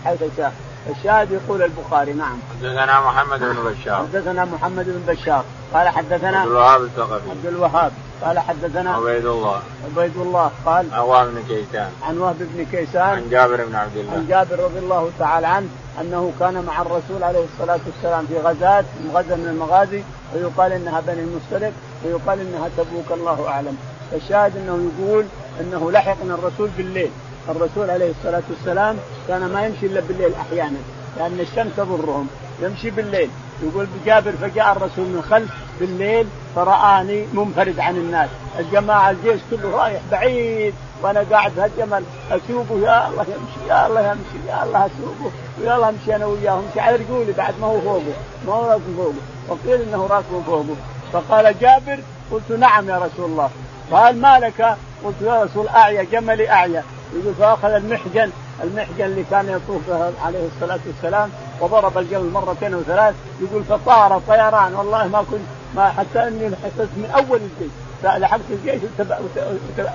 حيث 0.04 0.22
شاء 0.36 0.52
الشاهد 0.90 1.30
يقول 1.30 1.62
البخاري 1.62 2.12
نعم. 2.12 2.38
حدثنا 2.50 3.00
محمد 3.00 3.40
بن 3.40 3.56
بشار. 3.70 3.96
حدثنا 3.96 4.44
محمد 4.44 4.84
بن 4.84 5.12
بشار. 5.12 5.44
قال 5.74 5.88
حدثنا 5.88 6.38
عبد 6.38 6.50
الوهاب 6.50 6.82
الثقفي. 6.82 7.30
عبد 7.30 7.46
الوهاب. 7.46 7.92
قال 8.22 8.38
حدثنا 8.38 8.94
عبيد 8.94 9.26
الله. 9.26 9.62
عبيد 9.84 10.16
الله. 10.16 10.50
قال 10.66 10.86
عن 10.92 11.00
وهب 11.00 11.26
بن 11.26 11.42
كيسان. 11.48 11.90
عن 12.02 12.18
وهب 12.18 12.36
بن 12.38 12.66
كيسان 12.72 13.02
عن 13.02 13.30
جابر 13.30 13.64
بن 13.64 13.74
عبد 13.74 13.96
الله. 13.96 14.12
عن 14.12 14.26
جابر 14.28 14.64
رضي 14.64 14.78
الله 14.78 15.10
تعالى 15.18 15.46
عنه 15.46 15.68
أنه 16.00 16.32
كان 16.40 16.64
مع 16.64 16.82
الرسول 16.82 17.22
عليه 17.22 17.44
الصلاة 17.44 17.80
والسلام 17.86 18.26
في 18.26 18.38
غزاة 18.38 18.84
غزه 19.14 19.36
من 19.36 19.48
المغازي 19.48 20.02
ويقال 20.34 20.72
إنها 20.72 21.00
بني 21.00 21.20
المستلق 21.20 21.72
ويقال 22.04 22.40
إنها 22.40 22.68
تبوك 22.76 23.12
الله 23.12 23.48
أعلم. 23.48 23.76
الشاهد 24.12 24.56
أنه 24.56 24.90
يقول 24.90 25.24
إنه 25.60 25.90
لحقنا 25.90 26.34
الرسول 26.34 26.68
بالليل. 26.76 27.10
الرسول 27.48 27.90
عليه 27.90 28.10
الصلاة 28.10 28.42
والسلام 28.50 28.96
كان 29.28 29.46
ما 29.46 29.66
يمشي 29.66 29.86
إلا 29.86 30.00
بالليل 30.00 30.34
أحيانا 30.34 30.78
لأن 31.16 31.40
الشمس 31.40 31.76
تضرهم. 31.76 32.28
يمشي 32.62 32.90
بالليل. 32.90 33.30
يقول 33.62 33.86
جابر 34.06 34.32
فجاء 34.32 34.72
الرسول 34.72 35.06
من 35.06 35.22
خلف 35.30 35.50
بالليل 35.80 36.26
فرآني 36.56 37.26
منفرد 37.32 37.80
عن 37.80 37.96
الناس. 37.96 38.28
الجماعة 38.58 39.10
الجيش 39.10 39.40
كله 39.50 39.70
رايح 39.70 40.00
بعيد 40.10 40.74
وأنا 41.02 41.24
قاعد 41.30 41.52
في 41.52 41.64
الجمل 41.64 42.04
أسوقه 42.30 42.78
يا 42.80 43.08
الله 43.08 43.22
يمشي 43.22 43.68
يا 43.68 43.86
الله 43.86 44.00
يمشي 44.00 44.48
يا 44.48 44.64
الله 44.64 44.78
أسوقه 44.86 45.30
ويا 45.60 45.76
الله 45.76 45.88
أمشي 45.88 46.16
أنا 46.16 46.26
وياه 46.26 46.58
امشي 46.58 46.80
على 46.80 46.96
رجولي 46.96 47.32
بعد 47.32 47.54
ما 47.60 47.66
هو 47.66 47.80
فوقه 47.80 48.14
ما 48.46 48.52
هو 48.52 48.70
راكب 48.70 48.96
فوقه. 48.96 49.14
وقيل 49.48 49.80
إنه 49.82 50.06
راكب 50.06 50.42
فوقه. 50.46 50.76
فقال 51.12 51.58
جابر 51.60 51.98
قلت 52.32 52.52
نعم 52.58 52.88
يا 52.88 52.96
رسول 52.96 53.30
الله. 53.30 53.50
قال 53.92 54.20
ما 54.20 54.38
لك؟ 54.38 54.76
قلت 55.04 55.16
يا 55.22 55.42
رسول 55.42 55.68
أعيا 55.68 56.02
جملي 56.02 56.50
أعيا. 56.50 56.84
يقول 57.14 57.34
فأخذ 57.34 57.68
المحجن 57.68 58.30
المحجن 58.64 59.04
اللي 59.04 59.24
كان 59.30 59.48
يطوف 59.48 59.82
عليه 60.24 60.48
الصلاة 60.56 60.78
والسلام 60.86 61.30
وضرب 61.60 61.98
الجمل 61.98 62.30
مرتين 62.30 62.74
أو 62.74 62.80
ثلاث 62.82 63.14
يقول 63.40 63.64
فطار 63.64 64.20
طيران 64.28 64.74
والله 64.74 65.08
ما 65.08 65.24
كنت 65.30 65.40
ما 65.74 65.88
حتى 65.88 66.28
إني 66.28 66.56
حسست 66.56 66.90
من 66.96 67.10
أول 67.16 67.40
الجيش. 67.40 67.72
لحقت 68.04 68.40
الجيش 68.50 68.80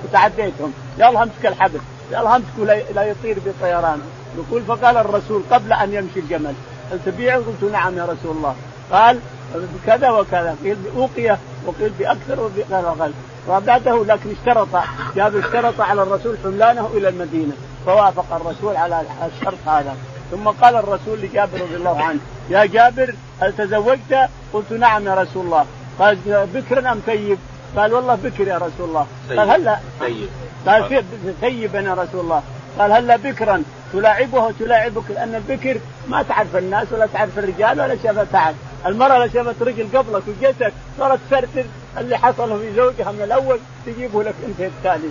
وتعديتهم. 0.04 0.72
يلا 0.98 1.22
أمسك 1.22 1.46
الحبل 1.46 1.80
يلا 2.10 2.36
امسكه 2.36 2.92
لا 2.94 3.02
يطير 3.02 3.38
بطيران. 3.46 4.00
يقول 4.38 4.62
فقال 4.62 4.96
الرسول 4.96 5.42
قبل 5.50 5.72
أن 5.72 5.94
يمشي 5.94 6.20
الجمل 6.20 6.54
هل 6.92 6.98
تبيعه؟ 7.06 7.36
قلت 7.36 7.72
نعم 7.72 7.98
يا 7.98 8.04
رسول 8.04 8.36
الله. 8.36 8.54
قال 8.92 9.18
بكذا 9.54 10.10
وكذا 10.10 10.56
قيل 10.64 10.74
بأوقية 10.74 11.38
وقيل 11.66 11.92
بأكثر 11.98 12.40
وبأقل 12.40 13.12
وبعده 13.48 14.04
لكن 14.04 14.30
اشترط 14.30 14.68
جاب 15.16 15.36
اشترط 15.36 15.80
على 15.80 16.02
الرسول 16.02 16.36
حملانه 16.44 16.90
إلى 16.94 17.08
المدينة 17.08 17.52
فوافق 17.86 18.34
الرسول 18.34 18.76
على 18.76 19.02
الشرط 19.26 19.58
هذا. 19.66 19.96
ثم 20.30 20.48
قال 20.48 20.76
الرسول 20.76 21.20
لجابر 21.20 21.60
رضي 21.60 21.76
الله 21.76 22.02
عنه 22.02 22.18
يا 22.50 22.64
جابر 22.64 23.14
هل 23.40 23.52
تزوجت؟ 23.56 24.28
قلت 24.52 24.72
نعم 24.72 25.06
يا 25.06 25.14
رسول 25.14 25.44
الله. 25.44 25.66
قال 25.98 26.18
بكرا 26.54 26.92
أم 26.92 27.00
ثيب؟ 27.06 27.38
قال 27.76 27.94
والله 27.94 28.14
بكر 28.14 28.48
يا 28.48 28.56
رسول 28.56 28.88
الله. 28.88 29.06
قال 29.28 29.50
هلا. 29.50 29.78
ثيب. 30.00 30.28
قال 30.66 31.04
ثيبا 31.40 31.80
يا 31.80 31.94
رسول 31.94 32.20
الله. 32.20 32.42
قال 32.78 32.92
هلا 32.92 33.16
بكرا. 33.16 33.62
تلاعبها 33.92 34.46
وتلاعبك 34.46 35.10
لأن 35.10 35.34
البكر 35.34 35.80
ما 36.08 36.22
تعرف 36.22 36.56
الناس 36.56 36.86
ولا 36.92 37.06
تعرف 37.06 37.38
الرجال 37.38 37.80
ولا 37.80 37.96
شافت 38.02 38.32
تعب 38.32 38.54
المرأة 38.86 39.18
لو 39.18 39.28
شافت 39.34 39.62
رجل 39.62 39.88
قبلك 39.94 40.22
وجيتك 40.28 40.72
صارت 40.98 41.20
تسرسل 41.30 41.64
اللي 41.98 42.18
حصل 42.18 42.60
في 42.60 42.74
زوجها 42.76 43.12
من 43.12 43.22
الأول 43.22 43.58
تجيبه 43.86 44.22
لك 44.22 44.34
أنت 44.46 44.60
الثاني. 44.60 45.08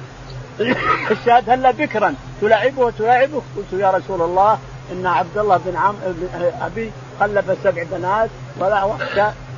الشاهد 1.11 1.49
هلا 1.49 1.71
بكرا. 1.71 2.15
تلاعبه 2.41 2.81
وتلاعبه. 2.81 3.41
قلت 3.57 3.81
يا 3.81 3.91
رسول 3.91 4.21
الله 4.21 4.59
إن 4.91 5.07
عبد 5.07 5.37
الله 5.37 5.57
بن 5.65 5.75
عم 5.75 5.95
أبي 6.61 6.91
خلف 7.19 7.57
سبع 7.63 7.83
بنات 7.91 8.29
ولا 8.59 8.83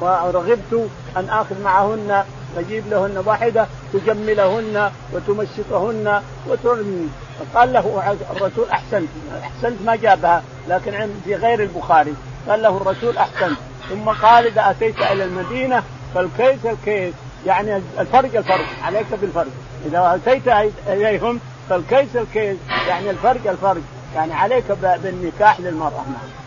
ورغبت 0.02 0.90
أن 1.18 1.30
آخذ 1.30 1.62
معهن 1.62 2.24
أجيب 2.58 2.84
لهن 2.90 3.24
واحدة 3.26 3.68
تجملهن 3.94 4.92
وتمشطهن 5.14 6.22
وترمي. 6.48 7.10
فقال 7.40 7.74
له 7.74 8.16
الرسول 8.32 8.70
أحسنت. 8.70 9.10
أحسنت 9.44 9.82
ما 9.86 9.96
جابها 9.96 10.44
لكن 10.70 11.10
في 11.26 11.36
غير 11.36 11.64
البخاري. 11.64 12.14
قال 12.50 12.62
له 12.62 12.78
الرسول 12.78 13.18
أحسنت. 13.18 13.58
ثم 13.90 14.10
قال 14.10 14.48
إذا 14.48 14.70
أتيت 14.70 15.02
إلى 15.02 15.24
المدينة 15.24 15.84
فالكيس 16.16 16.66
الكيس 16.66 17.14
يعني 17.46 17.82
الفرق 18.00 18.38
الفرق 18.38 18.66
عليك 18.84 19.06
بالفرق 19.22 19.52
إذا 19.86 20.20
اتيت 20.26 20.74
إليهم 20.88 21.40
فالكيس 21.70 22.16
الكيس 22.16 22.58
يعني 22.88 23.10
الفرق 23.10 23.50
الفرق 23.50 23.82
يعني 24.16 24.34
عليك 24.34 24.64
بالنكاح 25.04 25.60
للمرأة. 25.60 26.04
نعم. 26.08 26.44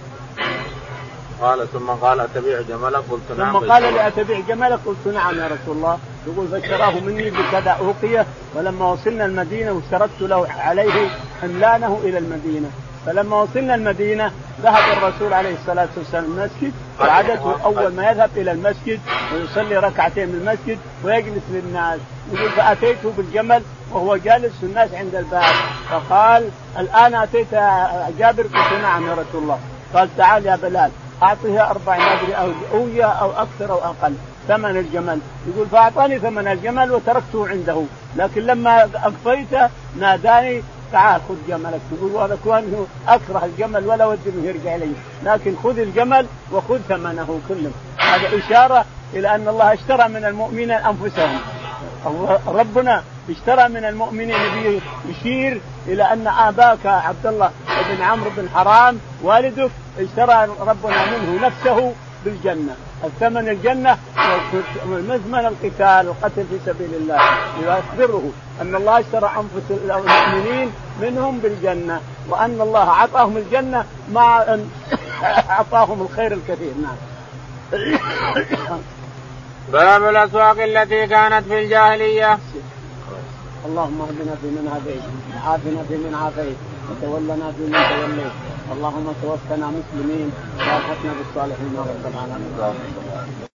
قال 1.40 1.72
ثم 1.72 1.86
قال 1.86 2.20
أتبيع 2.20 2.60
جملك؟ 2.60 3.02
قلت 3.10 3.38
نعم 3.38 3.60
ثم 3.60 3.72
قال 3.72 3.82
لي 3.82 4.06
أتبيع 4.06 4.40
جملك؟ 4.48 4.78
قلت 4.86 5.14
نعم 5.14 5.38
يا 5.38 5.46
رسول 5.46 5.76
الله. 5.76 5.98
يقول 6.26 6.48
فاشتراه 6.48 7.00
مني 7.00 7.30
بكذا 7.30 7.70
أوقية 7.70 8.26
ولما 8.54 8.92
وصلنا 8.92 9.24
المدينة 9.24 9.72
واشترطت 9.72 10.20
له 10.20 10.46
عليه 10.58 11.08
حملانه 11.42 12.00
إلى 12.04 12.18
المدينة. 12.18 12.70
فلما 13.06 13.42
وصلنا 13.42 13.74
المدينة 13.74 14.32
ذهب 14.62 14.98
الرسول 14.98 15.32
عليه 15.32 15.54
الصلاة 15.54 15.88
والسلام 15.96 16.24
المسجد 16.24 16.72
وعادته 17.00 17.64
أول 17.64 17.92
ما 17.92 18.10
يذهب 18.10 18.30
إلى 18.36 18.52
المسجد 18.52 19.00
ويصلي 19.32 19.76
ركعتين 19.76 20.28
من 20.28 20.34
المسجد 20.34 20.78
ويجلس 21.04 21.42
للناس 21.50 22.00
يقول 22.32 22.50
فأتيته 22.50 23.12
بالجمل 23.16 23.62
وهو 23.92 24.16
جالس 24.16 24.52
الناس 24.62 24.94
عند 24.94 25.14
الباب 25.14 25.54
فقال 25.90 26.50
الآن 26.78 27.14
أتيت 27.14 27.50
جابر 28.18 28.42
قلت 28.42 28.72
نعم 28.82 29.06
يا 29.06 29.12
رسول 29.12 29.42
الله. 29.42 29.58
قال 29.94 30.08
تعال 30.16 30.46
يا 30.46 30.56
بلال 30.56 30.90
اعطيه 31.22 31.70
أربع 31.70 31.98
ما 31.98 32.12
أدري 32.12 32.34
أو 32.34 32.52
أوية 32.72 33.04
أو 33.04 33.30
أكثر 33.32 33.72
أو 33.72 33.78
أقل 33.78 34.14
ثمن 34.48 34.76
الجمل. 34.76 35.20
يقول 35.48 35.66
فأعطاني 35.66 36.18
ثمن 36.18 36.48
الجمل 36.48 36.92
وتركته 36.92 37.48
عنده 37.48 37.82
لكن 38.16 38.42
لما 38.42 38.82
اقضيت 38.82 39.70
ناداني 40.00 40.62
تعال 40.96 41.20
خذ 41.28 41.36
جملك. 41.48 41.80
تقول 41.90 42.12
وهذا 42.12 42.38
كونه 42.44 42.86
أكره 43.08 43.44
الجمل 43.44 43.86
ولا 43.86 44.06
ودي 44.06 44.30
إنه 44.30 44.48
يرجع 44.48 44.74
إلي. 44.74 44.92
لكن 45.24 45.54
خذ 45.62 45.78
الجمل 45.78 46.26
وخذ 46.52 46.78
ثمنه 46.88 47.40
كله. 47.48 47.70
هذا 47.98 48.38
إشارة 48.38 48.84
إلى 49.14 49.34
أن 49.34 49.48
الله 49.48 49.72
اشترى 49.72 50.08
من 50.08 50.24
المؤمنين 50.24 50.70
أنفسهم. 50.70 51.40
ربنا 52.46 53.02
اشترى 53.30 53.68
من 53.68 53.84
المؤمنين 53.84 54.80
يشير 55.08 55.60
إلى 55.86 56.02
أن 56.02 56.26
آباك 56.28 56.86
عبد 56.86 57.26
الله 57.26 57.50
بن 57.90 58.02
عمرو 58.02 58.30
بن 58.36 58.48
حرام 58.54 58.98
والدك 59.22 59.70
اشترى 59.98 60.48
ربنا 60.60 61.00
منه 61.10 61.46
نفسه 61.46 61.92
بالجنة. 62.24 62.76
الثمن 63.04 63.48
الجنة 63.48 63.98
ومزمن 64.86 65.46
القتال 65.46 66.08
القتل 66.08 66.44
في 66.44 66.58
سبيل 66.66 66.94
الله 66.94 67.18
ليخبره 67.60 68.30
أن 68.60 68.74
الله 68.74 69.00
اشترى 69.00 69.30
أنفس 69.36 69.70
المؤمنين 69.70 70.72
منهم 71.00 71.38
بالجنة 71.38 72.00
وأن 72.28 72.60
الله 72.60 72.88
أعطاهم 72.88 73.36
الجنة 73.36 73.84
مع 74.12 74.42
ان 74.42 74.70
أعطاهم 75.50 76.02
الخير 76.02 76.32
الكثير 76.32 76.72
نعم. 76.82 76.96
باب 79.72 80.08
الأسواق 80.08 80.62
التي 80.62 81.06
كانت 81.06 81.46
في 81.46 81.58
الجاهلية. 81.58 82.38
اللهم 83.66 83.98
اهدنا 84.00 84.34
فيمن 84.42 84.66
هديت 84.74 85.04
وعافنا 85.34 85.80
فيمن 85.88 86.14
عافيت 86.22 86.58
وتولنا 86.88 87.46
فيمن 87.56 87.82
توليت. 87.90 88.34
اللهم 88.74 89.06
توفنا 89.22 89.66
مسلمين 89.78 90.28
والحقنا 90.66 91.12
بالصالحين 91.18 91.74
رب 91.90 92.04
العالمين. 92.12 92.54